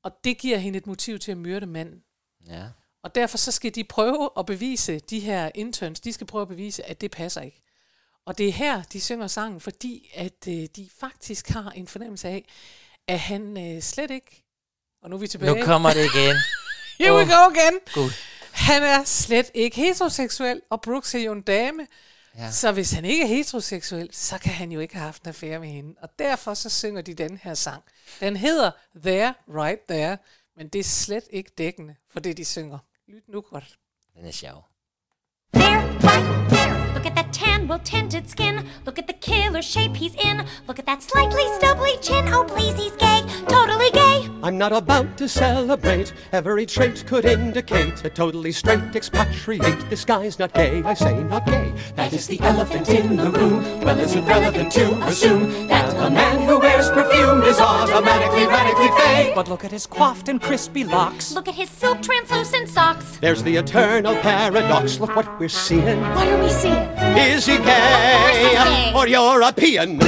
Og 0.03 0.11
det 0.23 0.37
giver 0.37 0.57
hende 0.57 0.77
et 0.77 0.87
motiv 0.87 1.19
til 1.19 1.31
at 1.31 1.37
myrde 1.37 1.65
manden. 1.65 2.03
Ja. 2.47 2.65
Og 3.03 3.15
derfor 3.15 3.37
så 3.37 3.51
skal 3.51 3.75
de 3.75 3.83
prøve 3.83 4.29
at 4.37 4.45
bevise, 4.45 4.99
de 4.99 5.19
her 5.19 5.51
interns, 5.55 5.99
de 5.99 6.13
skal 6.13 6.27
prøve 6.27 6.41
at 6.41 6.47
bevise, 6.47 6.89
at 6.89 7.01
det 7.01 7.11
passer 7.11 7.41
ikke. 7.41 7.61
Og 8.25 8.37
det 8.37 8.47
er 8.47 8.51
her, 8.51 8.83
de 8.83 9.01
synger 9.01 9.27
sangen, 9.27 9.59
fordi 9.59 10.11
at 10.13 10.47
øh, 10.47 10.67
de 10.75 10.89
faktisk 10.99 11.49
har 11.49 11.71
en 11.71 11.87
fornemmelse 11.87 12.27
af, 12.27 12.45
at 13.07 13.19
han 13.19 13.75
øh, 13.75 13.81
slet 13.81 14.11
ikke, 14.11 14.42
og 15.03 15.09
nu 15.09 15.15
er 15.15 15.19
vi 15.19 15.27
tilbage. 15.27 15.55
Nu 15.55 15.65
kommer 15.65 15.93
det 15.93 16.05
igen. 16.15 16.35
Here 16.99 17.15
we 17.15 17.25
go 17.25 17.49
again. 17.49 17.79
Gud. 17.93 18.11
Han 18.51 18.83
er 18.83 19.03
slet 19.03 19.51
ikke 19.53 19.75
heteroseksuel, 19.75 20.61
og 20.69 20.81
Brooks 20.81 21.15
er 21.15 21.19
jo 21.19 21.31
en 21.31 21.41
dame. 21.41 21.87
Ja. 22.37 22.51
Så 22.51 22.71
hvis 22.71 22.91
han 22.91 23.05
ikke 23.05 23.23
er 23.23 23.27
heteroseksuel, 23.27 24.09
så 24.11 24.37
kan 24.37 24.53
han 24.53 24.71
jo 24.71 24.79
ikke 24.79 24.93
have 24.93 25.05
haft 25.05 25.23
en 25.23 25.29
affære 25.29 25.59
med 25.59 25.69
hende. 25.69 25.95
Og 26.01 26.09
derfor 26.19 26.53
så 26.53 26.69
synger 26.69 27.01
de 27.01 27.13
den 27.13 27.39
her 27.43 27.53
sang. 27.53 27.83
Den 28.19 28.35
hedder 28.35 28.71
There, 29.03 29.33
Right 29.55 29.81
There, 29.89 30.17
men 30.57 30.67
det 30.67 30.79
er 30.79 30.83
slet 30.83 31.23
ikke 31.29 31.51
dækkende 31.57 31.95
for 32.13 32.19
det, 32.19 32.37
de 32.37 32.45
synger. 32.45 32.77
Lyt 33.07 33.23
nu 33.27 33.41
godt. 33.41 33.77
Den 34.17 34.25
er 34.27 34.31
sjov. 34.31 34.65
There, 35.53 35.81
right 36.09 36.49
there. 36.49 36.93
Look 36.93 37.05
at 37.05 37.15
that 37.15 37.29
tan, 37.33 37.69
well 37.69 37.81
tinted 37.85 38.25
skin. 38.29 38.55
Look 38.85 38.97
at 38.99 39.05
the 39.11 39.17
killer 39.21 39.61
shape 39.61 39.93
he's 40.03 40.15
in. 40.29 40.37
Look 40.67 40.79
at 40.79 40.85
that 40.85 41.03
slightly 41.03 41.45
stubbly 41.59 41.95
chin. 42.01 42.23
Oh, 42.35 42.43
please, 42.53 42.75
he's 42.83 42.97
gay. 43.05 43.19
Totally. 43.55 43.82
I'm 44.43 44.57
not 44.57 44.73
about 44.73 45.17
to 45.19 45.29
celebrate. 45.29 46.13
Every 46.33 46.65
trait 46.65 47.05
could 47.07 47.23
indicate 47.23 48.03
a 48.03 48.09
totally 48.09 48.51
straight 48.51 48.93
expatriate. 48.93 49.89
This 49.89 50.03
guy's 50.03 50.37
not 50.37 50.53
gay, 50.53 50.83
I 50.83 50.93
say 50.93 51.23
not 51.23 51.45
gay. 51.45 51.73
That 51.95 52.11
is 52.11 52.27
the 52.27 52.41
elephant 52.41 52.89
in 52.89 53.15
the 53.15 53.31
room. 53.31 53.63
Well, 53.79 53.97
is 53.97 54.15
it 54.15 54.25
relevant 54.25 54.73
to 54.73 55.01
assume 55.03 55.69
that 55.69 55.95
a 55.95 56.09
man 56.09 56.45
who 56.45 56.59
wears 56.59 56.89
perfume 56.89 57.41
is 57.43 57.57
automatically 57.57 58.45
radically 58.45 58.89
fake? 59.01 59.33
But 59.33 59.47
look 59.47 59.63
at 59.63 59.71
his 59.71 59.87
coiffed 59.87 60.27
and 60.27 60.41
crispy 60.41 60.83
locks. 60.83 61.33
Look 61.33 61.47
at 61.47 61.55
his 61.55 61.69
silk 61.69 62.01
translucent 62.01 62.67
socks. 62.67 63.17
There's 63.21 63.43
the 63.43 63.55
eternal 63.55 64.15
paradox. 64.17 64.99
Look 64.99 65.15
what 65.15 65.39
we're 65.39 65.47
seeing. 65.47 66.01
What 66.01 66.27
are 66.27 66.43
we 66.43 66.49
seeing? 66.49 66.73
Is 67.15 67.45
he 67.45 67.55
course 67.57 68.37
he's 68.37 68.53
gay 68.53 68.91
gay. 68.91 68.93
or 68.93 69.07
European? 69.07 69.99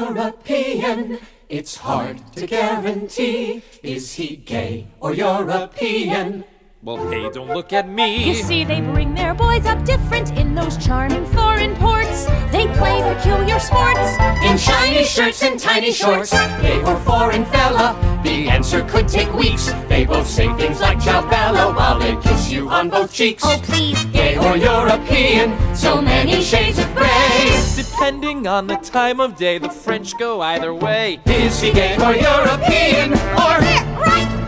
European? 0.00 1.18
It's 1.48 1.76
hard 1.76 2.18
to 2.34 2.46
guarantee. 2.46 3.62
Is 3.82 4.14
he 4.14 4.36
gay 4.36 4.86
or 5.00 5.12
European? 5.12 6.44
Well, 6.82 7.10
hey, 7.10 7.28
don't 7.28 7.48
look 7.48 7.74
at 7.74 7.86
me. 7.90 8.24
You 8.26 8.34
see, 8.34 8.64
they 8.64 8.80
bring 8.80 9.14
their 9.14 9.34
boys 9.34 9.66
up 9.66 9.84
different 9.84 10.30
in 10.38 10.54
those 10.54 10.78
charming 10.78 11.26
foreign 11.26 11.76
ports. 11.76 12.24
They 12.50 12.66
play 12.68 13.02
peculiar 13.02 13.58
sports 13.58 14.16
In 14.42 14.56
shiny 14.56 15.04
shirts 15.04 15.42
and 15.42 15.60
tiny 15.60 15.92
shorts, 15.92 16.30
They 16.62 16.78
were 16.82 16.96
foreign 17.00 17.44
fella? 17.44 17.94
The 18.24 18.48
answer 18.48 18.82
could 18.88 19.08
take 19.08 19.30
weeks. 19.34 19.70
They 19.90 20.06
both 20.06 20.26
say 20.26 20.50
things 20.54 20.80
like 20.80 21.00
ciao 21.00 21.28
bella 21.28 21.74
while 21.74 21.98
they 21.98 22.16
kiss 22.16 22.50
you 22.50 22.70
on 22.70 22.88
both 22.88 23.12
cheeks. 23.12 23.42
Oh, 23.44 23.60
please. 23.62 24.02
Gay 24.06 24.38
or 24.38 24.56
European? 24.56 25.76
So 25.76 26.00
many 26.00 26.40
shades 26.40 26.78
of 26.78 26.94
gray. 26.94 27.62
Depending 27.76 28.46
on 28.46 28.66
the 28.66 28.76
time 28.76 29.20
of 29.20 29.36
day, 29.36 29.58
the 29.58 29.68
French 29.68 30.16
go 30.18 30.40
either 30.40 30.72
way. 30.72 31.20
Is 31.26 31.60
he 31.60 31.72
gay 31.72 31.96
or 31.96 32.14
European? 32.14 33.12
Or 33.12 33.60
There, 33.60 33.84
right 34.00 34.28
there. 34.30 34.39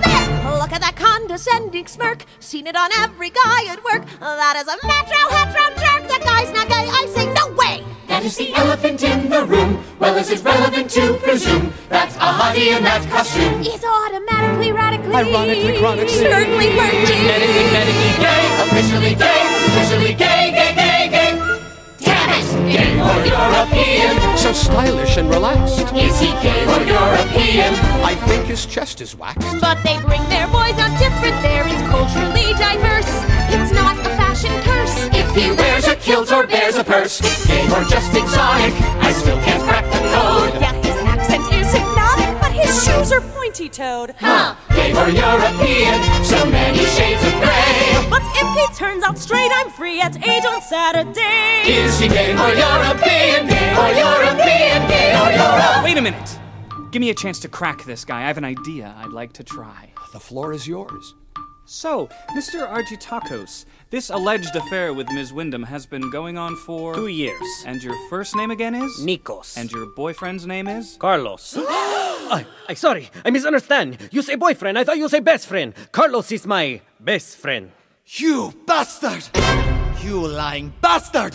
Look 0.73 0.81
at 0.81 0.97
that 0.97 0.97
condescending 0.97 1.87
smirk. 1.87 2.25
Seen 2.41 2.67
it 2.67 2.75
on 2.77 2.89
every 2.97 3.29
guy 3.29 3.69
at 3.69 3.85
work. 3.85 4.09
That 4.21 4.57
is 4.57 4.65
a 4.65 4.77
metro 4.81 5.21
hetero 5.29 5.69
jerk. 5.77 6.09
That 6.09 6.25
guy's 6.25 6.49
not 6.49 6.67
gay. 6.67 6.89
I 6.89 7.05
say 7.13 7.29
no 7.29 7.53
way. 7.53 7.85
that 8.09 8.25
is 8.25 8.39
the 8.39 8.55
elephant 8.55 9.05
in 9.05 9.29
the 9.29 9.45
room? 9.45 9.85
Well, 9.99 10.17
is 10.17 10.31
it 10.31 10.43
relevant 10.43 10.89
to 10.93 11.13
presume 11.21 11.75
that 11.91 12.17
a 12.17 12.33
hottie 12.41 12.75
in 12.75 12.85
that 12.85 13.05
costume? 13.13 13.61
He's 13.61 13.85
automatically, 13.85 14.73
radically, 14.73 15.13
Ironically, 15.13 15.77
chronically, 15.77 16.09
certainly 16.09 16.73
virgin. 16.73 17.21
medically, 17.21 17.69
medically 17.69 18.13
gay, 18.17 18.45
officially 18.65 19.15
gay, 19.15 19.41
officially 19.69 20.15
gay, 20.15 20.57
gay, 20.57 20.73
gay. 20.75 20.82
Damn 22.63 22.69
it! 22.69 22.73
Gay 22.73 22.95
or 23.01 23.19
European? 23.27 24.39
So 24.39 24.53
stylish 24.53 25.17
and 25.17 25.29
relaxed. 25.29 25.81
Is 25.95 26.19
he 26.21 26.31
gay 26.43 26.63
or 26.67 26.83
European? 26.85 27.75
I 28.05 28.15
think 28.27 28.47
his 28.47 28.67
chest 28.67 29.01
is 29.01 29.17
waxed. 29.17 29.61
But 29.61 29.83
they 29.83 29.99
bring 30.01 30.23
their 30.29 30.47
boys 30.49 30.79
out 30.79 30.97
different 30.99 31.41
there. 31.43 31.67
It's 31.67 31.83
culturally 31.91 32.53
diverse. 32.59 33.13
It's 33.55 33.73
not 33.73 33.99
a 33.99 34.11
fashion 34.17 34.53
curse. 34.63 34.97
If 35.13 35.35
he 35.35 35.51
wears 35.53 35.87
a 35.87 35.97
kilt 35.97 36.33
or 36.33 36.47
bears 36.47 36.77
a 36.77 36.85
purse, 36.85 37.21
gay 37.47 37.65
or 37.67 37.85
just 37.85 38.15
exotic, 38.15 38.75
I 39.01 39.13
still 39.13 39.39
can't 39.43 39.63
crack 39.63 39.85
the 39.87 39.99
code. 39.99 40.61
Yeah, 40.61 40.72
his 42.73 42.85
shoes 42.85 43.13
are 43.13 43.21
pointy-toed. 43.21 44.15
Huh? 44.19 44.55
Gay 44.71 44.93
or 44.93 45.09
European? 45.09 46.25
So 46.25 46.45
many 46.47 46.85
shades 46.97 47.23
of 47.25 47.33
gray. 47.45 48.09
But 48.09 48.23
if 48.35 48.49
he 48.57 48.75
turns 48.75 49.05
out 49.05 49.19
straight, 49.19 49.51
I'm 49.55 49.71
free 49.71 50.01
at 50.01 50.17
8 50.17 50.45
on 50.47 50.63
Saturday. 50.63 51.63
Is 51.67 51.99
he 51.99 52.09
gay 52.09 52.33
or 52.33 52.53
European? 52.55 53.47
Gay 53.47 53.73
or 53.77 53.91
European? 53.93 54.89
Gay 54.89 55.13
or 55.13 55.31
European? 55.33 55.85
Wait 55.85 55.99
a 55.99 56.03
minute. 56.03 56.39
Give 56.91 57.01
me 57.01 57.11
a 57.11 57.15
chance 57.15 57.39
to 57.41 57.49
crack 57.49 57.85
this 57.85 58.05
guy. 58.05 58.23
I 58.23 58.27
have 58.27 58.39
an 58.39 58.45
idea 58.45 58.95
I'd 58.99 59.13
like 59.13 59.33
to 59.35 59.45
try. 59.45 59.93
The 60.13 60.21
floor 60.21 60.53
is 60.53 60.67
yours. 60.67 61.15
So, 61.65 62.09
Mr. 62.37 62.69
Argitakos, 62.69 63.65
this 63.91 64.11
alleged 64.11 64.55
affair 64.57 64.93
with 64.93 65.09
Ms. 65.11 65.33
Wyndham 65.33 65.63
has 65.63 65.87
been 65.87 66.11
going 66.11 66.37
on 66.37 66.57
for. 66.57 66.95
Two 66.95 67.07
years. 67.07 67.65
And 67.67 67.83
your 67.83 67.95
first 68.09 68.35
name 68.37 68.51
again 68.51 68.75
is? 68.75 69.01
Nikos. 69.01 69.57
And 69.57 69.71
your 69.71 69.87
boyfriend's 69.95 70.47
name 70.47 70.69
is? 70.69 70.97
Carlos. 70.99 71.57
I, 72.33 72.47
I 72.67 72.75
sorry, 72.75 73.11
I 73.25 73.31
misunderstand. 73.31 73.99
You 74.11 74.23
say 74.23 74.37
boyfriend, 74.37 74.79
I 74.79 74.85
thought 74.85 74.97
you 74.97 75.09
say 75.09 75.21
best 75.21 75.47
friend. 75.47 75.75
Carlos 75.93 76.33
is 76.33 76.47
my 76.47 76.81
best 76.99 77.37
friend. 77.37 77.71
You 78.07 78.55
bastard! 78.67 79.29
You 80.03 80.27
lying 80.27 80.73
bastard! 80.81 81.35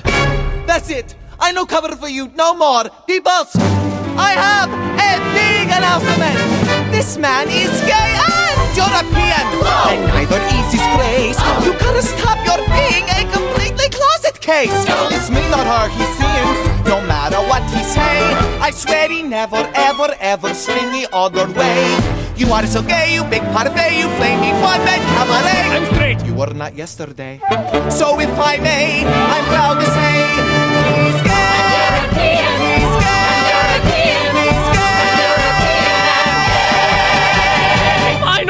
That's 0.66 0.90
it! 0.90 1.16
I 1.40 1.52
no 1.52 1.68
cover 1.68 1.96
for 1.96 2.10
you 2.10 2.30
no 2.30 2.56
more! 2.56 2.86
Peoples! 3.06 3.56
I 3.56 4.34
have 4.34 4.70
a 4.74 5.14
big 5.38 5.68
announcement! 5.70 6.92
This 6.92 7.16
man 7.18 7.48
is 7.48 7.80
gay 7.82 8.20
and 8.26 8.47
European! 8.78 9.46
And 9.90 10.02
neither 10.14 10.42
is 10.54 10.68
his 10.78 10.86
place! 10.96 11.38
You 11.66 11.74
gotta 11.82 12.04
stop 12.06 12.38
your 12.46 12.62
being 12.78 13.06
a 13.10 13.22
completely 13.34 13.90
closet 13.90 14.38
case! 14.40 14.78
It's 15.16 15.30
me, 15.34 15.42
not 15.50 15.66
her, 15.66 15.90
he's 15.98 16.14
seeing, 16.20 16.52
no 16.86 17.02
matter 17.10 17.42
what 17.50 17.64
he 17.74 17.82
say. 17.84 18.22
I 18.62 18.70
swear 18.72 19.10
he 19.10 19.24
never, 19.24 19.62
ever, 19.74 20.10
ever 20.20 20.54
swing 20.54 20.92
the 20.94 21.10
other 21.12 21.48
way. 21.58 21.98
You 22.38 22.54
are 22.54 22.68
so 22.68 22.84
gay, 22.84 23.16
you 23.16 23.24
big 23.24 23.42
parfait, 23.50 23.98
you 23.98 24.08
flaming 24.18 24.54
one-man 24.62 25.02
cabaret. 25.10 25.64
I'm 25.74 25.86
straight. 25.96 26.22
You 26.24 26.36
were 26.36 26.54
not 26.54 26.76
yesterday. 26.76 27.42
So 27.90 28.20
if 28.20 28.30
I 28.38 28.58
may, 28.62 29.04
I'm 29.08 29.46
proud 29.46 29.80
to 29.82 29.88
say, 29.90 30.47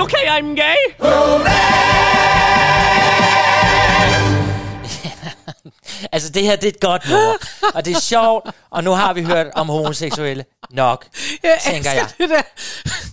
okay, 0.07 0.25
I'm 0.27 0.55
gay. 0.55 0.77
Altså, 6.11 6.29
det 6.29 6.43
her, 6.43 6.55
det 6.55 6.63
er 6.63 6.67
et 6.71 6.79
godt 6.79 7.09
nummer. 7.09 7.33
og 7.73 7.85
det 7.85 7.95
er 7.95 7.99
sjovt, 7.99 8.49
og 8.69 8.83
nu 8.83 8.91
har 8.91 9.13
vi 9.13 9.23
hørt 9.23 9.47
om 9.55 9.69
homoseksuelle 9.69 10.45
nok, 10.69 11.05
Jeg 11.43 11.57
tænker 11.61 11.91
jeg. 11.91 12.07
det 12.17 12.29
der. 12.29 12.41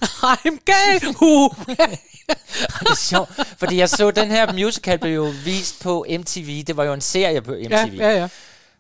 I'm 0.04 0.58
gay. 0.64 1.06
Og 1.06 1.56
det 2.80 2.90
er 2.90 2.96
sjovt, 2.96 3.30
fordi 3.58 3.76
jeg 3.76 3.88
så, 3.88 4.10
den 4.10 4.30
her 4.30 4.52
musical 4.52 4.98
blev 4.98 5.14
jo 5.14 5.32
vist 5.44 5.82
på 5.82 6.06
MTV. 6.18 6.64
Det 6.66 6.76
var 6.76 6.84
jo 6.84 6.92
en 6.92 7.00
serie 7.00 7.42
på 7.42 7.50
MTV. 7.52 7.70
Ja, 7.70 7.86
ja, 7.86 8.10
ja. 8.10 8.28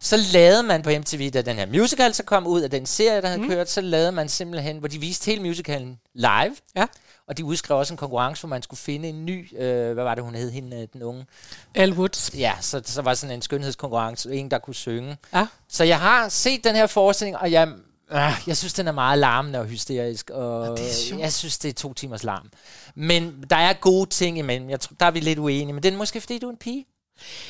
Så 0.00 0.16
lavede 0.16 0.62
man 0.62 0.82
på 0.82 0.90
MTV, 0.90 1.30
da 1.30 1.42
den 1.42 1.56
her 1.56 1.66
musical 1.66 2.14
så 2.14 2.22
kom 2.22 2.46
ud 2.46 2.60
af 2.60 2.70
den 2.70 2.86
serie, 2.86 3.22
der 3.22 3.28
havde 3.28 3.42
mm. 3.42 3.48
kørt, 3.48 3.70
så 3.70 3.80
lavede 3.80 4.12
man 4.12 4.28
simpelthen, 4.28 4.78
hvor 4.78 4.88
de 4.88 4.98
viste 4.98 5.26
hele 5.26 5.42
musicalen 5.42 5.98
live. 6.14 6.56
Ja. 6.76 6.84
Og 7.28 7.36
de 7.36 7.44
udskrev 7.44 7.78
også 7.78 7.94
en 7.94 7.98
konkurrence, 7.98 8.42
hvor 8.42 8.48
man 8.48 8.62
skulle 8.62 8.80
finde 8.80 9.08
en 9.08 9.26
ny, 9.26 9.58
øh, 9.58 9.92
hvad 9.92 10.04
var 10.04 10.14
det, 10.14 10.24
hun 10.24 10.34
hed, 10.34 10.50
hende, 10.50 10.76
øh, 10.76 10.88
den 10.92 11.02
unge? 11.02 11.26
Elle 11.74 11.94
Woods. 11.96 12.30
Ja, 12.34 12.52
så, 12.60 12.82
så 12.84 13.02
var 13.02 13.14
sådan 13.14 13.34
en 13.34 13.42
skønhedskonkurrence, 13.42 14.34
en, 14.34 14.50
der 14.50 14.58
kunne 14.58 14.74
synge. 14.74 15.16
Ja. 15.34 15.46
Så 15.68 15.84
jeg 15.84 16.00
har 16.00 16.28
set 16.28 16.64
den 16.64 16.74
her 16.74 16.86
forestilling, 16.86 17.36
og 17.36 17.52
jeg, 17.52 17.68
øh, 18.12 18.42
jeg 18.46 18.56
synes, 18.56 18.72
den 18.72 18.88
er 18.88 18.92
meget 18.92 19.18
larmende 19.18 19.58
og 19.58 19.66
hysterisk, 19.66 20.30
og 20.30 20.78
jeg 21.18 21.32
synes, 21.32 21.58
det 21.58 21.68
er 21.68 21.72
to 21.72 21.94
timers 21.94 22.24
larm. 22.24 22.50
Men 22.94 23.44
der 23.50 23.56
er 23.56 23.72
gode 23.72 24.10
ting 24.10 24.38
imellem. 24.38 24.70
Jeg 24.70 24.80
tror, 24.80 24.96
der 25.00 25.06
er 25.06 25.10
vi 25.10 25.20
lidt 25.20 25.38
uenige, 25.38 25.72
men 25.72 25.82
det 25.82 25.92
er 25.92 25.96
måske, 25.96 26.20
fordi 26.20 26.38
du 26.38 26.46
er 26.46 26.50
en 26.50 26.56
pige. 26.56 26.86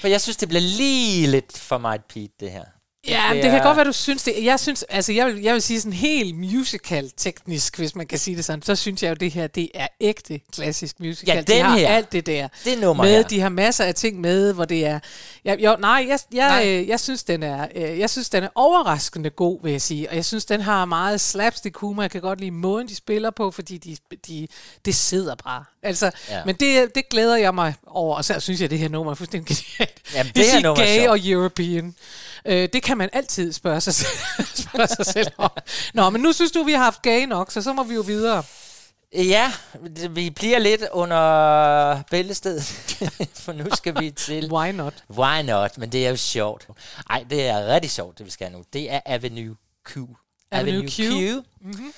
For 0.01 0.09
jeg 0.09 0.21
synes, 0.21 0.37
det 0.37 0.49
bliver 0.49 0.63
lige 0.63 1.27
lidt 1.27 1.59
for 1.59 1.79
meget 1.79 2.05
Pete, 2.05 2.33
det 2.41 2.51
her. 2.51 2.65
Ja, 3.09 3.31
det, 3.35 3.43
det 3.43 3.51
kan 3.51 3.63
godt 3.63 3.77
være, 3.77 3.87
du 3.87 3.93
synes 3.93 4.23
det. 4.23 4.35
Jeg 4.45 4.61
synes, 4.61 4.83
altså 4.83 5.13
jeg 5.13 5.27
vil, 5.27 5.43
jeg 5.43 5.55
vil 5.55 5.63
sige 5.63 5.81
sådan 5.81 5.93
helt 5.93 6.37
musical-teknisk, 6.37 7.79
hvis 7.79 7.95
man 7.95 8.07
kan 8.07 8.19
sige 8.19 8.37
det 8.37 8.45
sådan, 8.45 8.63
så 8.63 8.77
synes 8.77 9.03
jeg 9.03 9.11
jo, 9.11 9.15
det 9.15 9.33
her, 9.33 9.47
det 9.47 9.69
er 9.75 9.87
ægte 10.01 10.41
klassisk 10.53 11.01
musical. 11.01 11.35
Ja, 11.35 11.41
de 11.41 11.53
den 11.53 11.65
har 11.65 11.79
her. 11.79 11.89
alt 11.89 12.13
det 12.13 12.27
der. 12.27 12.49
Det 12.65 12.81
nummer 12.81 13.05
med, 13.05 13.17
her. 13.17 13.23
De 13.23 13.41
har 13.41 13.49
masser 13.49 13.85
af 13.85 13.95
ting 13.95 14.21
med, 14.21 14.53
hvor 14.53 14.65
det 14.65 14.87
er... 14.87 14.99
Ja, 15.45 15.55
jo, 15.59 15.77
nej, 15.81 16.07
jeg, 16.09 16.19
jeg, 16.33 16.63
øh, 16.67 16.89
jeg, 16.89 17.01
synes, 17.01 17.25
den 17.25 17.43
er, 17.43 17.69
øh, 17.75 17.99
jeg 17.99 18.11
synes, 18.11 18.31
den 18.31 18.43
er 18.45 18.49
overraskende 18.55 19.31
god, 19.31 19.59
vil 19.63 19.73
jeg 19.73 19.83
sige. 19.83 20.11
Og 20.11 20.17
jeg 20.17 20.25
synes, 20.25 20.45
den 20.45 20.61
har 20.61 20.85
meget 20.85 21.21
slapstick 21.21 21.77
humor. 21.77 22.03
Jeg 22.03 22.11
kan 22.11 22.21
godt 22.21 22.41
lide 22.41 22.51
måden, 22.51 22.89
de 22.89 22.95
spiller 22.97 23.31
på, 23.31 23.51
fordi 23.51 23.79
de, 23.79 23.97
de, 24.29 24.47
det 24.85 24.95
sidder 24.95 25.35
bare. 25.45 25.65
Altså, 25.83 26.11
Ja. 26.31 26.41
Men 26.47 26.55
det, 26.55 26.95
det 26.95 27.09
glæder 27.09 27.37
jeg 27.37 27.55
mig 27.55 27.75
over, 27.87 28.17
og 28.17 28.25
så 28.25 28.41
synes 28.41 28.61
jeg, 28.61 28.71
det 28.71 28.79
her 28.79 28.89
nummer 28.89 29.11
er 29.13 29.15
fuldstændig 29.15 29.57
genialt. 29.57 30.03
Jamen, 30.15 30.33
det 30.33 30.37
Vil 30.37 30.45
her 30.45 30.61
nummer 30.61 30.85
er 30.85 30.99
gay 31.01 31.09
og 31.09 31.19
European. 31.25 31.95
Øh, 32.47 32.69
det 32.73 32.83
kan 32.83 32.99
man 32.99 33.11
altid 33.13 33.53
spørge 33.53 33.81
sig, 33.81 33.95
selv, 33.95 34.19
spørge 34.69 34.89
sig 34.89 35.07
selv 35.07 35.33
om. 35.37 35.51
Nå, 35.95 36.11
men 36.11 36.21
nu 36.21 36.33
synes 36.33 36.53
du, 36.53 36.63
vi 36.63 36.73
har 36.73 36.85
haft 36.85 37.03
gay 37.03 37.25
nok, 37.25 37.51
så 37.51 37.63
så 37.63 37.73
må 37.73 37.83
vi 37.83 37.95
jo 37.95 38.01
videre. 38.01 38.43
Ja, 39.15 39.53
vi 40.11 40.31
bliver 40.31 40.59
lidt 40.59 40.83
under 40.93 42.03
bæltestedet, 42.11 42.63
for 43.45 43.53
nu 43.53 43.65
skal 43.75 44.01
vi 44.01 44.11
til... 44.11 44.53
Why 44.55 44.71
not? 44.71 45.05
Why 45.11 45.43
not? 45.43 45.79
Men 45.79 45.93
det 45.93 46.07
er 46.07 46.11
jo 46.11 46.17
sjovt. 46.17 46.69
Nej, 47.09 47.25
det 47.31 47.47
er 47.47 47.67
rigtig 47.67 47.91
sjovt, 47.91 48.19
det 48.19 48.27
vi 48.27 48.31
skal 48.31 48.53
nu. 48.53 48.65
Det 48.73 48.93
er 48.93 49.01
Avenue 49.07 49.57
Q. 49.85 49.97
Avenue 50.51 50.89
Q. 50.89 51.01
Mm-hmm. 51.61 51.93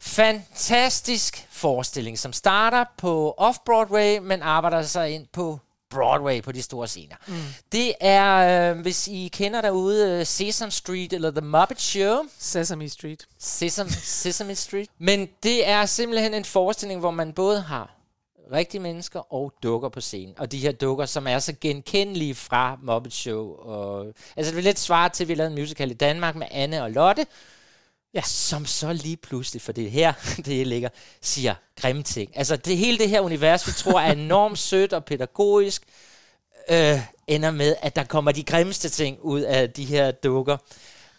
Fantastisk 0.00 1.46
forestilling, 1.50 2.18
som 2.18 2.32
starter 2.32 2.84
på 2.96 3.34
Off-Broadway, 3.40 4.20
men 4.20 4.42
arbejder 4.42 4.82
sig 4.82 5.10
ind 5.10 5.26
på 5.32 5.60
Broadway 5.90 6.42
på 6.42 6.52
de 6.52 6.62
store 6.62 6.88
scener. 6.88 7.16
Mm. 7.26 7.34
Det 7.72 7.94
er, 8.00 8.70
øh, 8.70 8.80
hvis 8.80 9.08
I 9.08 9.30
kender 9.32 9.60
derude, 9.60 10.10
øh, 10.10 10.26
Sesame 10.26 10.70
Street 10.70 11.12
eller 11.12 11.30
The 11.30 11.40
Muppet 11.40 11.80
Show. 11.80 12.16
Sesame 12.38 12.88
Street. 12.88 13.26
Sesame, 13.38 13.90
Sesame 14.22 14.54
Street. 14.54 14.88
Men 14.98 15.28
det 15.42 15.68
er 15.68 15.86
simpelthen 15.86 16.34
en 16.34 16.44
forestilling, 16.44 17.00
hvor 17.00 17.10
man 17.10 17.32
både 17.32 17.60
har 17.60 18.00
rigtige 18.52 18.80
mennesker 18.80 19.34
og 19.34 19.52
dukker 19.62 19.88
på 19.88 20.00
scenen. 20.00 20.34
Og 20.38 20.52
de 20.52 20.58
her 20.58 20.72
dukker, 20.72 21.06
som 21.06 21.26
er 21.26 21.38
så 21.38 21.54
genkendelige 21.60 22.34
fra 22.34 22.78
Muppet 22.82 23.12
Show. 23.12 23.56
Og, 23.56 24.14
altså 24.36 24.50
det 24.50 24.56
vil 24.56 24.64
lidt 24.64 24.78
svare 24.78 25.08
til, 25.08 25.24
at 25.24 25.28
vi 25.28 25.34
lavede 25.34 25.52
en 25.52 25.58
musical 25.58 25.90
i 25.90 25.94
Danmark 25.94 26.36
med 26.36 26.46
Anne 26.50 26.82
og 26.82 26.90
Lotte, 26.90 27.26
ja. 28.14 28.22
som 28.22 28.66
så 28.66 28.92
lige 28.92 29.16
pludselig, 29.16 29.62
for 29.62 29.72
det 29.72 29.86
er 29.86 29.90
her, 29.90 30.12
det 30.46 30.66
ligger, 30.66 30.88
siger 31.20 31.54
grimme 31.76 32.02
ting. 32.02 32.36
Altså 32.36 32.56
det 32.56 32.76
hele 32.76 32.98
det 32.98 33.08
her 33.08 33.20
univers, 33.20 33.66
vi 33.66 33.72
tror 33.72 34.00
er 34.00 34.12
enormt 34.12 34.58
sødt 34.68 34.92
og 34.92 35.04
pædagogisk, 35.04 35.82
øh, 36.70 37.00
ender 37.26 37.50
med, 37.50 37.76
at 37.82 37.96
der 37.96 38.04
kommer 38.04 38.32
de 38.32 38.42
grimmeste 38.42 38.88
ting 38.88 39.18
ud 39.22 39.40
af 39.40 39.70
de 39.70 39.84
her 39.84 40.10
dukker. 40.10 40.56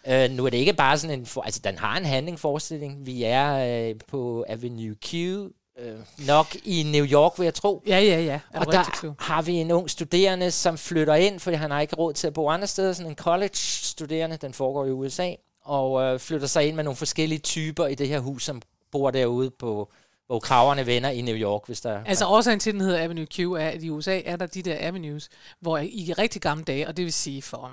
Øh, 0.06 0.30
nu 0.30 0.46
er 0.46 0.50
det 0.50 0.58
ikke 0.58 0.72
bare 0.72 0.98
sådan 0.98 1.20
en... 1.20 1.26
For, 1.26 1.42
altså, 1.42 1.60
den 1.64 1.78
har 1.78 1.96
en 1.96 2.04
handlingforestilling. 2.04 3.06
Vi 3.06 3.22
er 3.22 3.88
øh, 3.88 3.94
på 4.08 4.44
Avenue 4.48 4.94
Q, 4.94 5.14
øh, 5.14 5.98
nok 6.26 6.56
i 6.64 6.82
New 6.82 7.06
York, 7.06 7.38
vil 7.38 7.44
jeg 7.44 7.54
tro. 7.54 7.82
Ja, 7.86 8.00
ja, 8.00 8.20
ja. 8.20 8.40
Er 8.52 8.60
Og 8.60 8.72
der 8.72 9.14
har 9.18 9.42
vi 9.42 9.52
en 9.52 9.70
ung 9.70 9.90
studerende, 9.90 10.50
som 10.50 10.78
flytter 10.78 11.14
ind, 11.14 11.40
fordi 11.40 11.56
han 11.56 11.70
har 11.70 11.80
ikke 11.80 11.96
råd 11.96 12.12
til 12.12 12.26
at 12.26 12.32
bo 12.32 12.48
andre 12.48 12.66
steder. 12.66 12.92
Sådan 12.92 13.10
en 13.10 13.16
college-studerende, 13.16 14.36
den 14.36 14.54
foregår 14.54 14.86
i 14.86 14.90
USA, 14.90 15.34
og 15.64 16.02
øh, 16.02 16.20
flytter 16.20 16.46
sig 16.46 16.66
ind 16.66 16.76
med 16.76 16.84
nogle 16.84 16.96
forskellige 16.96 17.38
typer 17.38 17.86
i 17.86 17.94
det 17.94 18.08
her 18.08 18.20
hus, 18.20 18.44
som 18.44 18.62
bor 18.90 19.10
derude 19.10 19.50
på 19.50 19.92
hvor 20.26 20.38
kraverne 20.38 20.86
vender 20.86 21.10
i 21.10 21.20
New 21.20 21.36
York, 21.36 21.66
hvis 21.66 21.80
der 21.80 22.04
Altså 22.04 22.26
årsagen 22.26 22.60
til, 22.60 22.72
den 22.72 22.80
hedder 22.80 23.02
Avenue 23.02 23.26
Q, 23.26 23.38
er, 23.38 23.68
at 23.68 23.82
i 23.82 23.90
USA 23.90 24.20
er 24.24 24.36
der 24.36 24.46
de 24.46 24.62
der 24.62 24.76
avenues, 24.80 25.28
hvor 25.60 25.78
i 25.78 26.14
rigtig 26.18 26.42
gamle 26.42 26.64
dage, 26.64 26.88
og 26.88 26.96
det 26.96 27.04
vil 27.04 27.12
sige 27.12 27.42
for 27.42 27.72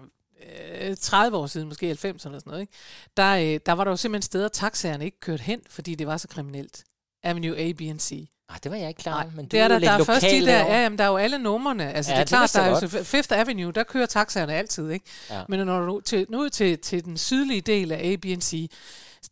øh, 0.81 0.97
30 0.97 1.37
år 1.37 1.47
siden, 1.47 1.67
måske 1.67 1.91
90'erne 1.91 2.05
eller 2.05 2.17
sådan 2.19 2.41
noget, 2.45 2.61
ikke? 2.61 2.73
Der, 3.17 3.35
øh, 3.35 3.59
der 3.65 3.71
var 3.71 3.83
der 3.83 3.91
jo 3.91 3.97
simpelthen 3.97 4.21
steder, 4.21 4.47
taxaerne 4.47 5.05
ikke 5.05 5.19
kørte 5.19 5.43
hen, 5.43 5.61
fordi 5.69 5.95
det 5.95 6.07
var 6.07 6.17
så 6.17 6.27
kriminelt. 6.27 6.83
Avenue 7.23 7.57
A, 7.57 7.71
B 7.71 7.81
and 7.81 7.99
C. 7.99 8.29
Ah, 8.49 8.57
det 8.63 8.71
var 8.71 8.77
jeg 8.77 8.87
ikke 8.89 9.01
klar 9.01 9.23
over, 9.23 9.31
men 9.35 9.45
du 9.45 9.49
det 9.51 9.59
er 9.59 9.63
er 9.63 9.67
der, 9.67 9.79
der 9.79 9.91
er 9.91 10.03
først 10.03 10.25
de 10.25 10.45
der, 10.45 10.57
ja, 10.65 10.81
jamen, 10.83 10.97
der 10.97 11.03
er 11.03 11.07
jo 11.07 11.17
alle 11.17 11.37
numrene. 11.39 11.93
Altså, 11.93 12.11
Ja, 12.11 12.19
det 12.19 12.21
er 12.21 12.27
klart, 12.27 12.53
der 12.53 12.61
er 12.61 12.97
jo 12.97 13.03
Fifth 13.03 13.39
Avenue, 13.39 13.71
der 13.71 13.83
kører 13.83 14.05
taxaerne 14.05 14.53
altid, 14.53 14.89
ikke? 14.89 15.05
Ja. 15.29 15.41
Men 15.49 15.65
når 15.65 15.85
du 15.85 15.99
til, 15.99 16.25
nu 16.29 16.49
til, 16.49 16.77
til 16.79 17.05
den 17.05 17.17
sydlige 17.17 17.61
del 17.61 17.91
af 17.91 18.11
A, 18.11 18.15
B 18.15 18.25
and 18.25 18.41
C, 18.41 18.71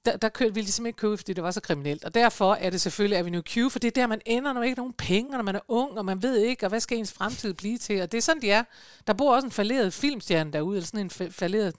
der, 0.06 0.18
der 0.18 0.30
kørte, 0.30 0.54
ville 0.54 0.68
de 0.68 0.72
simpelthen 0.72 0.88
ikke 0.90 0.98
køre, 0.98 1.12
ud, 1.12 1.18
fordi 1.18 1.34
det 1.34 1.44
var 1.44 1.52
så 1.52 1.62
kriminelt. 1.62 2.06
Og 2.06 2.14
derfor 2.14 2.54
er 2.54 2.70
det 2.70 2.82
selvfølgelig 2.82 3.18
Avenue 3.18 3.42
Q, 3.42 3.72
for 3.72 3.80
det 3.80 3.88
er 3.88 3.92
der, 4.02 4.08
man 4.08 4.22
ender, 4.26 4.54
når 4.54 4.60
man 4.60 4.64
ikke 4.64 4.76
har 4.76 4.82
nogen 4.82 4.94
penge, 4.94 5.30
og 5.32 5.38
når 5.38 5.44
man 5.44 5.56
er 5.56 5.60
ung, 5.68 5.98
og 5.98 6.06
man 6.06 6.24
ved 6.24 6.38
ikke, 6.38 6.66
og 6.66 6.70
hvad 6.70 6.80
skal 6.80 6.98
ens 6.98 7.12
fremtid 7.12 7.54
blive 7.54 7.78
til. 7.78 8.02
Og 8.02 8.12
det 8.12 8.18
er 8.18 8.22
sådan, 8.22 8.42
de 8.42 8.52
er. 8.52 8.64
Der 9.08 9.14
bor 9.14 9.36
også 9.36 9.46
en 9.46 9.52
falderet 9.52 9.94
filmstjerne 9.94 10.54
derude, 10.54 10.78
eller 10.78 10.86
sådan 10.88 11.00
en 11.00 11.12
fa- 11.14 11.32
falderet 11.32 11.76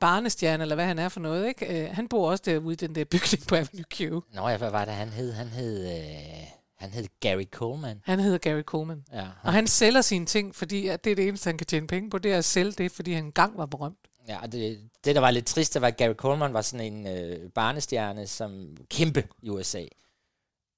barnestjerne, 0.00 0.62
eller 0.62 0.74
hvad 0.74 0.84
han 0.84 0.98
er 0.98 1.08
for 1.08 1.20
noget. 1.20 1.48
Ikke? 1.48 1.84
Øh, 1.84 1.94
han 1.94 2.08
bor 2.08 2.30
også 2.30 2.42
derude 2.46 2.72
i 2.72 2.76
den 2.76 2.94
der 2.94 3.04
bygning 3.04 3.46
på 3.46 3.54
Avenue 3.54 3.84
Q. 3.94 4.00
Nå 4.34 4.48
ja, 4.48 4.56
hvad 4.56 4.70
var 4.70 4.84
det, 4.84 4.94
han 4.94 5.08
hed? 5.08 5.32
Han 5.32 5.46
hed, 5.48 5.86
øh, 5.86 6.46
han 6.78 6.90
hed 6.90 7.04
Gary 7.20 7.44
Coleman. 7.52 8.00
Han 8.04 8.20
hedder 8.20 8.38
Gary 8.38 8.62
Coleman. 8.62 9.02
Ja, 9.12 9.26
Og 9.42 9.52
han 9.52 9.66
sælger 9.66 10.00
sine 10.00 10.26
ting, 10.26 10.54
fordi 10.54 10.88
at 10.88 11.04
det 11.04 11.10
er 11.10 11.16
det 11.16 11.28
eneste, 11.28 11.48
han 11.48 11.58
kan 11.58 11.66
tjene 11.66 11.86
penge 11.86 12.10
på, 12.10 12.18
det 12.18 12.32
er 12.32 12.38
at 12.38 12.44
sælge 12.44 12.72
det, 12.72 12.92
fordi 12.92 13.12
han 13.12 13.24
engang 13.24 13.58
var 13.58 13.66
berømt. 13.66 13.98
Ja, 14.28 14.42
og 14.42 14.52
det, 14.52 14.90
det, 15.04 15.14
der 15.14 15.20
var 15.20 15.30
lidt 15.30 15.46
trist, 15.46 15.74
det 15.74 15.82
var, 15.82 15.88
at 15.88 15.96
Gary 15.96 16.14
Coleman 16.14 16.54
var 16.54 16.62
sådan 16.62 16.92
en 16.92 17.06
øh, 17.06 17.50
barnestjerne, 17.50 18.26
som 18.26 18.76
kæmpe 18.90 19.28
i 19.42 19.50
USA. 19.50 19.84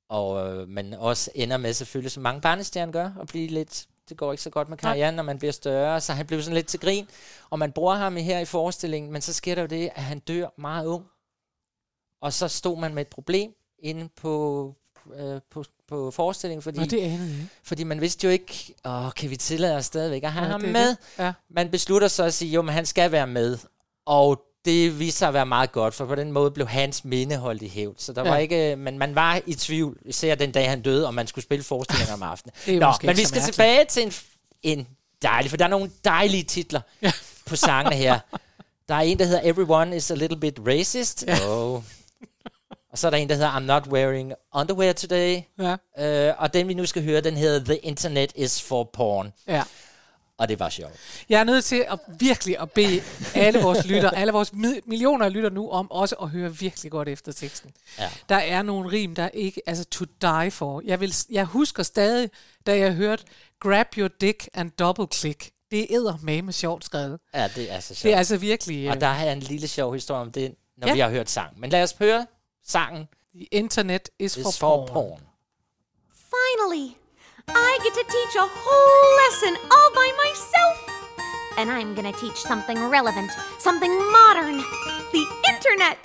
Og 0.09 0.47
øh, 0.47 0.69
man 0.69 0.95
også 0.95 1.31
ender 1.35 1.57
med 1.57 1.73
selvfølgelig, 1.73 2.13
som 2.13 2.23
mange 2.23 2.41
barnestjerner 2.41 2.93
gør, 2.93 3.11
at 3.21 3.27
blive 3.27 3.49
lidt, 3.49 3.87
det 4.09 4.17
går 4.17 4.33
ikke 4.33 4.43
så 4.43 4.51
godt 4.51 4.69
med 4.69 4.77
karrieren, 4.79 5.15
når 5.15 5.23
man 5.23 5.39
bliver 5.39 5.53
større, 5.53 6.01
så 6.01 6.13
han 6.13 6.27
blev 6.27 6.43
sådan 6.43 6.55
lidt 6.55 6.67
til 6.67 6.81
grin, 6.81 7.09
og 7.51 7.59
man 7.59 7.73
bruger 7.73 7.95
ham 7.95 8.17
her 8.17 8.39
i 8.39 8.45
forestillingen, 8.45 9.13
men 9.13 9.23
så 9.23 9.33
sker 9.33 9.55
der 9.55 9.63
jo 9.63 9.69
det, 9.69 9.91
at 9.95 10.03
han 10.03 10.19
dør 10.19 10.49
meget 10.59 10.87
ung. 10.87 11.05
Og 12.21 12.33
så 12.33 12.49
stod 12.49 12.79
man 12.79 12.95
med 12.95 13.03
et 13.03 13.09
problem 13.09 13.55
inde 13.79 14.09
på, 14.17 14.75
øh, 15.15 15.41
på, 15.51 15.65
på 15.89 16.11
forestillingen, 16.11 16.63
fordi, 16.63 16.79
Nå, 16.79 16.85
det 16.85 17.01
anede 17.01 17.29
jeg 17.39 17.47
fordi 17.63 17.85
man 17.85 18.01
vidste 18.01 18.25
jo 18.27 18.31
ikke, 18.31 18.75
åh, 18.85 19.11
kan 19.13 19.31
vi 19.31 19.37
tillade 19.37 19.77
os 19.77 19.85
stadigvæk 19.87 20.23
at 20.25 20.33
have 20.33 20.45
Ja, 20.47 20.51
ham 20.51 20.61
med? 20.61 20.89
det. 20.89 20.97
Ja. 21.19 21.33
Man 21.51 21.71
beslutter 21.71 22.09
så 22.09 22.23
at 22.23 22.35
sige, 22.35 22.51
jo, 22.51 22.63
men 22.63 22.75
han 22.75 22.87
skal 22.87 23.13
være 23.13 23.27
med. 23.27 23.59
Og 24.07 24.41
det 24.65 24.99
viste 24.99 25.19
sig 25.19 25.29
at 25.29 25.35
være 25.35 25.47
meget 25.47 25.73
godt, 25.73 25.95
for 25.95 26.07
på 26.07 26.15
den 26.15 26.33
måde 26.33 26.51
blev 26.51 26.67
hans 26.69 27.05
minde 27.05 27.37
holdt 27.37 27.63
i 27.63 27.69
hævd. 27.69 27.95
Så 27.99 28.13
der 28.13 28.23
Ja. 28.25 28.31
var 28.31 28.37
ikke, 28.37 28.77
men 28.77 28.99
man 28.99 29.15
var 29.15 29.41
i 29.47 29.55
tvivl, 29.55 29.99
især 30.05 30.35
den 30.35 30.53
dag 30.53 30.71
han 30.71 30.83
døde, 30.83 31.07
om 31.07 31.15
man 31.15 31.27
skulle 31.27 31.45
spille 31.45 31.65
forestillinger 31.65 32.15
om 32.15 32.23
aftenen. 32.23 32.55
Det 32.67 32.79
Nå, 32.81 32.93
men 33.03 33.17
vi 33.17 33.25
skal 33.25 33.37
mærkeligt. 33.37 33.45
tilbage 33.55 33.85
til 33.85 34.03
en, 34.03 34.13
en 34.79 34.87
dejlig, 35.23 35.51
for 35.51 35.57
der 35.57 35.65
er 35.65 35.69
nogle 35.69 35.91
dejlige 36.05 36.43
titler 36.43 36.81
Ja. 37.03 37.13
på 37.47 37.57
sangene 37.57 37.97
her. 37.97 38.19
Der 38.89 38.95
er 38.95 39.01
en, 39.01 39.19
der 39.19 39.25
hedder 39.25 39.41
Everyone 39.45 39.97
is 39.97 40.11
a 40.11 40.15
little 40.15 40.41
bit 40.41 40.59
racist. 40.67 41.25
Ja. 41.27 41.39
Oh. 41.49 41.83
Og 42.95 42.99
så 42.99 43.07
er 43.07 43.11
der 43.11 43.19
en, 43.19 43.29
der 43.29 43.35
hedder 43.35 43.51
I'm 43.51 43.59
not 43.61 43.87
wearing 43.87 44.33
underwear 44.55 44.93
today. 44.93 45.41
Ja. 45.59 46.29
Øh, 46.29 46.35
og 46.39 46.55
den, 46.55 46.69
vi 46.69 46.75
nu 46.75 46.87
skal 46.87 47.05
høre, 47.05 47.21
den 47.21 47.37
hedder 47.37 47.65
The 47.65 47.77
Internet 47.77 48.33
is 48.35 48.63
for 48.63 48.85
Porn. 48.93 49.33
Ja. 49.49 49.63
og 50.39 50.49
det 50.49 50.59
var 50.59 50.69
sjovt. 50.69 50.93
Jeg 51.29 51.41
er 51.41 51.45
nødt 51.45 51.65
til 51.65 51.85
at 51.89 51.99
virkelig 52.19 52.59
at 52.61 52.71
bede 52.71 53.01
alle 53.35 53.59
vores 53.63 53.87
lytter, 53.87 54.11
alle 54.11 54.33
vores 54.33 54.51
mi- 54.51 54.81
millioner 54.87 55.25
af 55.27 55.33
lytter 55.33 55.51
nu 55.51 55.71
om 55.71 55.91
også 55.91 56.15
at 56.23 56.29
høre 56.29 56.57
virkelig 56.57 56.93
godt 56.93 57.09
efter 57.09 57.33
teksten. 57.33 57.71
Ja. 57.99 58.11
Der 58.29 58.37
er 58.37 58.63
nogle 58.63 58.91
rim, 58.93 59.15
der 59.15 59.29
ikke, 59.29 59.61
altså 59.67 59.85
to 59.85 60.05
die 60.23 60.51
for. 60.51 60.83
Jeg, 60.85 61.01
vil, 61.01 61.15
jeg 61.31 61.45
husker 61.45 61.83
stadig, 61.83 62.31
da 62.67 62.79
jeg 62.79 62.93
hørte 62.93 63.25
Grab 63.61 63.87
your 63.99 64.09
dick 64.21 64.49
and 64.55 64.71
double 64.71 65.07
click. 65.15 65.51
Det 65.71 65.95
er 65.95 66.43
med 66.43 66.53
sjovt 66.53 66.85
skrevet. 66.85 67.21
Ja, 67.35 67.49
det 67.57 67.73
er 67.73 67.81
så 67.81 67.95
sjovt. 67.95 68.03
Det 68.03 68.13
er 68.15 68.19
altså 68.19 68.37
virkelig... 68.37 68.89
Og 68.89 68.95
øh, 68.95 69.01
der 69.01 69.07
har 69.07 69.25
jeg 69.25 69.33
en 69.33 69.41
lille 69.41 69.69
sjov 69.69 69.95
historie 69.95 70.21
om 70.21 70.33
det, 70.33 70.55
når 70.77 70.89
Ja. 70.89 70.95
vi 70.95 71.01
har 71.01 71.11
hørt 71.11 71.31
sang. 71.31 71.61
Men 71.61 71.71
lad 71.71 71.83
os 71.83 71.95
høre 71.99 72.27
sangen 72.65 73.09
The 73.35 73.49
internet 73.51 74.11
is, 74.19 74.37
is 74.37 74.45
for, 74.45 74.53
for 74.53 74.87
porn. 74.87 75.09
porn. 75.09 75.21
Finally, 76.09 76.97
I 77.49 77.79
get 77.83 77.95
to 77.95 78.05
teach 78.11 78.35
a 78.37 78.49
whole 78.49 79.17
lesson 79.23 79.55
all 79.71 79.91
by 79.95 80.09
myself. 80.25 80.91
And 81.59 81.71
I'm 81.71 81.95
gonna 81.95 82.13
teach 82.13 82.37
something 82.37 82.79
relevant, 82.89 83.31
something 83.59 83.93
modern. 84.11 84.59
The 85.13 85.25
internet. 85.49 86.03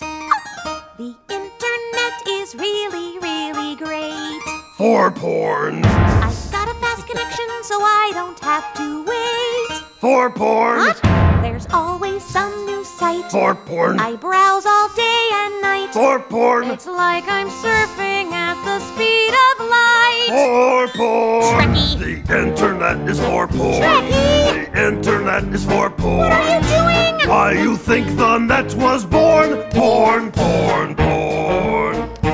The 0.98 1.16
internet 1.30 2.28
is 2.28 2.54
really, 2.56 3.18
really 3.20 3.76
great. 3.76 4.42
For 4.78 5.10
porn. 5.12 5.84
I've 5.86 6.52
got 6.52 6.68
a 6.68 6.76
fast 6.80 7.08
connection, 7.08 7.48
so 7.64 7.82
I 7.82 8.12
don't 8.14 8.40
have 8.42 8.74
to 8.76 9.04
wait. 9.06 9.82
For 10.00 10.30
porn. 10.30 10.78
What? 10.80 11.29
There's 11.42 11.68
always 11.72 12.24
some 12.24 12.66
new 12.66 12.84
site. 12.84 13.32
For 13.32 13.56
porn. 13.56 14.00
I 14.00 14.16
browse 14.16 14.66
all 14.66 14.90
day 14.96 15.30
and 15.34 15.62
night. 15.62 15.90
For 15.94 16.20
porn. 16.20 16.70
It's 16.70 16.86
like 16.88 17.26
I'm 17.28 17.50
surfing 17.50 18.32
at 18.32 18.58
the 18.66 18.80
speed 18.90 19.34
of 19.48 19.56
light. 19.70 20.30
For 20.30 20.88
porn. 20.98 21.74
Trekkie. 21.74 22.26
The 22.28 22.40
internet 22.44 23.10
is 23.10 23.20
for 23.20 23.48
porn. 23.48 23.82
Trekkie. 23.82 24.72
The 24.74 24.88
internet 24.88 25.44
is 25.54 25.66
for 25.66 25.90
porn. 25.90 26.18
What 26.18 26.32
are 26.32 26.56
you 26.56 26.62
doing? 26.68 27.30
Why 27.30 27.52
you 27.54 27.78
think 27.78 28.08
the 28.18 28.38
net 28.40 28.74
was 28.76 29.06
born? 29.06 29.62
Porn, 29.72 30.32
porn, 30.32 30.96
porn. 30.96 31.89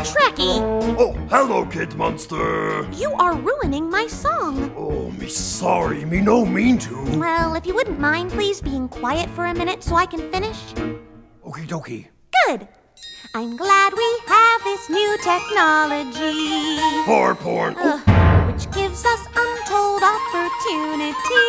Trekkie, 0.06 0.62
Oh, 0.99 1.14
hello, 1.32 1.66
Kid 1.66 1.95
Monster. 1.95 2.86
you 2.93 3.12
are 3.14 3.34
ruining 3.36 3.89
my 3.89 4.06
song. 4.08 4.72
Oh, 4.78 5.10
me 5.12 5.28
sorry, 5.28 6.06
me 6.06 6.22
no 6.22 6.45
mean 6.45 6.78
to. 6.80 6.95
Well, 7.18 7.56
if 7.56 7.66
you 7.66 7.74
wouldn't 7.74 7.99
mind, 7.99 8.30
please 8.32 8.62
being 8.62 8.88
quiet 8.88 9.28
for 9.32 9.45
a 9.47 9.53
minute 9.53 9.84
so 9.84 9.95
I 9.95 10.06
can 10.06 10.30
finish. 10.32 10.58
Okie 11.43 11.66
dokie. 11.68 12.08
Good. 12.45 12.68
I'm 13.34 13.58
glad 13.58 13.93
we 13.93 14.10
have 14.28 14.64
this 14.64 14.89
new 14.89 15.18
technology. 15.24 16.78
For 17.06 17.34
porn. 17.36 17.76
Ugh, 17.78 17.99
which 18.53 18.70
gives 18.72 19.03
us 19.06 19.22
untold 19.36 20.03
opportunity. 20.03 21.41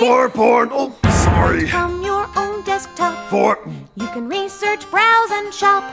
For 0.00 0.30
porn. 0.30 0.70
Oh, 0.72 0.96
sorry. 1.24 1.68
From 1.68 2.02
your 2.02 2.26
own 2.34 2.64
desktop, 2.64 3.28
For. 3.28 3.58
you 3.94 4.06
can 4.08 4.26
research, 4.28 4.90
browse, 4.90 5.30
and 5.30 5.52
shop 5.52 5.84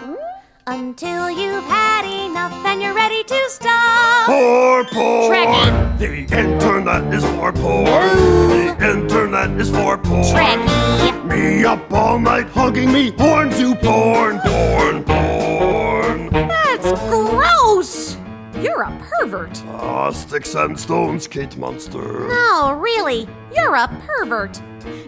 until 0.67 1.29
you've 1.29 1.63
had 1.63 2.05
enough 2.05 2.53
and 2.65 2.81
you're 2.81 2.93
ready 2.93 3.23
to 3.23 3.49
stop. 3.49 4.25
For 4.27 4.83
porn. 4.85 5.31
Trekkie. 5.31 5.97
The 5.97 6.37
internet 6.37 7.13
is 7.13 7.23
for 7.23 7.51
porn. 7.51 8.17
The 8.49 8.89
internet 8.91 9.59
is 9.59 9.69
for 9.69 9.97
porn. 9.97 10.23
Trekkie. 10.23 11.25
Me 11.25 11.63
up 11.65 11.91
all 11.91 12.19
night 12.19 12.47
hugging 12.49 12.91
me 12.91 13.11
horn 13.11 13.49
to 13.51 13.75
porn, 13.75 14.39
porn, 14.39 15.03
porn. 15.03 16.29
That's 16.31 16.91
gross! 17.09 18.17
You're 18.61 18.83
a 18.83 18.91
pervert. 18.99 19.63
Ah, 19.69 20.11
sticks 20.11 20.53
and 20.53 20.79
stones, 20.79 21.27
Kate 21.27 21.57
Monster. 21.57 22.27
No, 22.27 22.77
really, 22.79 23.27
you're 23.55 23.75
a 23.75 23.87
pervert. 24.05 24.61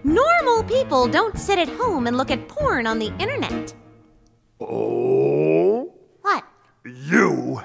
Normal 0.03 0.63
people 0.63 1.07
don't 1.07 1.37
sit 1.37 1.59
at 1.59 1.69
home 1.69 2.07
and 2.07 2.17
look 2.17 2.31
at 2.31 2.47
porn 2.47 2.87
on 2.87 2.97
the 2.99 3.13
internet. 3.19 3.75
Oh, 4.59 5.42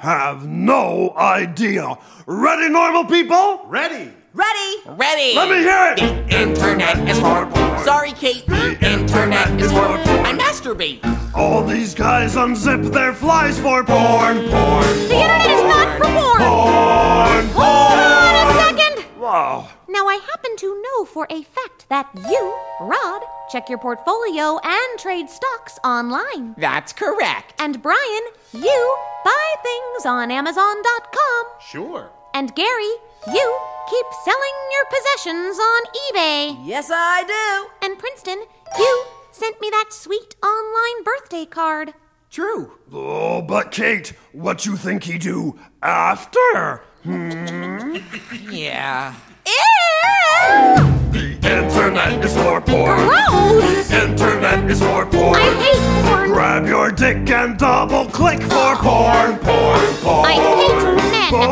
have 0.01 0.47
no 0.47 1.15
idea. 1.17 1.97
Ready, 2.27 2.69
normal 2.69 3.05
people? 3.05 3.63
Ready! 3.67 4.13
Ready! 4.35 4.77
Ready! 4.87 5.35
Let 5.35 5.49
me 5.49 5.57
hear 5.57 5.95
it. 5.97 6.29
The 6.31 6.41
internet 6.41 7.09
is 7.09 7.19
for 7.19 7.47
porn. 7.47 7.79
Sorry, 7.85 8.13
Kate. 8.13 8.47
The 8.47 8.73
internet 8.87 9.61
is 9.61 9.73
for 9.73 9.87
porn. 9.87 10.27
I 10.27 10.33
masturbate. 10.39 11.01
All 11.35 11.65
these 11.65 11.95
guys 11.95 12.37
unzip 12.37 12.93
their 12.93 13.13
flies 13.15 13.59
for 13.59 13.83
porn, 13.85 14.39
porn, 14.49 14.85
The 15.09 15.15
internet 15.15 15.51
is 15.51 15.63
not 15.63 15.99
for 15.99 16.05
porn! 16.05 16.39
porn, 16.39 17.47
Hold 17.55 17.99
on 17.99 18.35
a 18.49 18.77
second! 18.77 19.21
Wow. 19.21 19.69
Now, 19.99 20.07
I 20.07 20.21
happen 20.31 20.57
to 20.59 20.81
know 20.81 21.05
for 21.07 21.27
a 21.29 21.43
fact 21.43 21.89
that 21.89 22.09
you, 22.31 22.55
Rod, 22.81 23.23
check 23.51 23.69
your 23.69 23.79
portfolio 23.79 24.61
and 24.63 24.97
trade 24.97 25.29
stocks 25.29 25.77
online. 25.83 26.55
That's 26.57 26.93
correct. 26.93 27.55
And 27.59 27.83
Brian, 27.83 28.23
you 28.53 28.97
buy 29.25 29.55
things 29.61 30.07
on 30.07 30.31
Amazon.com. 30.31 31.47
Sure. 31.61 32.13
And 32.33 32.55
Gary, 32.55 32.93
you 33.27 33.59
keep 33.91 34.07
selling 34.25 34.57
your 34.71 34.87
possessions 34.95 35.59
on 35.59 35.83
eBay. 36.05 36.65
Yes, 36.65 36.93
I 36.95 37.25
do. 37.25 37.89
And 37.89 37.99
Princeton, 37.99 38.45
you 38.79 39.05
sent 39.33 39.61
me 39.61 39.69
that 39.71 39.87
sweet 39.91 40.37
online 40.45 41.03
birthday 41.03 41.45
card. 41.45 41.95
True. 42.31 42.79
Oh, 42.93 43.43
but 43.43 43.73
Kate, 43.73 44.13
what 44.31 44.65
you 44.65 44.77
think 44.77 45.03
he 45.03 45.19
do 45.19 45.59
after? 45.83 46.83
Hmm? 47.03 47.97
Yeah. 48.49 49.15
Ew! 49.49 50.77
The 51.13 51.27
internet 51.43 52.25
is 52.25 52.35
for 52.37 52.61
porn. 52.61 52.99
Gross! 52.99 53.89
The 53.89 54.05
internet 54.05 54.71
is 54.71 54.81
for 54.81 55.07
porn. 55.07 55.37
I 55.37 55.43
hate 55.63 55.85
porn. 56.07 56.31
Grab 56.33 56.67
your 56.67 56.91
dick 56.91 57.31
and 57.31 57.59
double 57.59 58.05
click 58.07 58.41
for 58.43 58.77
porn, 58.77 59.39
porn, 59.39 59.95
porn. 60.05 60.27
I 60.27 60.35
hate 60.35 60.83
men. 60.97 61.31
Porn. 61.33 61.49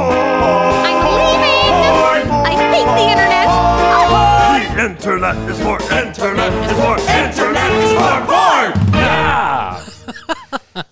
I'm 0.89 0.99
leaving. 1.17 1.75
Porn, 1.97 2.23
I 2.45 2.55
hate 2.73 2.93
the 2.99 3.07
internet. 3.15 3.47
Oh. 3.49 4.17
The 4.59 4.85
internet 4.91 5.37
is 5.51 5.59
for 5.65 5.79
internet 5.93 6.53
is 6.65 6.73
for 6.81 6.97
internet 7.25 7.71
is 7.83 7.93
for 7.93 8.17
porn. 8.27 8.46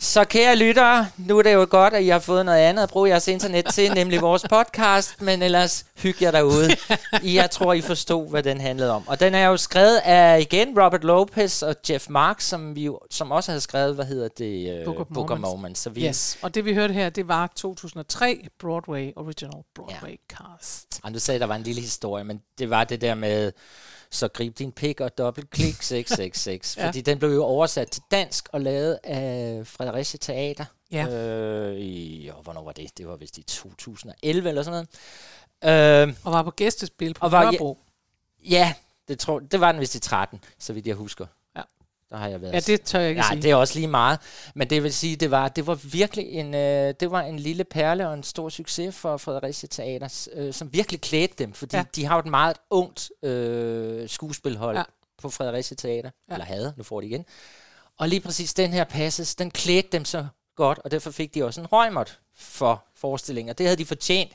Så 0.05 0.25
kære 0.25 0.57
lyttere, 0.57 1.09
nu 1.17 1.39
er 1.39 1.43
det 1.43 1.55
jo 1.55 1.67
godt, 1.71 1.95
at 1.95 2.03
I 2.03 2.09
har 2.09 2.19
fået 2.19 2.45
noget 2.45 2.59
andet 2.59 2.83
at 2.83 2.89
bruge 2.89 3.09
jeres 3.09 3.29
internet 3.29 3.67
til, 3.73 3.93
nemlig 3.95 4.21
vores 4.21 4.45
podcast, 4.51 5.21
men 5.23 5.43
ellers 5.43 5.87
hygge 5.97 6.25
jer 6.25 6.31
derude. 6.31 6.71
Jeg 7.23 7.51
tror, 7.51 7.73
I 7.73 7.81
forstod, 7.81 8.31
hvad 8.31 8.43
den 8.43 8.61
handlede 8.61 8.91
om. 8.91 9.09
Og 9.09 9.21
den 9.21 9.35
er 9.35 9.47
jo 9.47 9.57
skrevet 9.57 9.97
af, 10.05 10.41
igen, 10.41 10.81
Robert 10.81 11.05
Lopez 11.05 11.63
og 11.63 11.77
Jeff 11.91 12.09
Marks, 12.09 12.45
som, 12.45 12.77
vi 12.77 12.85
jo, 12.85 13.01
som 13.11 13.31
også 13.31 13.51
havde 13.51 13.61
skrevet, 13.61 13.95
hvad 13.95 14.05
hedder 14.05 14.29
det? 14.29 14.79
Uh, 14.79 14.85
Book 14.85 15.01
of 15.01 15.07
Book 15.15 15.31
of 15.31 15.39
Mormons. 15.39 15.55
Mormons. 15.55 15.79
Så 15.79 15.91
vi, 15.91 16.05
Yes, 16.05 16.39
og 16.43 16.55
det 16.55 16.65
vi 16.65 16.75
hørte 16.75 16.95
her, 16.95 17.11
det 17.11 17.29
var 17.29 17.53
2003 17.57 18.49
Broadway, 18.59 19.13
Original 19.17 19.63
Broadway 19.75 20.19
ja. 20.31 20.37
cast. 20.37 21.01
Og 21.03 21.15
du 21.15 21.19
sagde, 21.19 21.41
der 21.41 21.47
var 21.47 21.57
en 21.57 21.63
lille 21.63 21.81
historie, 21.81 22.25
men 22.25 22.41
det 22.59 22.71
var 22.71 22.85
det 22.85 23.01
der 23.01 23.15
med, 23.15 23.53
så 24.11 24.29
grib 24.29 24.59
din 24.59 24.73
pik 24.73 25.01
og 25.01 25.19
dobbeltklik 25.19 25.83
666. 25.93 26.77
Ja. 26.77 26.87
Fordi 26.87 27.01
den 27.01 27.19
blev 27.19 27.31
jo 27.31 27.45
oversat 27.45 27.91
til 27.91 28.03
dansk 28.11 28.49
og 28.53 28.61
lavet 28.61 28.99
af 29.05 29.67
Fredericia 29.67 30.19
Teater. 30.19 30.65
Ja. 30.93 31.07
Øh, 31.09 31.77
i, 31.79 32.29
og 32.35 32.43
hvornår 32.43 32.65
var 32.65 32.73
det? 32.73 32.99
Det 32.99 33.07
var 33.09 33.17
vist 33.17 33.39
i 33.39 33.43
2011 33.43 34.49
eller 34.49 34.63
sådan 34.63 34.87
noget. 35.63 36.09
Øh, 36.09 36.15
Og 36.25 36.33
var 36.33 36.43
på 36.43 36.51
gæstespil 36.51 37.15
på 37.15 37.25
Og 37.27 37.33
var- 37.33 37.43
Nørrebro. 37.45 37.79
ja, 38.51 38.75
det, 39.09 39.19
tror, 39.19 39.39
det 39.39 39.61
var 39.61 39.73
den 39.73 39.81
vist 39.81 39.95
i 39.95 39.99
13, 40.01 40.41
så 40.59 40.73
vidt 40.73 40.87
jeg 40.87 40.95
husker. 40.95 41.27
Ja. 42.15 42.19
Der 42.19 42.23
har 42.25 42.29
jeg 42.31 42.43
været. 42.43 42.53
Ja, 42.53 42.61
det 42.61 42.83
tør 42.83 42.99
jeg 43.01 43.09
ikke 43.09 43.21
Nej, 43.21 43.31
sige. 43.33 43.43
det 43.43 43.51
er 43.51 43.55
også 43.55 43.75
lige 43.75 43.89
meget. 43.89 44.19
Men 44.55 44.71
det 44.71 44.83
vil 44.83 44.95
sige, 44.95 45.17
det 45.17 45.31
var, 45.31 45.49
det 45.49 45.67
var 45.67 45.75
virkelig 45.75 46.27
en, 46.27 46.55
øh, 46.55 46.95
det 47.01 47.11
var 47.11 47.21
en 47.21 47.39
lille 47.39 47.65
perle 47.65 48.09
og 48.09 48.15
en 48.15 48.23
stor 48.23 48.49
succes 48.49 48.95
for 48.97 49.17
Fredericia 49.17 49.67
Teater, 49.69 50.27
øh, 50.35 50.53
som 50.55 50.73
virkelig 50.73 51.01
klædte 51.01 51.35
dem, 51.39 51.53
fordi 51.53 51.77
Ja. 51.77 51.85
de 51.97 52.05
har 52.05 52.15
jo 52.15 52.19
et 52.21 52.27
meget 52.27 52.57
ungt 52.71 53.11
øh, 53.23 54.09
skuespilhold 54.09 54.77
Ja. 54.77 54.83
på 55.23 55.31
Fredericia 55.31 55.75
Teater, 55.77 56.11
Ja. 56.29 56.35
eller 56.35 56.45
havde, 56.47 56.75
nu 56.77 56.83
får 56.83 57.01
de 57.01 57.07
igen. 57.07 57.25
Og 57.99 58.09
lige 58.09 58.21
præcis 58.21 58.55
den 58.55 58.73
her 58.73 58.85
passes, 58.85 59.35
den 59.35 59.51
klædte 59.51 59.89
dem 59.93 60.05
så 60.05 60.27
godt, 60.57 60.79
og 60.85 60.91
derfor 60.91 61.11
fik 61.11 61.35
de 61.35 61.45
også 61.45 61.61
en 61.61 61.67
røgmot 61.67 62.19
for 62.37 62.85
forestillingen, 62.97 63.51
og 63.51 63.59
det 63.59 63.67
havde 63.67 63.77
de 63.77 63.85
fortjent. 63.87 64.33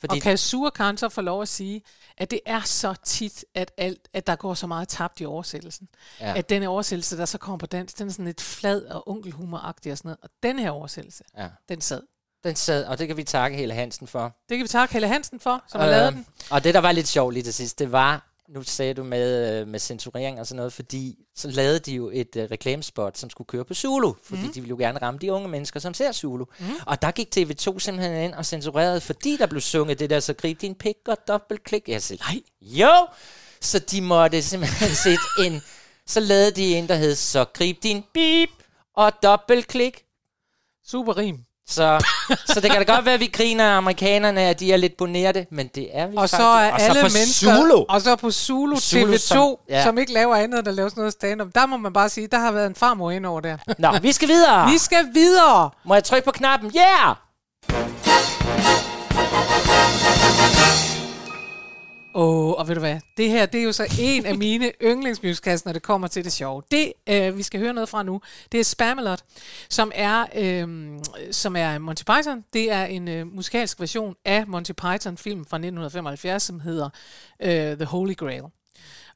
Fordi 0.00 0.16
og 0.16 0.22
kan 0.22 0.38
Surkan 0.38 0.96
så 0.96 1.08
få 1.08 1.20
lov 1.20 1.42
at 1.42 1.48
sige, 1.48 1.82
at 2.16 2.30
det 2.30 2.40
er 2.46 2.60
så 2.60 2.94
tit, 3.04 3.44
at, 3.54 3.72
alt, 3.76 4.08
at 4.12 4.26
der 4.26 4.36
går 4.36 4.54
så 4.54 4.66
meget 4.66 4.88
tabt 4.88 5.20
i 5.20 5.24
oversættelsen. 5.24 5.88
Ja. 6.20 6.34
At 6.38 6.48
den 6.48 6.62
oversættelse, 6.62 7.16
der 7.16 7.24
så 7.24 7.38
kommer 7.38 7.58
på 7.58 7.66
dansk, 7.66 7.98
den 7.98 8.08
er 8.08 8.12
sådan 8.12 8.24
lidt 8.24 8.40
flad 8.40 8.82
og 8.82 9.08
onkelhumoragtig 9.08 9.92
og 9.92 9.98
sådan 9.98 10.08
noget. 10.08 10.18
Og 10.22 10.28
den 10.42 10.58
her 10.58 10.70
oversættelse, 10.70 11.24
Ja. 11.38 11.48
den 11.68 11.80
sad. 11.80 12.02
Den 12.44 12.56
sad, 12.56 12.84
og 12.84 12.98
det 12.98 13.06
kan 13.08 13.16
vi 13.16 13.24
takke 13.24 13.56
Helle 13.56 13.74
Hansen 13.74 14.06
for. 14.06 14.36
Det 14.48 14.56
kan 14.56 14.62
vi 14.62 14.68
takke 14.68 14.92
Helle 14.92 15.08
Hansen 15.08 15.40
for, 15.40 15.64
som 15.68 15.80
har 15.80 15.88
lavet 15.88 16.12
den. 16.12 16.26
Og 16.50 16.64
det, 16.64 16.74
der 16.74 16.80
var 16.80 16.92
lidt 16.92 17.08
sjovt 17.08 17.34
lige 17.34 17.44
til 17.44 17.54
sidst, 17.54 17.78
det 17.78 17.92
var, 17.92 18.33
nu 18.48 18.62
sagde 18.62 18.94
du 18.94 19.04
med, 19.04 19.60
øh, 19.60 19.68
med 19.68 19.78
censurering 19.78 20.40
og 20.40 20.46
sådan 20.46 20.56
noget, 20.56 20.72
fordi 20.72 21.18
så 21.34 21.50
lavede 21.50 21.78
de 21.78 21.94
jo 21.94 22.10
et 22.12 22.36
uh, 22.36 22.42
reklamespot, 22.42 23.18
som 23.18 23.30
skulle 23.30 23.48
køre 23.48 23.64
på 23.64 23.74
Zulu, 23.74 24.12
fordi 24.22 24.42
mm. 24.42 24.52
de 24.52 24.60
ville 24.60 24.68
jo 24.68 24.76
gerne 24.76 24.98
ramme 25.02 25.18
de 25.18 25.32
unge 25.32 25.48
mennesker, 25.48 25.80
som 25.80 25.94
ser 25.94 26.12
Zulu. 26.12 26.44
Mm. 26.58 26.66
Og 26.86 27.02
der 27.02 27.10
gik 27.10 27.36
TV2 27.36 27.78
simpelthen 27.78 28.24
ind 28.24 28.34
og 28.34 28.46
censurerede, 28.46 29.00
fordi 29.00 29.36
der 29.36 29.46
blev 29.46 29.60
sunget 29.60 29.98
det 29.98 30.10
der, 30.10 30.20
så 30.20 30.34
grib 30.34 30.60
din 30.60 30.74
pik 30.74 30.96
og 31.06 31.16
dobbeltklik. 31.28 31.88
Jeg 31.88 32.02
sagde, 32.02 32.22
Nej. 32.22 32.40
jo! 32.60 33.06
Så 33.60 33.78
de 33.78 34.00
måtte 34.00 34.42
simpelthen 34.42 34.90
sætte 35.04 35.24
en... 35.46 35.62
Så 36.06 36.20
lavede 36.20 36.50
de 36.50 36.76
en, 36.76 36.88
der 36.88 36.94
hed, 36.94 37.14
så 37.14 37.44
grib 37.44 37.82
din 37.82 38.04
bip 38.14 38.50
og 38.96 39.12
dobbeltklik. 39.22 40.04
Super 40.86 41.16
rim. 41.16 41.44
Så, 41.68 42.04
så 42.46 42.60
det 42.60 42.70
kan 42.70 42.86
da 42.86 42.92
godt 42.94 43.04
være, 43.04 43.14
at 43.14 43.20
vi 43.20 43.26
griner 43.26 43.64
af 43.72 43.76
amerikanerne, 43.76 44.40
at 44.40 44.60
de 44.60 44.72
er 44.72 44.76
lidt 44.76 44.96
bonerte, 44.96 45.46
men 45.50 45.70
det 45.74 45.88
er 45.92 46.06
vi 46.06 46.16
Og 46.16 46.28
så 46.28 46.36
faktisk. 46.36 46.70
er 46.70 46.72
og 46.74 46.80
så 46.80 46.86
alle 46.86 47.00
på 47.00 47.04
mennesker, 47.12 47.56
Zulu. 47.56 47.84
og 47.88 48.00
så 48.00 48.16
på 48.16 48.30
Zulu, 48.30 48.76
Zulu, 48.80 49.12
TV2, 49.14 49.18
som- 49.18 49.56
ja. 49.68 49.76
ja. 49.76 49.82
som 49.84 49.98
ikke 49.98 50.12
laver 50.12 50.36
andet 50.36 50.58
end 50.58 50.68
at 50.68 50.74
lave 50.74 50.90
sådan 50.90 51.00
noget 51.00 51.12
stand-up. 51.12 51.48
Der 51.54 51.66
må 51.66 51.76
man 51.76 51.92
bare 51.92 52.08
sige, 52.08 52.26
der 52.26 52.38
har 52.38 52.52
været 52.52 52.66
en 52.66 52.74
farmor 52.74 53.10
ind 53.10 53.26
over 53.26 53.40
der. 53.40 53.56
Nå, 53.78 53.98
vi 54.02 54.12
skal 54.12 54.28
videre. 54.28 54.70
Vi 54.70 54.78
skal 54.78 55.06
videre. 55.14 55.70
Må 55.84 55.94
jeg 55.94 56.04
trykke 56.04 56.24
på 56.24 56.32
knappen? 56.32 56.72
Yeah! 56.76 57.16
Åh, 62.16 62.46
oh, 62.46 62.52
og 62.52 62.68
ved 62.68 62.74
du 62.74 62.80
hvad? 62.80 63.00
Det 63.16 63.30
her, 63.30 63.46
det 63.46 63.60
er 63.60 63.64
jo 63.64 63.72
så 63.72 63.96
en 64.00 64.26
af 64.26 64.38
mine 64.38 64.72
yndlingsmusicals, 64.90 65.64
når 65.64 65.72
det 65.72 65.82
kommer 65.82 66.08
til 66.08 66.24
det 66.24 66.32
sjove. 66.32 66.62
Det, 66.70 66.92
øh, 67.08 67.36
vi 67.38 67.42
skal 67.42 67.60
høre 67.60 67.72
noget 67.72 67.88
fra 67.88 68.02
nu, 68.02 68.20
det 68.52 68.60
er 68.60 68.64
Spamalot, 68.64 69.20
som 69.70 69.92
er, 69.94 70.26
øh, 70.34 70.98
som 71.30 71.56
er 71.56 71.78
Monty 71.78 72.02
Python. 72.02 72.44
Det 72.52 72.72
er 72.72 72.84
en 72.84 73.08
øh, 73.08 73.26
musikalsk 73.26 73.80
version 73.80 74.14
af 74.24 74.46
Monty 74.46 74.72
Python-film 74.72 75.44
fra 75.44 75.56
1975, 75.56 76.42
som 76.42 76.60
hedder 76.60 76.88
øh, 77.40 77.76
The 77.76 77.84
Holy 77.84 78.16
Grail. 78.16 78.42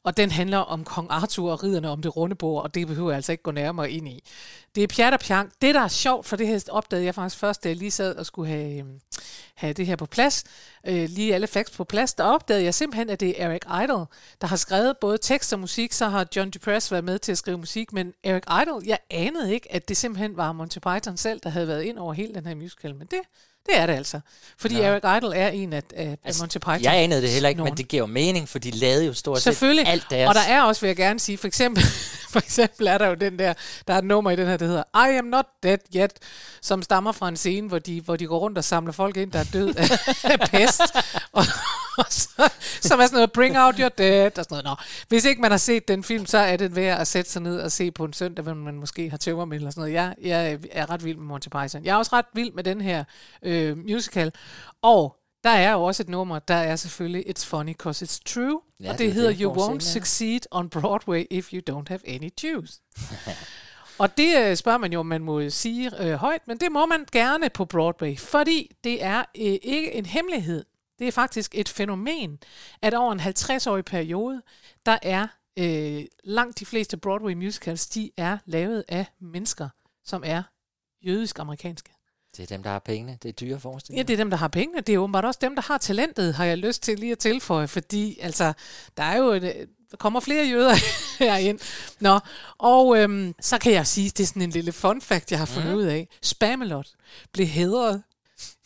Og 0.05 0.17
den 0.17 0.31
handler 0.31 0.59
om 0.59 0.85
kong 0.85 1.07
Arthur 1.11 1.53
og 1.53 1.63
ridderne 1.65 1.91
om 1.91 2.03
det 2.03 2.17
runde 2.17 2.37
bord, 2.37 2.63
og 2.63 2.75
det 2.75 2.87
behøver 2.87 3.11
jeg 3.11 3.17
altså 3.17 3.33
ikke 3.33 3.43
gå 3.43 3.51
nærmere 3.51 3.91
ind 3.91 4.09
i. 4.09 4.23
Det 4.79 4.85
er 4.85 4.97
pjat 4.97 5.13
og 5.13 5.21
pjank. 5.21 5.53
Det, 5.63 5.75
der 5.75 5.81
er 5.81 5.89
sjovt, 5.89 6.27
for 6.27 6.37
det 6.37 6.47
her 6.47 6.61
opdagede 6.71 7.07
jeg 7.07 7.15
faktisk 7.15 7.41
først, 7.41 7.65
da 7.65 7.69
jeg 7.69 7.77
lige 7.77 7.91
sad 7.91 8.17
og 8.17 8.27
skulle 8.27 8.49
have, 8.49 8.79
øhm, 8.79 9.01
have 9.55 9.73
det 9.73 9.87
her 9.87 9.97
på 9.97 10.07
plads, 10.07 10.45
øh, 10.87 11.09
lige 11.09 11.35
alle 11.35 11.47
facts 11.47 11.77
på 11.77 11.85
plads, 11.85 12.15
der 12.15 12.25
opdagede 12.25 12.65
jeg 12.65 12.75
simpelthen, 12.75 13.11
at 13.11 13.21
det 13.21 13.43
er 13.43 13.49
Eric 13.49 13.63
Idle, 13.83 14.07
der 14.41 14.47
har 14.47 14.57
skrevet 14.57 14.97
både 15.01 15.19
tekst 15.19 15.53
og 15.53 15.59
musik, 15.59 15.93
så 15.93 16.09
har 16.09 16.27
John 16.37 16.51
DePress 16.51 16.93
været 16.93 17.05
med 17.05 17.19
til 17.19 17.33
at 17.33 17.39
skrive 17.39 17.59
musik, 17.59 17.93
men 17.93 18.13
Eric 18.25 18.43
Idle, 18.63 18.89
jeg 18.89 18.99
anede 19.11 19.55
ikke, 19.55 19.73
at 19.73 19.89
det 19.89 19.97
simpelthen 19.97 20.37
var 20.37 20.53
Monty 20.53 20.79
Python 20.79 21.17
selv, 21.17 21.41
der 21.41 21.51
havde 21.51 21.69
været 21.69 21.83
ind 21.83 21.99
over 21.99 22.13
hele 22.13 22.35
den 22.35 22.47
her 22.47 22.55
musical, 22.55 22.95
men 22.95 23.07
det, 23.07 23.21
det 23.69 23.79
er 23.79 23.87
det 23.87 23.93
altså. 23.93 24.21
Fordi 24.59 24.75
Nå. 24.75 24.83
Eric 24.83 25.03
Idle 25.17 25.37
er 25.37 25.49
en 25.49 25.73
af, 25.73 25.83
af, 25.95 26.19
altså, 26.25 26.43
Monty 26.43 26.59
Python. 26.59 26.83
Jeg 26.83 26.97
anede 26.97 27.23
det 27.23 27.31
heller 27.31 27.49
ikke, 27.49 27.59
nogen. 27.59 27.73
men 27.73 27.79
det 27.79 27.89
giver 27.89 28.03
jo 28.03 28.07
mening, 28.07 28.49
for 28.49 28.59
de 28.59 28.71
lavede 28.71 29.07
jo 29.07 29.13
stort 29.13 29.43
set 29.43 29.63
alt 29.87 30.05
deres. 30.11 30.29
Og 30.29 30.35
der 30.35 30.41
er 30.41 30.63
også, 30.63 30.81
vil 30.81 30.89
jeg 30.89 30.97
gerne 30.97 31.21
sige, 31.21 31.39
for 31.39 31.47
eksempel, 31.47 31.83
for 32.33 32.39
eksempel 32.39 32.87
er 32.87 32.99
der 32.99 33.07
jo 33.07 33.15
den 33.15 33.39
der, 33.39 33.55
der 33.89 33.95
er 33.95 33.99
et 33.99 34.05
nummer 34.05 34.31
i 34.31 34.37
den 34.37 34.47
her, 34.47 34.57
der 34.57 34.68
hedder 34.69 35.09
I 35.09 35.17
am 35.17 35.25
not 35.25 35.47
dead 35.63 35.79
yet, 35.97 36.13
som 36.63 36.83
stammer 36.83 37.13
fra 37.13 37.29
en 37.29 37.37
scene, 37.37 37.69
hvor 37.69 37.79
de, 37.79 38.01
hvor 38.01 38.17
de 38.17 38.27
går 38.27 38.39
rundt 38.39 38.59
og 38.59 38.65
samler 38.65 38.93
folk 38.93 39.17
ind, 39.17 39.33
der 39.33 39.39
er 39.39 39.49
død 39.53 39.75
af, 39.75 39.91
af 40.33 40.41
pest. 40.51 40.83
Og, 41.33 41.45
og 41.99 42.05
så, 42.09 42.53
som 42.81 43.01
er 43.01 43.05
sådan 43.05 43.17
noget, 43.17 43.33
bring 43.33 43.59
out 43.59 43.75
your 43.79 43.89
dead, 43.89 44.39
og 44.39 44.45
sådan 44.45 44.47
noget. 44.51 44.65
Nå, 44.65 44.75
hvis 45.09 45.25
ikke 45.25 45.41
man 45.41 45.51
har 45.51 45.59
set 45.59 45.89
den 45.89 46.05
film, 46.05 46.27
så 46.27 46.39
er 46.39 46.57
det 46.57 46.77
værd 46.77 47.01
at 47.01 47.07
sætte 47.07 47.31
sig 47.31 47.43
ned 47.43 47.61
og 47.61 47.73
se 47.73 47.91
på 47.91 48.05
en 48.05 48.13
søndag, 48.13 48.43
hvor 48.43 48.55
man 48.55 48.75
måske 48.75 49.11
har 49.11 49.17
tømmermænd 49.17 49.61
eller 49.61 49.71
sådan 49.71 49.81
noget. 49.81 49.95
Jeg, 49.95 50.15
jeg 50.23 50.59
er 50.73 50.91
ret 50.91 51.05
vild 51.05 51.17
med 51.17 51.27
Monty 51.27 51.49
Python. 51.49 51.85
Jeg 51.85 51.93
er 51.93 51.97
også 51.97 52.11
ret 52.13 52.27
vild 52.35 52.53
med 52.53 52.65
den 52.65 52.81
her 52.81 53.05
øh, 53.43 53.79
musical. 53.79 54.33
Og 54.83 55.17
der 55.45 55.51
er 55.51 55.73
jo 55.73 55.83
også 55.83 56.03
et 56.03 56.09
nummer, 56.09 56.39
der 56.39 56.55
er 56.55 56.77
selvfølgelig 56.77 57.25
It's 57.29 57.47
Funny 57.47 57.75
Cause 57.75 58.05
It's 58.05 58.21
True. 58.27 58.61
Ja, 58.81 58.89
og 58.89 58.93
det 58.93 58.99
det, 58.99 59.09
er 59.09 59.13
hedder 59.13 59.31
det, 59.31 59.41
You 59.41 59.55
Won't. 59.55 59.81
Succeed 59.81 60.41
on 60.51 60.69
Broadway 60.69 61.27
If 61.31 61.53
You 61.53 61.61
Don't 61.71 61.85
Have 61.89 62.01
Any 62.09 62.31
Juice. 62.43 62.81
og 63.99 64.17
det 64.17 64.39
øh, 64.51 64.57
spørger 64.57 64.79
man 64.79 64.93
jo, 64.93 65.01
om 65.01 65.07
man 65.07 65.23
må 65.23 65.51
sige 65.51 66.03
øh, 66.05 66.13
højt, 66.15 66.49
men 66.49 66.59
det 66.59 66.73
må 66.73 66.87
man 66.87 67.07
gerne 67.13 67.51
på 67.51 67.65
Broadway, 67.65 68.19
fordi 68.19 68.77
det 68.85 69.05
er 69.05 69.19
øh, 69.19 69.25
ikke 69.63 69.93
en 69.93 70.07
hemmelighed. 70.07 70.65
Det 70.99 71.09
er 71.09 71.13
faktisk 71.13 71.55
et 71.55 71.69
fænomen, 71.69 72.39
at 72.83 72.95
over 72.95 73.13
en 73.13 73.21
50-årig 73.21 73.85
periode, 73.85 74.43
der 74.87 74.99
er 75.03 75.27
øh, 75.59 76.05
langt 76.25 76.59
de 76.61 76.67
fleste 76.67 76.97
Broadway 76.97 77.33
musicals, 77.33 77.87
de 77.87 78.11
er 78.17 78.39
lavet 78.47 78.85
af 78.89 79.07
mennesker, 79.21 79.69
som 80.05 80.23
er 80.27 80.43
jødisk-amerikanske. 81.07 81.91
Det 82.37 82.43
er 82.43 82.47
dem, 82.57 82.63
der 82.63 82.71
har 82.71 82.79
pengene. 82.79 83.19
Det 83.23 83.29
er 83.29 83.33
dyre 83.33 83.51
Ja, 83.51 83.57
forestillinger. 83.57 84.05
det 84.05 84.13
er 84.13 84.17
dem, 84.17 84.31
der 84.31 84.37
har 84.37 84.49
pengene. 84.49 84.81
Det 84.81 84.95
er 84.95 84.99
åbenbart 84.99 85.25
også 85.25 85.39
dem, 85.43 85.55
der 85.55 85.63
har 85.63 85.79
talentet, 85.79 86.35
har 86.35 86.45
jeg 86.45 86.59
lyst 86.59 86.83
til 86.83 86.99
lige 86.99 87.13
at 87.13 87.19
tilføje, 87.19 87.69
fordi 87.69 88.19
altså, 88.21 88.53
der 88.97 89.03
er 89.03 89.17
jo 89.17 89.27
et, 89.31 89.69
der 89.91 89.97
kommer 89.97 90.21
flere 90.21 90.47
jøder 90.47 90.75
herind. 91.25 91.59
Nå, 92.01 92.19
og 92.59 92.99
øhm, 92.99 93.35
så 93.41 93.59
kan 93.59 93.73
jeg 93.73 93.87
sige, 93.87 94.11
det 94.11 94.21
er 94.21 94.27
sådan 94.27 94.43
en 94.43 94.51
lille 94.51 94.73
fun 94.73 95.01
fact, 95.01 95.31
jeg 95.31 95.39
har 95.39 95.47
fundet 95.47 95.73
mm. 95.73 95.79
ud 95.79 95.83
af. 95.83 96.09
Spamalot 96.23 96.89
blev 97.33 97.47
hedret 97.47 98.03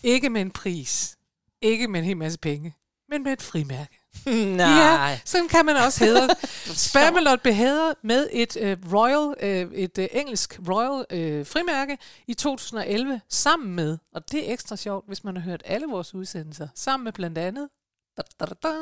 ikke 0.03 0.31
med 0.31 0.41
en 0.41 0.51
pris, 0.51 1.17
ikke 1.61 1.89
med 1.89 2.01
en 2.01 2.07
hel 2.07 2.17
masse 2.17 2.39
penge, 2.39 2.75
men 3.09 3.23
med 3.23 3.33
et 3.33 3.43
frimærke. 3.43 3.99
Nej. 4.57 4.69
Ja, 4.69 5.21
sådan 5.25 5.49
kan 5.49 5.67
man 5.67 5.77
også 5.77 6.05
hedre. 6.05 6.29
Spamalot 6.89 7.43
blev 7.43 7.55
hædret 7.55 7.95
med 8.03 8.29
et 8.33 8.57
øh, 8.61 8.77
royal, 8.93 9.35
øh, 9.41 9.73
et 9.73 9.99
øh, 9.99 10.09
engelsk 10.13 10.61
royal 10.69 11.05
øh, 11.11 11.47
frimærke 11.47 11.99
i 12.27 12.35
2011 12.35 13.21
sammen 13.29 13.75
med, 13.75 13.99
og 14.15 14.33
det 14.33 14.49
er 14.49 14.53
ekstra 14.53 14.77
sjovt, 14.77 15.07
hvis 15.07 15.25
man 15.25 15.37
har 15.37 15.43
hørt 15.43 15.63
alle 15.65 15.87
vores 15.87 16.15
udsendelser, 16.15 16.69
sammen 16.75 17.05
med 17.05 17.13
blandt 17.13 17.39
andet 17.39 17.69
da, 18.17 18.23
da, 18.41 18.45
da, 18.45 18.55
da, 18.63 18.75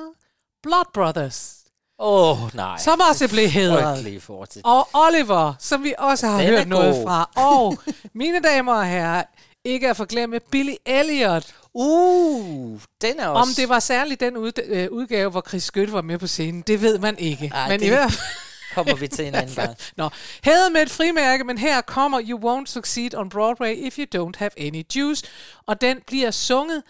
Blood 0.62 0.92
Brothers. 0.94 1.59
Åh, 2.02 2.42
oh, 2.42 2.54
nej. 2.54 2.78
Som 2.78 3.00
også 3.10 3.28
blev 3.28 4.20
forestilling. 4.20 4.66
Og 4.66 4.88
Oliver, 4.92 5.54
som 5.58 5.84
vi 5.84 5.94
også 5.98 6.26
har 6.26 6.38
Den 6.40 6.48
hørt 6.48 6.68
noget 6.68 7.02
fra. 7.06 7.30
Og 7.36 7.78
mine 8.14 8.40
damer 8.40 8.74
og 8.74 8.86
herrer, 8.86 9.22
ikke 9.64 9.90
at 9.90 9.96
forglemme 9.96 10.40
Billy 10.50 10.74
Elliot. 10.86 11.54
Uh, 11.74 12.80
den 13.02 13.20
er 13.20 13.28
også... 13.28 13.50
Om 13.50 13.54
det 13.56 13.68
var 13.68 13.78
særligt 13.78 14.20
den 14.20 14.36
ud, 14.36 14.52
øh, 14.64 14.88
udgave, 14.90 15.30
hvor 15.30 15.44
Chris 15.48 15.62
Skytte 15.62 15.92
var 15.92 16.02
med 16.02 16.18
på 16.18 16.26
scenen, 16.26 16.62
det 16.62 16.82
ved 16.82 16.98
man 16.98 17.18
ikke. 17.18 17.50
Ej, 17.54 17.68
men 17.68 17.80
det 17.80 17.86
i 17.86 17.88
hvert 17.88 18.12
fald... 18.12 18.22
kommer 18.74 18.94
vi 18.94 19.08
til 19.08 19.26
en 19.26 19.34
anden 19.34 19.54
gang. 19.64 19.76
Nå, 19.96 20.10
hævet 20.44 20.72
med 20.72 20.82
et 20.82 20.90
frimærke, 20.90 21.44
men 21.44 21.58
her 21.58 21.80
kommer 21.80 22.20
You 22.28 22.38
Won't 22.38 22.66
Succeed 22.66 23.14
on 23.14 23.28
Broadway 23.28 23.76
If 23.76 23.98
You 23.98 24.06
Don't 24.16 24.32
Have 24.38 24.50
Any 24.60 24.82
Juice. 24.96 25.26
Og 25.66 25.80
den 25.80 25.98
bliver 26.06 26.30
sunget 26.30 26.82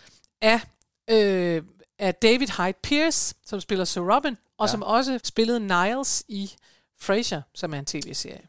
af, 0.43 0.61
øh, 1.11 1.63
af 1.99 2.15
David 2.15 2.47
Hyde 2.57 2.79
Pierce, 2.83 3.35
som 3.47 3.61
spiller 3.61 3.85
Sir 3.85 4.15
Robin, 4.15 4.37
og 4.61 4.67
Ja. 4.67 4.71
som 4.71 4.83
også 4.83 5.21
spillede 5.25 5.61
Niles 5.61 6.25
i 6.29 6.51
Frasier, 6.99 7.43
som 7.55 7.75
er 7.75 7.79
en 7.79 7.85
tv-serie. 7.87 8.43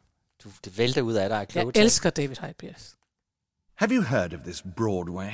Du, 0.44 0.50
det 0.66 0.78
vælter 0.78 1.02
ud 1.02 1.14
af 1.14 1.30
dig, 1.30 1.36
Jeg 1.38 1.48
kloge 1.48 1.72
elsker 1.78 2.10
David 2.10 2.36
Hyde 2.42 2.54
Pierce. 2.60 2.96
Have 3.76 3.92
you 3.96 4.04
heard 4.04 4.34
of 4.34 4.40
this 4.40 4.64
Broadway? 4.78 5.32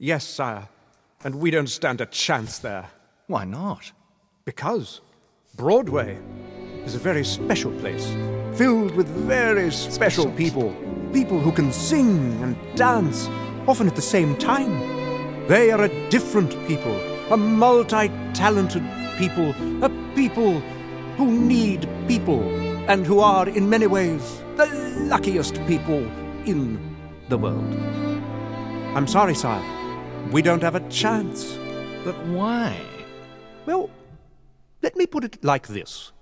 Yes, 0.00 0.22
sire. 0.22 0.62
And 1.24 1.34
we 1.34 1.50
don't 1.60 1.66
stand 1.66 2.00
a 2.00 2.04
chance 2.12 2.60
there. 2.68 2.84
Why 3.28 3.44
not? 3.44 3.94
Because 4.44 5.02
Broadway 5.56 6.16
is 6.86 6.94
a 6.94 6.98
very 6.98 7.24
special 7.24 7.72
place, 7.80 8.06
filled 8.58 8.96
with 8.96 9.08
very 9.28 9.70
special 9.70 10.26
people. 10.36 10.72
People 11.12 11.38
who 11.38 11.52
can 11.52 11.72
sing 11.72 12.42
and 12.42 12.56
dance, 12.76 13.28
often 13.66 13.86
at 13.88 13.94
the 13.94 14.02
same 14.02 14.34
time. 14.36 14.78
They 15.48 15.70
are 15.72 15.84
a 15.84 16.10
different 16.10 16.50
people, 16.66 16.96
a 17.30 17.36
multi 17.36 18.08
talented 18.34 18.82
people, 19.20 19.54
a 19.84 19.90
people 20.14 20.60
who 21.18 21.30
need 21.30 21.86
people, 22.08 22.42
and 22.88 23.06
who 23.06 23.20
are, 23.20 23.46
in 23.46 23.68
many 23.68 23.86
ways, 23.86 24.42
the 24.56 24.64
luckiest 25.10 25.54
people 25.66 26.02
in 26.46 26.80
the 27.28 27.36
world. 27.36 27.74
I'm 28.96 29.06
sorry, 29.06 29.34
sire. 29.34 29.62
We 30.32 30.40
don't 30.40 30.62
have 30.62 30.74
a 30.74 30.88
chance. 30.88 31.58
But 32.02 32.16
why? 32.28 32.80
Well, 33.66 33.90
let 34.82 34.96
me 34.96 35.06
put 35.06 35.24
it 35.24 35.44
like 35.44 35.66
this. 35.68 36.12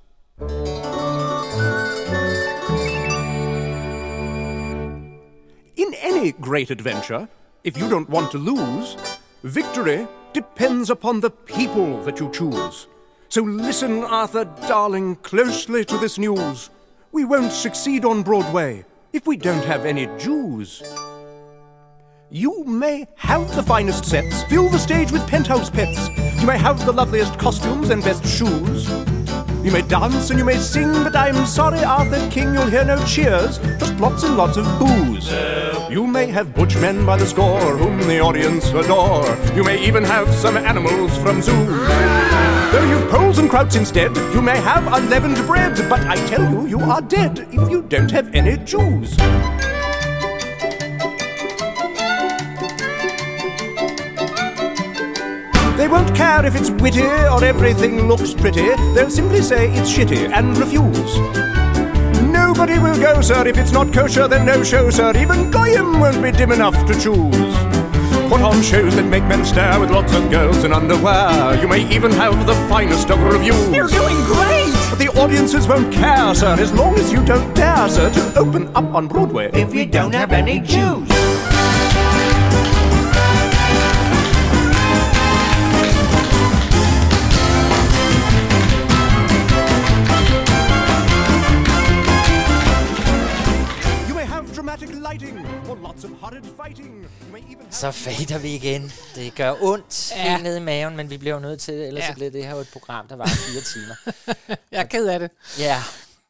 In 5.76 5.94
any 6.00 6.32
great 6.32 6.72
adventure, 6.72 7.28
if 7.62 7.78
you 7.78 7.88
don't 7.88 8.10
want 8.10 8.32
to 8.32 8.38
lose, 8.38 8.96
victory 9.44 10.08
depends 10.38 10.88
upon 10.88 11.18
the 11.18 11.30
people 11.30 12.00
that 12.04 12.20
you 12.20 12.30
choose. 12.30 12.86
So 13.28 13.42
listen, 13.42 14.04
Arthur, 14.04 14.44
darling, 14.68 15.16
closely 15.16 15.84
to 15.84 15.98
this 15.98 16.16
news. 16.16 16.70
We 17.10 17.24
won't 17.24 17.50
succeed 17.50 18.04
on 18.04 18.22
Broadway 18.22 18.84
if 19.12 19.26
we 19.26 19.36
don't 19.36 19.64
have 19.64 19.84
any 19.84 20.06
Jews. 20.16 20.80
You 22.30 22.62
may 22.62 23.08
have 23.16 23.52
the 23.56 23.64
finest 23.64 24.04
sets, 24.04 24.44
fill 24.44 24.68
the 24.68 24.78
stage 24.78 25.10
with 25.10 25.26
penthouse 25.26 25.70
pets. 25.70 26.08
You 26.40 26.46
may 26.46 26.56
have 26.56 26.86
the 26.86 26.92
loveliest 26.92 27.36
costumes 27.36 27.90
and 27.90 28.00
best 28.04 28.24
shoes. 28.24 28.88
You 29.68 29.74
may 29.74 29.82
dance 29.82 30.30
and 30.30 30.38
you 30.38 30.46
may 30.46 30.56
sing, 30.56 30.90
but 31.04 31.14
I'm 31.14 31.44
sorry, 31.44 31.84
Arthur 31.84 32.26
King, 32.30 32.54
you'll 32.54 32.70
hear 32.70 32.86
no 32.86 32.96
cheers, 33.04 33.58
just 33.58 34.00
lots 34.00 34.22
and 34.22 34.34
lots 34.34 34.56
of 34.56 34.64
booze. 34.78 35.30
You 35.90 36.06
may 36.06 36.24
have 36.28 36.54
butch 36.54 36.74
men 36.76 37.04
by 37.04 37.18
the 37.18 37.26
score, 37.26 37.76
whom 37.76 38.00
the 38.00 38.18
audience 38.18 38.70
adore. 38.70 39.28
You 39.54 39.62
may 39.64 39.86
even 39.86 40.04
have 40.04 40.32
some 40.32 40.56
animals 40.56 41.18
from 41.18 41.42
zoos. 41.42 41.68
Though 42.72 42.88
you've 42.88 43.10
poles 43.10 43.36
and 43.36 43.50
krauts 43.50 43.76
instead, 43.76 44.16
you 44.32 44.40
may 44.40 44.56
have 44.56 44.90
unleavened 44.90 45.36
bread, 45.46 45.76
but 45.90 46.00
I 46.06 46.16
tell 46.28 46.50
you, 46.50 46.66
you 46.66 46.80
are 46.80 47.02
dead 47.02 47.46
if 47.52 47.70
you 47.70 47.82
don't 47.82 48.10
have 48.10 48.34
any 48.34 48.56
Jews. 48.64 49.18
They 55.78 55.86
won't 55.86 56.12
care 56.12 56.44
if 56.44 56.56
it's 56.56 56.70
witty 56.70 57.04
or 57.04 57.44
everything 57.44 58.08
looks 58.08 58.34
pretty. 58.34 58.66
They'll 58.94 59.08
simply 59.08 59.40
say 59.40 59.70
it's 59.70 59.88
shitty 59.88 60.28
and 60.28 60.58
refuse. 60.58 61.16
Nobody 62.32 62.80
will 62.80 63.00
go, 63.00 63.20
sir, 63.20 63.46
if 63.46 63.56
it's 63.56 63.70
not 63.70 63.92
kosher, 63.92 64.26
then 64.26 64.44
no 64.44 64.64
show, 64.64 64.90
sir. 64.90 65.16
Even 65.16 65.52
Goyim 65.52 66.00
won't 66.00 66.20
be 66.20 66.32
dim 66.32 66.50
enough 66.50 66.74
to 66.88 66.94
choose. 66.94 67.54
Put 68.28 68.40
on 68.40 68.60
shows 68.60 68.96
that 68.96 69.06
make 69.08 69.22
men 69.24 69.44
stare 69.44 69.78
with 69.78 69.92
lots 69.92 70.12
of 70.14 70.28
girls 70.32 70.64
in 70.64 70.72
underwear. 70.72 71.56
You 71.62 71.68
may 71.68 71.88
even 71.94 72.10
have 72.10 72.44
the 72.44 72.56
finest 72.68 73.10
of 73.12 73.22
reviews. 73.22 73.68
You're 73.68 73.86
doing 73.86 74.16
great! 74.24 74.74
But 74.90 74.98
the 74.98 75.12
audiences 75.16 75.68
won't 75.68 75.92
care, 75.92 76.34
sir, 76.34 76.56
as 76.58 76.72
long 76.72 76.96
as 76.96 77.12
you 77.12 77.24
don't 77.24 77.54
dare, 77.54 77.88
sir, 77.88 78.10
to 78.10 78.36
open 78.36 78.66
up 78.74 78.96
on 78.96 79.06
Broadway. 79.06 79.50
If 79.52 79.72
you 79.72 79.86
don't 79.86 80.12
have 80.12 80.32
any 80.32 80.58
Jews. 80.58 81.17
Så 97.80 97.90
fader 97.90 98.38
vi 98.38 98.54
igen. 98.54 98.92
Det 99.14 99.34
gør 99.34 99.54
ondt 99.60 100.12
Ja. 100.16 100.30
helt 100.30 100.42
ned 100.42 100.56
i 100.56 100.60
maven, 100.60 100.96
men 100.96 101.10
vi 101.10 101.16
bliver 101.16 101.38
nødt 101.40 101.60
til 101.60 101.74
det, 101.74 101.86
ellers 101.88 102.02
ja. 102.02 102.08
så 102.08 102.14
bliver 102.14 102.30
det 102.30 102.44
her 102.44 102.50
jo 102.54 102.60
et 102.60 102.68
program, 102.72 103.08
der 103.08 103.16
var 103.16 103.26
fire 103.26 103.60
timer. 103.60 103.94
Jeg 104.72 104.80
er 104.80 104.84
ked 104.84 105.06
af 105.06 105.18
det. 105.20 105.30
Ja, 105.58 105.82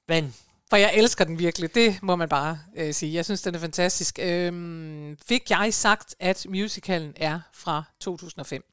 men 0.08 0.34
For 0.70 0.76
jeg 0.76 0.90
elsker 0.94 1.24
den 1.24 1.38
virkelig, 1.38 1.74
det 1.74 1.98
må 2.02 2.16
man 2.16 2.28
bare 2.28 2.58
øh, 2.76 2.94
sige. 2.94 3.14
Jeg 3.14 3.24
synes, 3.24 3.42
den 3.42 3.54
er 3.54 3.58
fantastisk. 3.58 4.18
Øhm, 4.22 5.16
fik 5.28 5.50
jeg 5.50 5.74
sagt, 5.74 6.14
at 6.20 6.46
musicalen 6.48 7.12
er 7.16 7.40
fra 7.52 7.82
2005. 8.00 8.64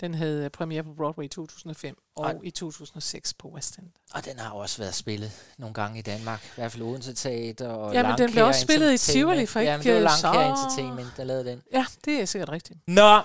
Den 0.00 0.14
havde 0.14 0.50
premiere 0.50 0.82
på 0.84 0.92
Broadway 0.96 1.24
i 1.24 1.28
2005 1.28 1.96
og 2.16 2.26
Ej. 2.30 2.36
i 2.42 2.50
2006 2.50 3.34
på 3.34 3.48
West 3.48 3.76
End. 3.76 3.86
og 4.14 4.24
den 4.24 4.38
har 4.38 4.50
også 4.50 4.78
været 4.78 4.94
spillet 4.94 5.32
nogle 5.58 5.74
gange 5.74 5.98
i 5.98 6.02
Danmark. 6.02 6.44
I 6.44 6.48
hvert 6.54 6.72
fald 6.72 6.82
Odense 6.82 7.14
Teater 7.14 7.68
og 7.68 7.94
Ja, 7.94 8.08
men 8.08 8.18
den 8.18 8.32
blev 8.32 8.44
også 8.46 8.60
spillet 8.60 8.92
i 8.94 8.98
Tivoli 9.12 9.46
for 9.46 9.60
Ja, 9.60 9.76
ikke 9.76 9.88
men 9.88 9.96
det 9.96 10.04
var 10.04 10.10
øh, 10.16 10.22
Langkær 10.22 10.54
så- 10.54 10.64
Entertainment, 10.64 11.16
der 11.16 11.24
lavede 11.24 11.44
den. 11.50 11.62
Ja, 11.72 11.86
det 12.04 12.20
er 12.20 12.24
sikkert 12.24 12.48
rigtigt. 12.48 12.78
Nå, 12.86 13.20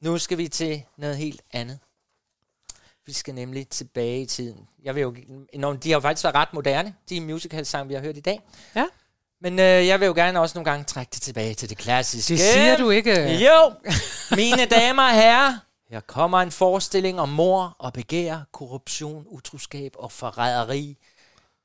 nu 0.00 0.18
skal 0.18 0.38
vi 0.38 0.48
til 0.48 0.82
noget 0.98 1.16
helt 1.16 1.42
andet. 1.52 1.78
Vi 3.06 3.12
skal 3.12 3.34
nemlig 3.34 3.68
tilbage 3.68 4.22
i 4.22 4.26
tiden. 4.26 4.68
Jeg 4.82 4.94
vil 4.94 5.00
jo, 5.00 5.14
de 5.74 5.90
har 5.90 5.96
jo 5.96 6.00
faktisk 6.00 6.24
været 6.24 6.36
ret 6.36 6.52
moderne, 6.52 6.94
de 7.08 7.20
musical-sange, 7.20 7.88
vi 7.88 7.94
har 7.94 8.00
hørt 8.00 8.16
i 8.16 8.20
dag. 8.20 8.40
Ja. 8.76 8.84
Men 9.40 9.58
øh, 9.58 9.86
jeg 9.86 10.00
vil 10.00 10.06
jo 10.06 10.14
gerne 10.14 10.40
også 10.40 10.58
nogle 10.58 10.70
gange 10.70 10.84
trække 10.84 11.10
det 11.10 11.22
tilbage 11.22 11.54
til 11.54 11.68
det 11.68 11.78
klassiske. 11.78 12.32
Det 12.32 12.40
siger 12.40 12.76
du 12.76 12.90
ikke. 12.90 13.44
Jo, 13.46 13.72
mine 14.36 14.64
damer 14.64 15.02
og 15.02 15.14
herrer, 15.14 15.58
her 15.90 16.00
kommer 16.00 16.38
en 16.38 16.50
forestilling 16.50 17.20
om 17.20 17.28
mor 17.28 17.76
og 17.78 17.92
begær, 17.92 18.38
korruption, 18.52 19.24
utroskab 19.28 19.92
og 19.98 20.12
forræderi. 20.12 20.96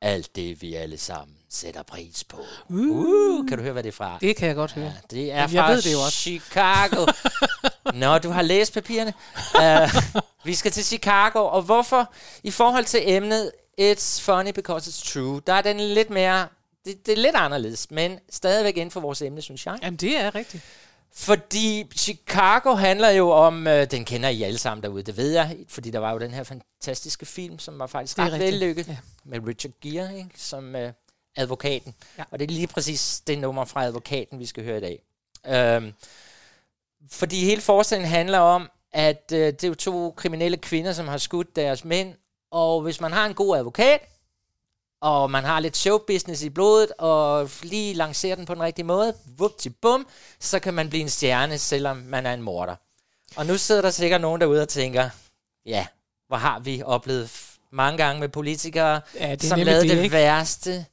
Alt 0.02 0.36
det, 0.36 0.62
vi 0.62 0.76
alle 0.76 0.98
sammen 0.98 1.36
sætter 1.50 1.84
pris 1.84 2.24
på. 2.24 2.39
Uh, 2.70 3.48
kan 3.48 3.58
du 3.58 3.64
høre, 3.64 3.74
hvad 3.74 3.84
det 3.84 3.89
er 3.89 3.94
fra? 3.94 4.18
Det 4.22 4.36
kan 4.36 4.48
jeg 4.48 4.56
godt 4.56 4.72
høre. 4.72 4.86
Ja, 4.86 4.94
det 5.12 5.32
er 5.32 5.36
jeg 5.36 5.50
fra 5.50 5.72
ved 5.72 5.82
det 5.82 5.94
jo 5.94 6.00
også. 6.00 6.18
Chicago. 6.18 7.06
Nå, 7.93 8.17
du 8.17 8.29
har 8.29 8.41
læst 8.41 8.73
papirerne. 8.73 9.13
Uh, 9.55 10.01
vi 10.45 10.55
skal 10.55 10.71
til 10.71 10.86
Chicago, 10.86 11.39
og 11.39 11.61
hvorfor? 11.61 12.13
I 12.43 12.51
forhold 12.51 12.86
til 12.86 12.99
emnet 13.05 13.51
It's 13.82 14.21
funny 14.21 14.51
because 14.51 14.89
it's 14.89 15.13
true, 15.13 15.41
der 15.47 15.53
er 15.53 15.61
den 15.61 15.79
lidt 15.79 16.09
mere... 16.09 16.47
Det, 16.86 17.05
det 17.05 17.11
er 17.11 17.21
lidt 17.21 17.36
anderledes, 17.36 17.91
men 17.91 18.19
stadigvæk 18.29 18.77
inden 18.77 18.91
for 18.91 18.99
vores 18.99 19.21
emne, 19.21 19.41
synes 19.41 19.65
jeg. 19.65 19.77
Jamen, 19.84 19.97
det 19.97 20.17
er 20.17 20.36
rigtigt. 20.36 20.63
Fordi 21.13 21.91
Chicago 21.97 22.75
handler 22.75 23.09
jo 23.09 23.29
om, 23.29 23.67
øh, 23.67 23.91
den 23.91 24.05
kender 24.05 24.29
I 24.29 24.43
alle 24.43 24.57
sammen 24.57 24.84
derude, 24.84 25.03
det 25.03 25.17
ved 25.17 25.32
jeg, 25.32 25.57
fordi 25.67 25.91
der 25.91 25.99
var 25.99 26.11
jo 26.11 26.19
den 26.19 26.32
her 26.32 26.43
fantastiske 26.43 27.25
film, 27.25 27.59
som 27.59 27.79
var 27.79 27.88
faktisk 27.88 28.19
ret 28.19 28.32
rigtigt, 28.32 28.51
vellykket, 28.51 28.88
ja. 28.88 28.97
med 29.23 29.39
Richard 29.47 29.73
Gere 29.82 30.17
ikke, 30.17 30.29
som 30.36 30.75
øh, 30.75 30.93
advokaten. 31.36 31.93
Ja. 32.17 32.23
Og 32.32 32.39
det 32.39 32.49
er 32.49 32.53
lige 32.53 32.67
præcis 32.67 33.21
det 33.27 33.39
nummer 33.39 33.65
fra 33.65 33.84
advokaten, 33.84 34.39
vi 34.39 34.45
skal 34.45 34.63
høre 34.63 34.77
i 34.77 34.82
dag. 34.82 35.03
Øhm, 35.47 35.93
fordi 37.10 37.45
hele 37.45 37.62
forestillingen 37.62 38.12
handler 38.12 38.39
om, 38.39 38.70
at 38.93 39.32
øh, 39.34 39.39
det 39.39 39.64
er 39.64 39.68
jo 39.68 39.76
to 39.76 40.14
kriminelle 40.18 40.58
kvinder, 40.58 40.93
som 40.93 41.08
har 41.08 41.18
skudt 41.18 41.56
deres 41.56 41.86
mænd, 41.86 42.14
og 42.52 42.82
hvis 42.82 43.02
man 43.02 43.12
har 43.12 43.26
en 43.26 43.34
god 43.34 43.58
advokat, 43.58 44.02
og 45.02 45.32
man 45.32 45.43
har 45.43 45.60
lidt 45.60 45.78
showbusiness 45.78 46.43
i 46.43 46.49
blodet, 46.49 46.91
og 46.97 47.49
lige 47.64 47.93
lancerer 47.93 48.36
den 48.36 48.45
på 48.45 48.54
den 48.54 48.64
rigtige 48.64 48.86
måde, 48.86 49.14
bum, 49.82 50.08
så 50.39 50.60
kan 50.60 50.74
man 50.74 50.89
blive 50.89 51.02
en 51.02 51.10
stjerne, 51.10 51.58
selvom 51.58 51.97
man 51.97 52.26
er 52.26 52.34
en 52.34 52.41
morder. 52.41 52.76
Og 53.36 53.45
nu 53.45 53.58
sidder 53.58 53.82
der 53.82 53.89
sikkert 53.89 54.22
nogen 54.22 54.41
derude 54.41 54.62
og 54.62 54.70
tænker, 54.70 55.10
ja, 55.66 55.88
hvor 56.28 56.38
har 56.38 56.60
vi 56.60 56.84
oplevet 56.86 57.32
mange 57.72 57.97
gange 57.97 58.20
med 58.20 58.30
politikere, 58.30 59.02
Ja, 59.16 59.38
som 59.38 59.60
lavede 59.60 59.89
det, 59.89 59.97
det, 59.97 60.12
værste, 60.12 60.86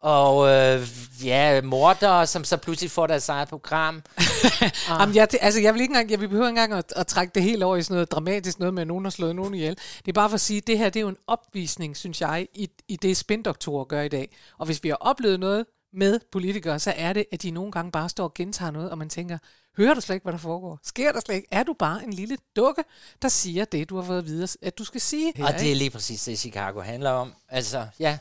og 0.00 0.48
øh, 0.48 0.88
ja, 1.24 1.60
mordere, 1.62 2.26
som 2.26 2.44
så 2.44 2.56
pludselig 2.56 2.90
får 2.90 3.06
deres 3.06 3.28
eget 3.28 3.48
program. 3.48 4.02
Ah. 4.16 4.70
Jamen, 5.00 5.14
jeg, 5.14 5.28
altså, 5.40 5.60
jeg 5.60 5.74
vil 5.74 5.80
ikke 5.80 5.92
engang, 5.92 6.10
jeg 6.10 6.20
vil 6.20 6.28
behøver 6.28 6.48
ikke 6.48 6.60
engang 6.60 6.78
at, 6.78 6.92
at, 6.96 7.06
trække 7.06 7.34
det 7.34 7.42
helt 7.42 7.62
over 7.62 7.76
i 7.76 7.82
sådan 7.82 7.94
noget 7.94 8.12
dramatisk 8.12 8.58
noget 8.58 8.74
med, 8.74 8.80
at 8.80 8.86
nogen 8.86 9.04
har 9.04 9.10
slået 9.10 9.36
nogen 9.36 9.54
ihjel. 9.54 9.74
Det 9.76 10.08
er 10.08 10.12
bare 10.12 10.28
for 10.28 10.34
at 10.34 10.40
sige, 10.40 10.58
at 10.58 10.66
det 10.66 10.78
her 10.78 10.90
det 10.90 11.00
er 11.00 11.02
jo 11.02 11.08
en 11.08 11.16
opvisning, 11.26 11.96
synes 11.96 12.20
jeg, 12.20 12.48
i, 12.54 12.68
i 12.88 12.96
det 12.96 13.16
spindoktorer 13.16 13.84
gør 13.84 14.02
i 14.02 14.08
dag. 14.08 14.36
Og 14.58 14.66
hvis 14.66 14.82
vi 14.82 14.88
har 14.88 14.96
oplevet 14.96 15.40
noget 15.40 15.66
med 15.92 16.20
politikere, 16.32 16.78
så 16.78 16.92
er 16.96 17.12
det, 17.12 17.24
at 17.32 17.42
de 17.42 17.50
nogle 17.50 17.72
gange 17.72 17.92
bare 17.92 18.08
står 18.08 18.24
og 18.24 18.34
gentager 18.34 18.70
noget, 18.70 18.90
og 18.90 18.98
man 18.98 19.08
tænker, 19.08 19.38
hører 19.76 19.94
du 19.94 20.00
slet 20.00 20.14
ikke, 20.14 20.24
hvad 20.24 20.32
der 20.32 20.38
foregår? 20.38 20.78
Sker 20.82 21.12
der 21.12 21.20
slet 21.20 21.34
ikke? 21.34 21.48
Er 21.50 21.62
du 21.62 21.72
bare 21.72 22.04
en 22.04 22.12
lille 22.12 22.36
dukke, 22.56 22.84
der 23.22 23.28
siger 23.28 23.64
det, 23.64 23.88
du 23.88 23.96
har 23.96 24.02
fået 24.02 24.18
at 24.18 24.26
vide, 24.26 24.48
at 24.62 24.78
du 24.78 24.84
skal 24.84 25.00
sige? 25.00 25.32
Her, 25.36 25.46
Og 25.46 25.52
det 25.52 25.72
er 25.72 25.76
lige 25.76 25.90
præcis 25.90 26.24
det, 26.24 26.38
Chicago 26.38 26.80
handler 26.80 27.10
om. 27.10 27.34
Altså, 27.48 27.86
ja, 28.00 28.18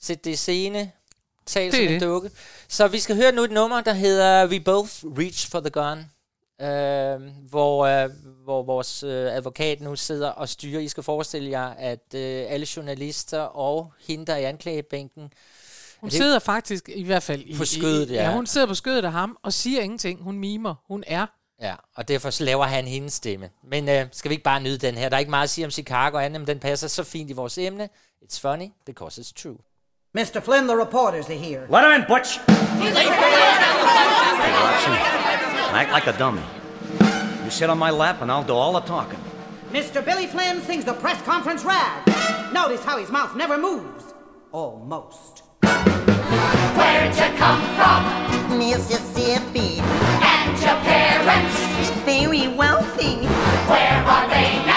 sæt 0.00 0.24
det 0.24 0.30
i 0.30 0.36
scene, 0.36 0.92
tal 1.48 1.64
Det 1.72 1.74
som 1.74 1.94
en 1.94 2.00
dukke. 2.00 2.30
Så 2.68 2.88
vi 2.88 2.98
skal 2.98 3.16
høre 3.16 3.32
nu 3.32 3.42
et 3.42 3.50
nummer, 3.50 3.80
der 3.80 3.92
hedder 3.92 4.46
We 4.46 4.60
Both 4.60 4.92
Reach 5.04 5.50
for 5.50 5.60
the 5.60 5.70
Gun. 5.70 5.98
Øh, 6.60 7.20
hvor, 7.48 7.84
øh, 7.86 8.10
hvor 8.44 8.62
vores 8.62 9.02
øh, 9.02 9.36
advokat 9.36 9.80
nu 9.80 9.96
sidder 9.96 10.28
og 10.30 10.48
styrer. 10.48 10.80
I 10.80 10.88
skal 10.88 11.02
forestille 11.02 11.50
jer, 11.50 11.66
at 11.68 12.14
øh, 12.14 12.44
alle 12.48 12.66
journalister 12.76 13.40
og 13.40 13.92
hende, 14.08 14.26
der 14.26 14.32
er 14.32 14.36
i 14.38 14.44
anklagebænken, 14.44 15.32
Hun 16.00 16.10
det- 16.10 16.16
sidder 16.16 16.38
faktisk, 16.38 16.88
i 16.94 17.02
hvert 17.04 17.22
fald... 17.22 17.42
I, 17.46 17.56
På 17.56 17.64
skødet, 17.64 18.10
i, 18.10 18.14
ja. 18.14 18.22
ja. 18.28 18.34
hun 18.34 18.46
sidder 18.46 18.66
på 18.66 18.74
skødet 18.74 19.04
af 19.04 19.12
ham 19.12 19.38
og 19.42 19.52
siger 19.52 19.80
ingenting. 19.80 20.22
Hun 20.22 20.38
mimer. 20.38 20.74
Hun 20.88 21.04
er 21.06 21.26
Ja, 21.62 21.74
og 21.94 22.08
derfor 22.08 22.30
så 22.30 22.44
laver 22.44 22.64
han 22.64 22.86
hendes 22.86 23.12
stemme. 23.12 23.50
Men 23.64 23.88
øh, 23.88 24.06
skal 24.12 24.28
vi 24.28 24.32
ikke 24.34 24.44
bare 24.44 24.60
nyde 24.60 24.78
den 24.78 24.94
her? 24.94 25.08
Der 25.08 25.16
er 25.16 25.18
ikke 25.18 25.30
meget 25.30 25.44
at 25.44 25.50
sige 25.50 25.64
om 25.64 25.70
Chicago, 25.70 26.18
andet, 26.18 26.40
men 26.40 26.46
den 26.46 26.58
passer 26.58 26.88
så 26.88 27.04
fint 27.04 27.30
i 27.30 27.32
vores 27.32 27.58
emne. 27.58 27.88
It's 28.24 28.40
funny, 28.40 28.66
because 28.86 29.20
it's 29.20 29.32
true. 29.42 29.56
Mr. 30.16 30.42
Flynn, 30.42 30.66
the 30.66 30.74
reporters 30.74 31.28
are 31.28 31.34
here. 31.34 31.66
Let 31.68 31.84
him 31.84 32.00
in, 32.00 32.08
Butch. 32.08 32.38
Hey, 32.38 32.92
Watson, 34.62 34.92
act 35.74 35.92
like 35.92 36.06
a 36.06 36.16
dummy. 36.16 36.40
You 37.44 37.50
sit 37.50 37.68
on 37.68 37.76
my 37.78 37.90
lap 37.90 38.22
and 38.22 38.32
I'll 38.32 38.42
do 38.42 38.54
all 38.54 38.72
the 38.72 38.80
talking. 38.80 39.18
Mr. 39.70 40.02
Billy 40.02 40.26
Flynn 40.26 40.62
sings 40.62 40.86
the 40.86 40.94
press 40.94 41.20
conference 41.22 41.62
rag. 41.62 42.06
Notice 42.54 42.82
how 42.84 42.96
his 42.96 43.10
mouth 43.10 43.36
never 43.36 43.58
moves. 43.58 44.14
Almost. 44.50 45.42
Where'd 45.62 47.14
you 47.14 47.36
come 47.36 47.60
from? 47.76 48.58
Mississippi. 48.58 49.80
And 49.82 50.58
your 50.58 50.76
parents? 50.88 51.60
Very 52.06 52.48
wealthy. 52.48 53.26
Where 53.68 54.02
are 54.06 54.26
they 54.28 54.64
now? 54.64 54.67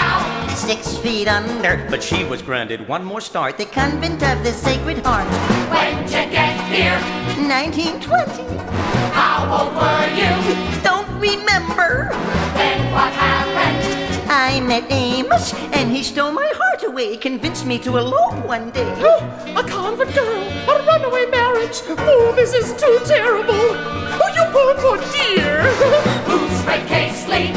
Six 0.72 0.96
feet 0.96 1.28
under. 1.28 1.86
But 1.90 2.02
she 2.02 2.24
was 2.24 2.40
granted 2.40 2.88
one 2.88 3.04
more 3.04 3.20
start. 3.20 3.58
The 3.58 3.66
convent 3.66 4.22
of 4.22 4.42
the 4.42 4.52
Sacred 4.52 5.04
Heart. 5.04 5.28
When'd 5.70 6.08
you 6.08 6.24
get 6.32 6.56
here? 6.72 6.98
1920. 7.46 8.56
How 9.12 9.44
old 9.52 9.74
were 9.76 10.08
you? 10.16 10.32
Don't 10.82 11.06
remember. 11.20 12.08
Then 12.56 12.90
what 12.90 13.12
happened? 13.12 14.32
I 14.32 14.60
met 14.60 14.90
Amos, 14.90 15.52
and 15.74 15.92
he 15.94 16.02
stole 16.02 16.32
my 16.32 16.50
heart 16.54 16.82
away, 16.84 17.18
convinced 17.18 17.66
me 17.66 17.78
to 17.80 17.98
elope 17.98 18.42
one 18.46 18.70
day. 18.70 18.92
A 19.54 19.62
convent 19.62 20.14
girl, 20.14 20.42
a 20.72 20.82
runaway 20.86 21.26
marriage. 21.26 21.82
Oh, 21.86 22.32
this 22.34 22.54
is 22.54 22.72
too 22.80 22.98
terrible. 23.04 23.52
Oh, 23.52 24.30
you 24.36 24.44
poor, 24.56 24.72
poor 24.80 24.96
dear. 25.12 25.60
Who's 26.24 26.62
Fred 26.62 26.88
Casely? 26.88 27.52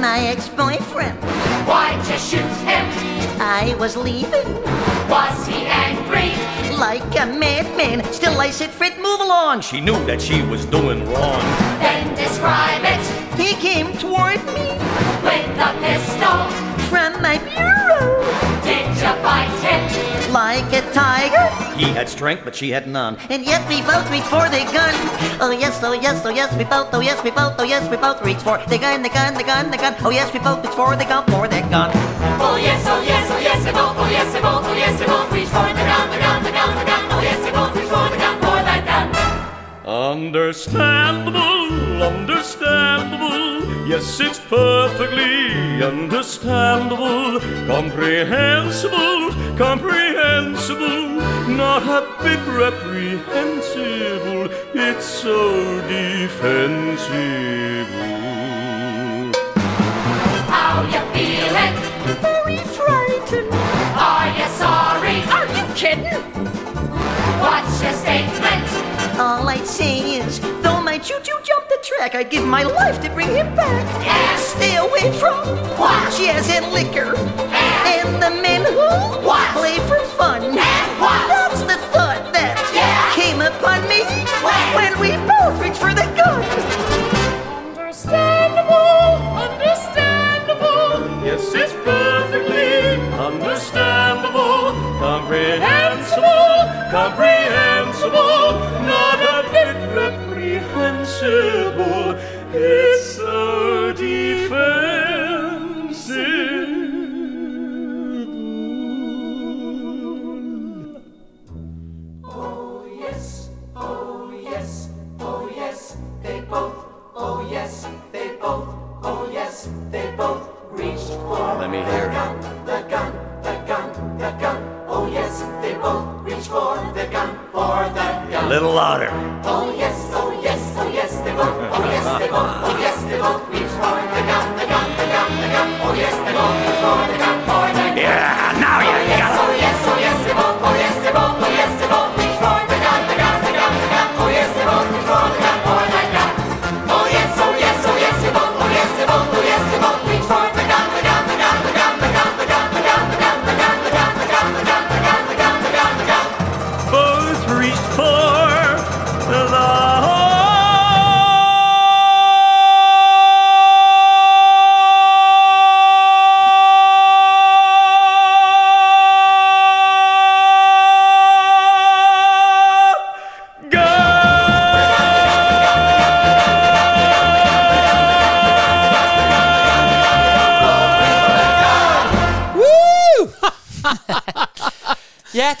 My 0.00 0.20
ex-boyfriend. 0.20 1.49
Why'd 1.66 2.06
you 2.06 2.18
shoot 2.18 2.52
him? 2.64 2.86
I 3.40 3.74
was 3.78 3.96
leaving. 3.96 4.54
Was 5.08 5.46
he 5.46 5.66
angry? 5.66 6.30
Like 6.76 7.14
a 7.20 7.26
madman. 7.26 8.04
Still, 8.12 8.40
I 8.40 8.50
said, 8.50 8.70
Fred, 8.70 8.96
move 8.96 9.20
along. 9.20 9.60
She 9.62 9.80
knew 9.80 10.04
that 10.06 10.20
she 10.22 10.42
was 10.42 10.64
doing 10.66 11.04
wrong. 11.10 11.42
Then 11.80 12.14
describe 12.14 12.82
it 12.84 13.04
He 13.38 13.54
came 13.54 13.92
toward 13.98 14.44
me 14.46 14.78
with 15.22 15.58
a 15.58 15.72
pistol. 15.80 16.69
From 16.90 17.22
my 17.22 17.38
bureau. 17.38 18.18
Did 18.66 18.90
you 18.98 19.14
fight 19.22 19.48
him? 19.62 20.32
Like 20.32 20.72
a 20.74 20.82
tiger. 20.92 21.48
He 21.78 21.86
had 21.94 22.08
strength, 22.08 22.44
but 22.44 22.54
she 22.54 22.70
had 22.70 22.86
none. 22.86 23.16
And 23.30 23.44
yet 23.44 23.66
we 23.68 23.80
both 23.82 24.08
reach 24.10 24.24
for 24.24 24.48
the 24.50 24.64
gun. 24.74 24.94
Oh 25.40 25.50
yes, 25.50 25.82
oh 25.82 25.92
yes, 25.92 26.24
oh 26.26 26.30
yes, 26.30 26.54
we 26.58 26.64
both, 26.64 26.88
oh 26.92 27.00
yes, 27.00 27.22
we 27.24 27.30
both, 27.30 27.54
oh 27.58 27.64
yes, 27.64 27.88
we 27.90 27.96
both 27.96 28.22
reach 28.22 28.38
for 28.38 28.58
the 28.68 28.78
gun, 28.78 29.02
the 29.02 29.08
gun, 29.08 29.34
the 29.34 29.42
gun, 29.44 29.70
the 29.70 29.76
gun. 29.78 29.94
Oh 30.04 30.10
yes, 30.10 30.30
we 30.34 30.40
both 30.40 30.62
reach 30.64 30.74
for 30.74 30.94
the 30.96 31.04
gun, 31.04 31.24
for 31.26 31.46
the 31.48 31.60
gun. 31.70 31.90
Oh 32.42 32.56
yes, 32.60 32.84
oh 32.86 33.00
yes, 33.02 33.30
oh 33.30 33.38
yes, 33.38 33.64
they 33.64 33.72
both, 33.72 33.96
oh 33.96 34.08
yes, 34.10 34.32
they 34.32 34.40
both, 34.42 34.64
oh 34.66 34.74
yes, 34.74 34.98
they 34.98 35.06
both 35.06 35.32
reach 35.32 35.48
for 35.48 35.62
the 35.62 35.84
gun, 35.90 36.10
the 36.10 36.18
gun, 36.18 36.42
the 36.42 36.50
gun, 36.52 36.74
the 36.76 36.84
gun. 36.84 37.04
Oh 37.10 37.20
yes, 37.22 37.38
they 37.44 37.52
both 37.52 37.74
reach 37.74 37.88
for 37.88 38.08
the 38.10 38.16
gun, 38.18 38.36
for 38.38 38.62
that 38.68 38.84
gun. 38.84 39.10
Understandable, 39.86 42.02
understandable. 42.02 43.49
Yes, 43.90 44.20
it's 44.20 44.38
perfectly 44.38 45.82
understandable. 45.82 47.40
Comprehensible, 47.66 49.32
comprehensible. 49.58 51.18
Not 51.50 51.82
a 51.82 52.06
bit 52.22 52.38
reprehensible. 52.46 54.48
It's 54.74 55.04
so 55.04 55.80
defensible. 55.88 57.08
How 60.54 60.86
you 60.86 61.02
feeling? 61.12 61.74
Very 62.22 62.62
frightened. 62.76 63.50
Are 63.98 64.30
you 64.38 64.46
sorry? 64.50 65.18
Are 65.34 65.48
you 65.56 65.64
kidding? 65.74 66.20
What's 67.40 67.82
your 67.82 67.92
statement? 67.92 68.64
All 69.18 69.48
I'd 69.48 69.66
say 69.66 70.18
is, 70.20 70.40
though 70.62 70.80
my 70.80 70.98
choo-choo 70.98 71.38
jumped 71.44 71.68
the 71.68 71.78
track, 71.82 72.14
I'd 72.14 72.30
give 72.30 72.46
my 72.46 72.62
life 72.62 73.00
to 73.02 73.10
bring 73.10 73.28
him 73.28 73.54
back. 73.54 73.84
Yeah. 74.04 74.36
Stay 74.36 74.76
away 74.76 75.12
from 75.18 75.36
What? 75.78 76.12
jazz 76.16 76.48
and 76.50 76.72
liquor. 76.72 77.14
And 77.16 78.00
And 78.00 78.22
the 78.22 78.30
men 78.42 78.62
who 78.64 78.88
What? 79.26 79.46
play 79.56 79.78
for 79.88 79.98
fun. 80.18 80.42
And 80.42 81.00
what? 81.00 81.20
That's 81.28 81.60
the 81.62 81.78
thought 81.92 82.32
that 82.32 82.54
Yeah. 82.74 83.12
came 83.14 83.40
upon 83.40 83.86
me 83.88 84.00
When? 84.46 84.66
when 84.78 84.92
we 85.00 85.10
both 85.28 85.60
reached 85.62 85.78
for 85.78 85.92
the 85.94 86.06
gun. 86.20 86.42
Understandable, 87.56 88.39
Impossible. 101.22 102.89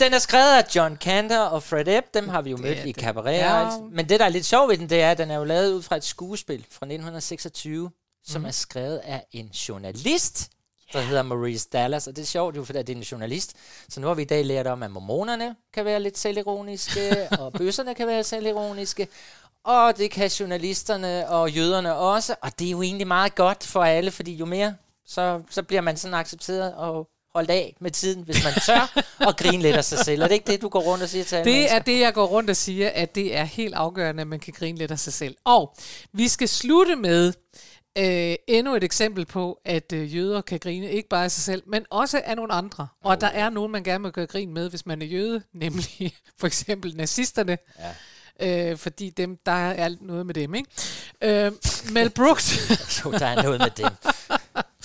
Den 0.00 0.14
er 0.14 0.18
skrevet 0.18 0.56
af 0.56 0.64
John 0.76 0.96
Cantor 0.96 1.36
og 1.38 1.62
Fred 1.62 1.88
Ebb. 1.88 2.06
Dem 2.14 2.28
har 2.28 2.42
vi 2.42 2.50
jo 2.50 2.56
mødt 2.56 2.78
i 2.86 2.92
Cabaret. 2.92 3.32
Ja. 3.36 3.70
Men 3.90 4.08
det, 4.08 4.20
der 4.20 4.26
er 4.26 4.30
lidt 4.30 4.46
sjovt 4.46 4.70
ved 4.70 4.78
den, 4.78 4.90
det 4.90 5.02
er, 5.02 5.10
at 5.10 5.18
den 5.18 5.30
er 5.30 5.36
jo 5.38 5.44
lavet 5.44 5.72
ud 5.72 5.82
fra 5.82 5.96
et 5.96 6.04
skuespil 6.04 6.66
fra 6.70 6.86
1926, 6.86 7.90
som 8.24 8.40
Mhm. 8.40 8.46
er 8.46 8.50
skrevet 8.52 8.98
af 8.98 9.24
en 9.32 9.46
journalist, 9.46 10.50
der 10.92 11.00
hedder 11.00 11.22
Maurice 11.22 11.68
Dallas. 11.72 12.06
Og 12.06 12.16
det 12.16 12.22
er 12.22 12.26
sjovt 12.26 12.56
jo, 12.56 12.64
fordi 12.64 12.78
det 12.78 12.88
er 12.88 12.96
en 12.96 13.02
journalist. 13.02 13.56
Så 13.88 14.00
nu 14.00 14.06
har 14.06 14.14
vi 14.14 14.22
i 14.22 14.24
dag 14.24 14.44
lært 14.44 14.66
om, 14.66 14.82
at 14.82 14.90
mormonerne 14.90 15.56
kan 15.74 15.84
være 15.84 16.00
lidt 16.00 16.18
selvironiske, 16.18 17.28
og 17.40 17.52
bøsserne 17.52 17.94
kan 17.94 18.06
være 18.06 18.24
selvironiske. 18.24 19.08
Og 19.64 19.96
det 19.98 20.10
kan 20.10 20.28
journalisterne 20.30 21.28
og 21.28 21.50
jøderne 21.50 21.94
også. 21.94 22.34
Og 22.42 22.58
det 22.58 22.66
er 22.66 22.70
jo 22.70 22.82
egentlig 22.82 23.06
meget 23.06 23.34
godt 23.34 23.64
for 23.66 23.84
alle, 23.84 24.10
fordi 24.10 24.34
jo 24.34 24.44
mere, 24.44 24.74
så, 25.06 25.42
så 25.50 25.62
bliver 25.62 25.80
man 25.82 25.96
sådan 25.96 26.14
accepteret 26.14 26.74
og 26.74 27.08
holdt 27.34 27.50
af 27.50 27.76
med 27.80 27.90
tiden, 27.90 28.22
hvis 28.22 28.44
man 28.44 28.52
tør 28.66 29.00
og 29.26 29.36
grine 29.36 29.62
lidt 29.62 29.76
af 29.76 29.84
sig 29.84 29.98
selv. 29.98 30.22
Er 30.22 30.26
det 30.26 30.34
ikke 30.34 30.52
det, 30.52 30.62
du 30.62 30.68
går 30.68 30.80
rundt 30.80 31.02
og 31.02 31.08
siger 31.08 31.24
til 31.24 31.38
Det 31.38 31.46
mennesker? 31.46 31.74
er 31.76 31.78
det, 31.82 32.00
jeg 32.00 32.14
går 32.14 32.26
rundt 32.26 32.50
og 32.50 32.56
siger, 32.56 32.90
at 32.94 33.14
det 33.14 33.36
er 33.36 33.44
helt 33.44 33.74
afgørende, 33.74 34.20
at 34.20 34.26
man 34.26 34.40
kan 34.40 34.52
grine 34.56 34.78
lidt 34.78 34.90
af 34.90 34.98
sig 34.98 35.12
selv. 35.12 35.36
Og 35.44 35.74
vi 36.12 36.28
skal 36.28 36.48
slutte 36.48 36.96
med 36.96 37.32
øh, 37.98 38.34
endnu 38.46 38.74
et 38.74 38.84
eksempel 38.84 39.26
på, 39.26 39.58
at 39.64 39.92
øh, 39.92 40.16
jøder 40.16 40.40
kan 40.40 40.58
grine 40.58 40.90
ikke 40.90 41.08
bare 41.08 41.24
af 41.24 41.30
sig 41.30 41.42
selv, 41.42 41.62
men 41.66 41.86
også 41.90 42.22
af 42.24 42.36
nogle 42.36 42.52
andre. 42.52 42.88
Og 43.04 43.12
at 43.12 43.20
der 43.20 43.26
er 43.26 43.50
nogen, 43.50 43.72
man 43.72 43.82
gerne 43.82 44.02
må 44.02 44.10
gøre 44.10 44.26
grin 44.26 44.54
med, 44.54 44.70
hvis 44.70 44.86
man 44.86 45.02
er 45.02 45.06
jøde, 45.06 45.42
nemlig 45.54 46.14
for 46.38 46.46
eksempel 46.46 46.96
nazisterne. 46.96 47.58
Ja. 47.78 47.90
Øh, 48.42 48.76
fordi 48.78 49.10
dem, 49.10 49.38
der 49.46 49.70
er 49.70 49.94
noget 50.00 50.26
med 50.26 50.34
dem, 50.34 50.54
ikke? 50.54 50.70
Øh, 51.22 51.52
Mel 51.92 52.10
Brooks... 52.10 52.70
Jo, 53.04 53.12
der 53.12 53.26
er 53.26 53.42
noget 53.42 53.60
med 53.60 53.70
dem. 53.70 53.90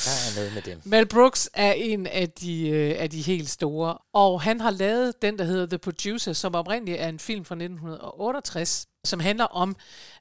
Der 0.06 0.12
er 0.12 0.36
noget 0.36 0.54
med 0.54 0.62
dem. 0.62 0.82
Mel 0.84 1.06
Brooks 1.06 1.50
er 1.54 1.72
en 1.72 2.08
af 2.08 2.30
de, 2.30 2.70
øh, 2.70 2.96
af 3.00 3.10
de 3.10 3.22
helt 3.22 3.50
store, 3.50 3.98
og 4.14 4.42
han 4.42 4.62
har 4.62 4.72
lavet 4.72 5.22
den, 5.22 5.40
der 5.40 5.44
hedder 5.44 5.66
The 5.66 5.78
Producer, 5.78 6.34
som 6.34 6.56
oprindeligt 6.56 7.02
er 7.02 7.10
en 7.10 7.20
film 7.20 7.46
fra 7.46 7.56
1968, 7.56 8.88
som 9.04 9.20
handler 9.20 9.46
om 9.46 9.76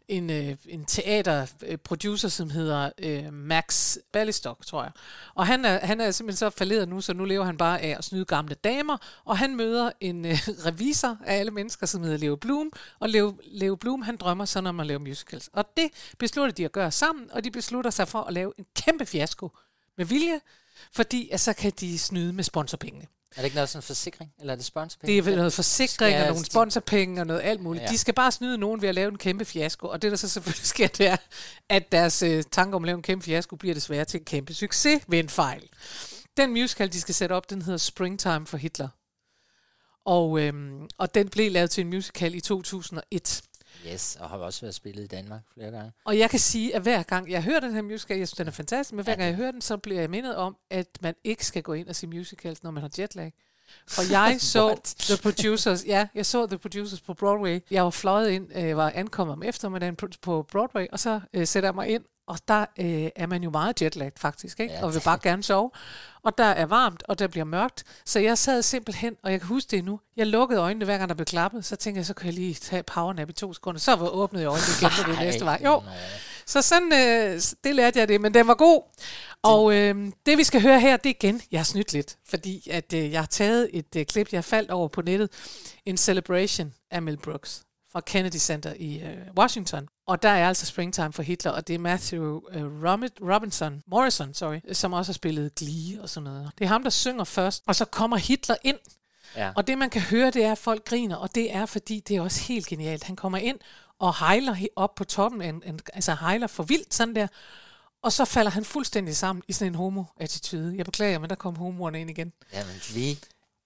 en, 0.09 0.30
øh, 0.30 0.57
en 0.68 0.85
teaterproducer, 0.85 2.28
som 2.28 2.51
hedder 2.51 2.91
øh, 2.99 3.32
Max 3.32 3.97
Ballistock, 4.12 4.66
tror 4.66 4.82
jeg. 4.82 4.93
Og 5.35 5.47
han 5.47 5.64
er, 5.64 5.87
han 5.87 6.01
er 6.01 6.11
simpelthen 6.11 6.37
så 6.37 6.51
falderet 6.51 6.89
nu, 6.89 7.01
så 7.01 7.14
nu 7.14 7.24
lever 7.24 7.45
han 7.45 7.57
bare 7.57 7.80
af 7.80 7.95
at 7.99 8.05
snyde 8.05 8.24
gamle 8.24 8.55
damer, 8.55 8.97
og 9.24 9.39
han 9.39 9.57
møder 9.57 9.91
en 10.01 10.24
øh, 10.24 10.32
revisor 10.66 11.18
af 11.26 11.39
alle 11.39 11.51
mennesker, 11.51 11.87
som 11.87 12.03
hedder 12.03 12.16
Leo 12.16 12.37
Bloom, 12.37 12.72
og 13.01 13.09
Leo, 13.09 13.35
Leo 13.45 13.76
Bloom, 13.76 14.03
han 14.03 14.16
drømmer 14.16 14.45
sådan 14.45 14.66
om 14.66 14.80
at 14.80 14.87
lave 14.87 15.01
musicals. 15.01 15.51
Og 15.53 15.64
det 15.76 15.89
beslutter 16.18 16.53
de 16.53 16.64
at 16.64 16.72
gøre 16.72 16.91
sammen, 16.91 17.30
og 17.32 17.45
de 17.45 17.51
beslutter 17.51 17.91
sig 17.91 18.09
for 18.09 18.20
at 18.20 18.32
lave 18.32 18.53
en 18.59 18.66
kæmpe 18.76 19.07
fiasko 19.07 19.51
med 19.99 20.07
vilje, 20.07 20.40
fordi 20.92 21.30
at 21.30 21.40
så 21.40 21.53
kan 21.53 21.72
de 21.80 21.99
snyde 21.99 22.32
med 22.32 22.45
sponsorpengene. 22.45 23.07
Er 23.36 23.40
det 23.40 23.45
ikke 23.45 23.55
noget 23.55 23.68
sådan 23.68 23.78
en 23.78 23.82
forsikring? 23.82 24.32
Eller 24.40 24.53
er 24.53 24.57
det 24.57 24.64
sponsorpenge? 24.64 25.12
Det 25.12 25.18
er 25.18 25.22
vel 25.22 25.36
noget 25.36 25.53
forsikring 25.53 26.16
og 26.16 26.28
nogle 26.28 26.45
sponsorpenge 26.45 27.20
og 27.20 27.26
noget 27.26 27.40
alt 27.45 27.61
muligt. 27.61 27.82
Ja. 27.82 27.88
De 27.88 27.99
skal 27.99 28.14
bare 28.14 28.32
snyde 28.32 28.59
nogen 28.59 28.82
ved 28.82 28.88
at 28.88 28.95
lave 28.95 29.09
en 29.09 29.18
kæmpe 29.18 29.45
fiasko. 29.45 29.88
Og 29.88 30.03
det, 30.03 30.11
der 30.11 30.16
så 30.16 30.28
selvfølgelig 30.28 30.66
sker, 30.74 30.88
det 30.88 31.07
er, 31.07 31.16
at 31.68 31.92
deres 31.92 32.22
øh, 32.22 32.45
tanke 32.51 32.76
om 32.76 32.84
at 32.84 32.86
lave 32.86 32.97
en 32.97 33.03
kæmpe 33.03 33.24
fiasko 33.24 33.57
bliver 33.57 33.74
desværre 33.74 34.05
til 34.05 34.20
en 34.20 34.24
kæmpe 34.24 34.55
succes 34.55 35.03
ved 35.09 35.18
en 35.18 35.28
fejl. 35.28 35.68
Den 36.36 36.51
musical, 36.51 36.92
de 36.92 37.01
skal 37.01 37.14
sætte 37.14 37.32
op, 37.32 37.51
den 37.51 37.62
hedder 37.62 37.78
Springtime 37.78 38.47
for 38.47 38.57
Hitler. 38.57 38.88
Og, 40.05 40.40
øhm, 40.40 40.88
og 40.99 41.14
den 41.14 41.28
blev 41.28 41.53
lavet 41.53 41.70
til 41.70 41.80
en 41.80 41.90
musical 41.90 42.34
i 42.34 42.40
2001. 42.40 43.42
Yes, 43.87 44.16
og 44.20 44.28
har 44.28 44.37
også 44.37 44.61
været 44.61 44.74
spillet 44.74 45.05
i 45.05 45.07
Danmark 45.07 45.41
flere 45.55 45.70
gange. 45.70 45.93
Og 46.05 46.18
jeg 46.18 46.30
kan 46.30 46.39
sige, 46.39 46.76
at 46.76 46.82
hver 46.82 47.03
gang 47.03 47.30
jeg 47.30 47.43
hører 47.43 47.61
den 47.61 47.74
her 47.74 47.82
musical, 47.82 48.18
jeg 48.18 48.28
synes, 48.28 48.37
den 48.37 48.47
er 48.47 48.53
fantastisk, 48.53 48.93
men 48.95 49.05
hver 49.05 49.14
gang 49.14 49.28
jeg 49.28 49.37
hører 49.37 49.51
den, 49.51 49.61
så 49.61 49.76
bliver 49.76 50.01
jeg 50.01 50.11
mindet 50.11 50.37
om, 50.37 50.57
at 50.70 50.87
man 51.01 51.14
ikke 51.24 51.47
skal 51.47 51.62
gå 51.62 51.72
ind 51.72 51.89
og 51.89 51.97
se 51.97 52.07
musicals, 52.07 52.62
når 52.62 52.70
man 52.70 52.82
har 52.82 52.91
jetlag. 52.99 53.32
For 53.89 54.12
jeg 54.12 54.37
så 54.53 54.95
The 54.99 55.22
Producers, 55.22 55.85
ja, 55.87 56.07
jeg 56.14 56.26
så 56.26 56.47
The 56.47 56.59
Producers 56.59 57.01
på 57.01 57.14
Broadway. 57.14 57.61
Jeg 57.70 57.85
var 57.85 57.91
fløjet 57.91 58.30
ind, 58.30 58.57
øh, 58.57 58.76
var 58.76 58.93
ankommet 58.95 59.32
om 59.32 59.43
eftermiddagen 59.43 59.97
på, 59.97 60.09
på 60.22 60.43
Broadway, 60.43 60.87
og 60.93 61.01
så 61.01 61.20
øh, 61.35 61.47
sætter 61.47 61.66
jeg 61.68 61.74
mig 61.74 61.89
ind, 61.89 62.05
og 62.27 62.39
der 62.49 62.61
øh, 62.79 63.09
er 63.16 63.27
man 63.27 63.43
jo 63.43 63.51
meget 63.51 63.83
jetlag 63.83 64.12
faktisk, 64.16 64.61
ikke? 64.61 64.75
Ja. 64.75 64.85
og 64.85 64.95
vil 64.95 65.01
bare 65.05 65.18
gerne 65.22 65.43
sove. 65.43 65.70
Og 66.22 66.39
der 66.39 66.45
er 66.45 66.66
varmt, 66.66 67.03
og 67.09 67.18
der 67.18 67.27
bliver 67.27 67.45
mørkt. 67.45 67.85
Så 68.05 68.18
jeg 68.20 68.39
sad 68.39 68.62
simpelthen, 68.62 69.16
og 69.22 69.33
jeg 69.33 69.41
kan 69.41 69.49
huske 69.49 69.70
det 69.70 69.79
endnu, 69.79 70.01
jeg 70.16 70.27
lukkede 70.27 70.61
øjnene, 70.61 70.85
hver 70.85 70.99
gang 70.99 71.09
der 71.09 71.14
blev 71.14 71.27
klappet, 71.27 71.64
så 71.64 71.77
tænkte 71.77 71.99
jeg, 71.99 72.07
så 72.07 72.14
kan 72.14 72.27
jeg 72.27 72.35
lige 72.35 72.55
tage 72.55 72.83
powernap 72.83 73.31
i 73.31 73.33
to 73.33 73.53
sekunder. 73.53 73.81
Så 73.81 73.97
var 73.97 74.09
åbnet 74.09 74.41
jeg 74.41 74.47
øjnene 74.47 74.66
igen, 74.81 74.91
og 75.01 75.11
det 75.11 75.18
næste 75.27 75.45
var. 75.45 75.59
Jo, 75.64 75.83
så 76.47 76.62
sådan, 76.62 76.93
øh, 76.93 77.41
det 77.64 77.75
lærte 77.75 77.99
jeg 77.99 78.09
det, 78.09 78.20
men 78.20 78.35
den 78.35 78.49
var 78.49 78.55
god. 78.55 78.83
Og 79.43 79.75
øh, 79.75 80.12
det 80.27 80.39
vi 80.39 80.45
skal 80.45 80.62
høre 80.62 80.81
her, 80.81 80.97
det 80.97 81.11
er 81.11 81.14
igen, 81.22 81.41
jeg 81.51 81.61
har 81.61 81.64
snydt 81.64 81.93
lidt, 81.93 82.16
fordi 82.29 82.68
at, 82.70 82.93
øh, 82.93 83.12
jeg 83.12 83.20
har 83.20 83.27
taget 83.27 83.70
et 83.72 83.97
øh, 83.97 84.07
klip, 84.07 84.33
jeg 84.33 84.45
faldt 84.45 84.70
over 84.70 84.89
på 84.89 85.03
nettet, 85.03 85.31
en 85.87 85.97
celebration 85.97 86.75
af 86.91 87.03
Mel 87.03 87.16
Brooks 87.16 87.62
fra 87.95 88.01
Kennedy 88.01 88.36
Center 88.36 88.72
i 88.78 88.99
øh, 89.01 89.16
Washington. 89.38 89.88
Og 90.07 90.22
der 90.22 90.28
er 90.28 90.49
altså 90.49 90.66
Springtime 90.66 91.12
for 91.12 91.22
Hitler, 91.22 91.51
og 91.53 91.68
det 91.68 91.74
er 91.74 91.78
Matthew 91.78 92.40
øh, 92.53 92.62
Robin- 92.64 93.32
Robinson, 93.34 93.82
Morrison, 93.86 94.34
sorry, 94.34 94.59
som 94.72 94.92
også 94.92 95.12
har 95.12 95.14
spillet 95.14 95.55
Glee 95.55 96.03
og 96.03 96.09
sådan 96.09 96.24
noget. 96.24 96.51
Det 96.59 96.64
er 96.64 96.68
ham, 96.68 96.82
der 96.82 96.90
synger 96.90 97.24
først, 97.24 97.62
og 97.66 97.74
så 97.76 97.84
kommer 97.84 98.16
Hitler 98.16 98.57
ind, 98.64 98.78
Ja. 99.36 99.53
og 99.57 99.66
det 99.66 99.78
man 99.78 99.90
kan 99.90 100.03
høre, 100.03 100.30
det 100.30 100.45
er, 100.45 100.53
at 100.53 100.59
folk 100.59 100.84
griner, 100.84 101.16
og 101.16 101.34
det 101.34 101.55
er, 101.55 101.66
fordi 101.66 102.01
det 102.01 102.16
er 102.16 102.20
også 102.20 102.40
helt 102.40 102.66
genialt. 102.66 103.05
Han 103.05 103.16
kommer 103.16 103.38
ind 103.38 103.59
og 103.99 104.18
hejler 104.18 104.55
he- 104.55 104.66
op 104.76 104.95
på 104.95 105.05
toppen, 105.05 105.42
en, 105.42 105.62
en, 105.66 105.80
altså 105.92 106.14
hejler 106.20 106.47
for 106.47 106.62
vildt 106.62 106.95
sådan 106.95 107.14
der, 107.14 107.26
og 108.03 108.12
så 108.12 108.24
falder 108.24 108.51
han 108.51 108.64
fuldstændig 108.64 109.16
sammen 109.16 109.42
i 109.49 109.53
sådan 109.53 109.72
en 109.72 109.74
homo-attitude. 109.74 110.74
Jeg 110.76 110.84
beklager, 110.84 111.18
men 111.18 111.30
der 111.30 111.36
kom 111.36 111.57
homoerne 111.57 112.01
ind 112.01 112.11
igen. 112.11 112.32
Jamen, 112.53 112.74
vi 112.95 113.18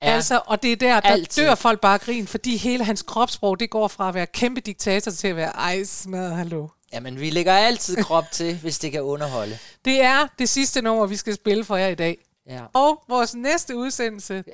Ja. 0.02 0.10
Altså, 0.14 0.40
og 0.46 0.62
det 0.62 0.72
er 0.72 0.76
der, 0.76 1.00
der 1.00 1.08
altid- 1.08 1.44
dør 1.44 1.54
folk 1.54 1.80
bare 1.80 1.98
grin, 1.98 2.26
fordi 2.26 2.56
hele 2.56 2.84
hans 2.84 3.02
kropssprog, 3.02 3.60
det 3.60 3.70
går 3.70 3.88
fra 3.88 4.08
at 4.08 4.14
være 4.14 4.26
kæmpe 4.26 4.60
diktator 4.60 5.10
til 5.10 5.28
at 5.28 5.36
være 5.36 5.48
ej, 5.50 5.84
smad, 5.84 6.32
hallo. 6.32 6.68
Jamen, 6.92 7.20
vi 7.20 7.30
lægger 7.30 7.52
altid 7.52 7.96
krop 8.04 8.24
til, 8.32 8.56
hvis 8.56 8.78
det 8.78 8.92
kan 8.92 9.02
underholde. 9.02 9.58
Det 9.84 10.02
er 10.02 10.26
det 10.38 10.48
sidste 10.48 10.82
nummer, 10.82 11.06
vi 11.06 11.16
skal 11.16 11.34
spille 11.34 11.64
for 11.64 11.76
jer 11.76 11.88
i 11.88 11.94
dag. 11.94 12.18
Ja. 12.48 12.62
Og 12.72 13.04
vores 13.08 13.34
næste 13.34 13.76
udsendelse, 13.76 14.44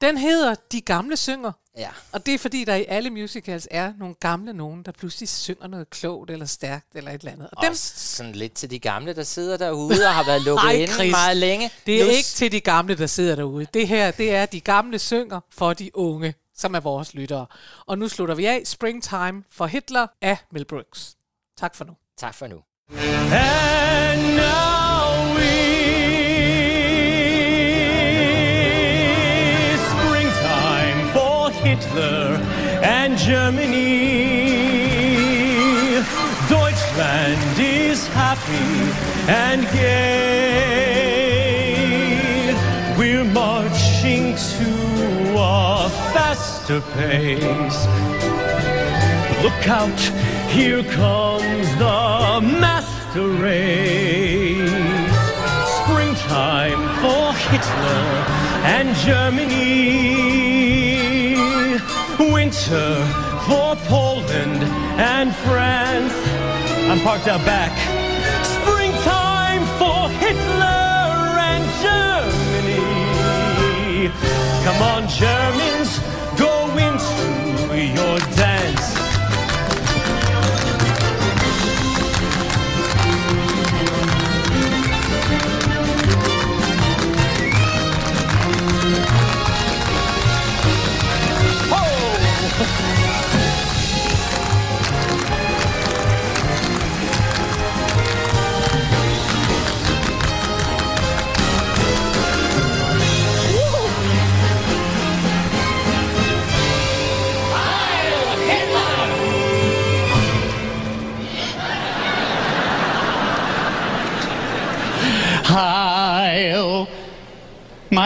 den 0.00 0.18
hedder 0.18 0.54
De 0.72 0.80
Gamle 0.80 1.16
Synger. 1.16 1.52
Ja. 1.76 1.88
Og 2.12 2.26
det 2.26 2.34
er 2.34 2.38
fordi, 2.38 2.64
der 2.64 2.74
i 2.74 2.84
alle 2.88 3.10
musicals 3.10 3.68
er 3.70 3.92
nogle 3.98 4.14
gamle 4.20 4.52
nogen, 4.52 4.82
der 4.82 4.92
pludselig 4.92 5.28
synger 5.28 5.66
noget 5.66 5.90
klogt 5.90 6.30
eller 6.30 6.46
stærkt 6.46 6.86
eller 6.94 7.10
et 7.10 7.18
eller 7.18 7.32
andet. 7.32 7.48
Og 7.52 7.62
dem... 7.62 7.74
sådan 7.74 8.32
lidt 8.32 8.52
til 8.52 8.70
de 8.70 8.78
gamle, 8.78 9.14
der 9.14 9.22
sidder 9.22 9.56
derude 9.56 10.06
og 10.06 10.14
har 10.14 10.24
været 10.24 10.42
lukket 10.48 10.64
Ej, 10.64 10.72
inde 10.72 11.10
meget 11.10 11.36
længe. 11.36 11.70
Det 11.86 12.00
er 12.00 12.04
Nu 12.04 12.10
ikke 12.10 12.28
til 12.28 12.52
de 12.52 12.60
gamle, 12.60 12.96
der 12.96 13.06
sidder 13.06 13.34
derude. 13.34 13.66
Det 13.74 13.88
her, 13.88 14.10
det 14.10 14.34
er 14.34 14.46
de 14.46 14.60
gamle 14.60 14.98
synger 14.98 15.40
for 15.50 15.72
de 15.72 15.96
unge, 15.96 16.34
som 16.56 16.74
er 16.74 16.80
vores 16.80 17.14
lyttere. 17.14 17.46
Og 17.86 17.98
nu 17.98 18.08
slutter 18.08 18.34
vi 18.34 18.46
af 18.46 18.62
Springtime 18.64 19.44
for 19.50 19.66
Hitler 19.66 20.06
af 20.22 20.36
Mel 20.52 20.64
Brooks. 20.64 21.16
Tak 21.58 21.74
for 21.74 21.84
nu. 21.84 21.92
Tak 22.18 22.34
for 22.34 22.46
nu. 22.46 22.62
And 23.32 24.36
now 24.36 24.61
Hitler 31.82 32.38
and 32.82 33.18
Germany. 33.18 33.80
Deutschland 36.48 37.58
is 37.58 38.06
happy 38.08 38.92
and 39.28 39.62
gay. 39.72 40.12
We're 42.96 43.24
marching 43.24 44.36
to 44.36 44.70
a 45.36 45.90
faster 46.14 46.80
pace. 46.94 47.86
Look 49.42 49.68
out, 49.68 50.00
here 50.50 50.84
comes 50.84 51.68
the 51.78 52.40
master 52.60 53.28
race. 53.42 54.70
Springtime 55.78 56.82
for 57.02 57.32
Hitler 57.50 58.06
and 58.64 58.94
Germany. 58.96 60.51
Winter 62.18 63.06
for 63.46 63.76
Poland 63.86 64.62
and 64.98 65.34
France. 65.34 66.12
I'm 66.90 67.00
parked 67.00 67.28
out 67.28 67.44
back. 67.46 67.72
Springtime 68.44 69.64
for 69.78 70.08
Hitler 70.20 71.38
and 71.50 71.64
Germany. 71.80 72.82
Come 74.64 74.82
on, 74.82 75.08
Germans, 75.08 75.61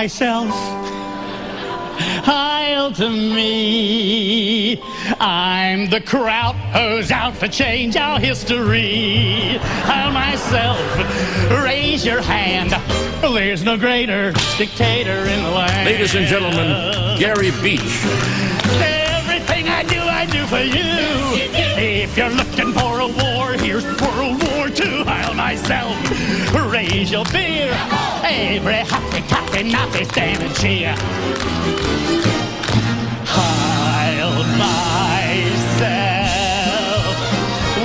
myself. 0.07 0.50
Heil 2.24 2.92
to 2.92 3.11
me. 3.11 4.80
I'm 5.18 5.90
the 5.90 6.00
kraut 6.00 6.54
who's 6.76 7.11
out 7.11 7.34
to 7.40 7.48
change 7.48 7.96
our 7.96 8.20
history. 8.20 9.59
Heil 9.82 10.12
myself. 10.12 10.78
Raise 11.50 12.07
your 12.07 12.22
hand. 12.22 12.70
There's 13.20 13.64
no 13.64 13.76
greater 13.76 14.30
dictator 14.57 15.26
in 15.26 15.42
the 15.42 15.50
land. 15.50 15.86
Ladies 15.86 16.14
and 16.14 16.28
gentlemen, 16.28 17.18
Gary 17.18 17.50
Beach. 17.61 18.04
Everything 18.78 19.66
I 19.66 19.82
do, 19.82 20.00
I 20.00 20.24
do 20.26 20.46
for 20.46 20.62
you. 20.62 20.86
If 21.78 22.16
you're 22.16 22.30
looking 22.30 22.72
for 22.72 23.00
a 23.00 23.09
war, 23.09 23.54
here's 23.54 23.84
World 24.00 24.40
War 24.40 24.45
II. 24.80 25.04
Heil 25.04 25.34
myself. 25.34 25.96
Raise 26.70 27.10
your 27.10 27.24
beer. 27.26 27.72
Every 28.22 28.82
hotsy 28.84 29.22
totsy 29.28 29.62
Nazi 29.70 30.04
stand 30.04 30.42
and 30.42 30.54
cheer. 30.56 30.94
Heil 33.24 34.32
myself. 34.60 35.96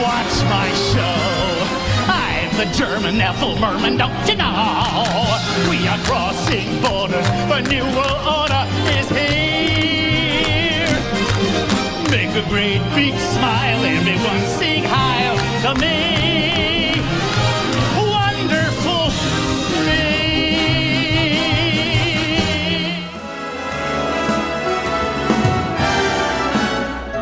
Watch 0.04 0.36
my 0.50 0.70
show. 0.92 1.20
I'm 2.12 2.52
the 2.58 2.68
German 2.78 3.22
Ethel 3.22 3.56
Merman, 3.60 3.98
don't 3.98 4.28
you 4.28 4.36
know? 4.36 5.06
We 5.70 5.88
are 5.88 6.00
crossing 6.00 6.82
borders. 6.82 7.28
The 7.48 7.62
new 7.70 7.86
world 7.96 8.26
order 8.28 8.66
is 8.98 9.08
here. 9.10 10.98
Make 12.10 12.36
a 12.36 12.44
great 12.50 12.82
big 12.96 13.18
smile, 13.18 13.86
everyone 13.86 14.46
sing 14.60 14.84
Heil 14.84 15.38
to 15.64 15.80
me. 15.80 16.81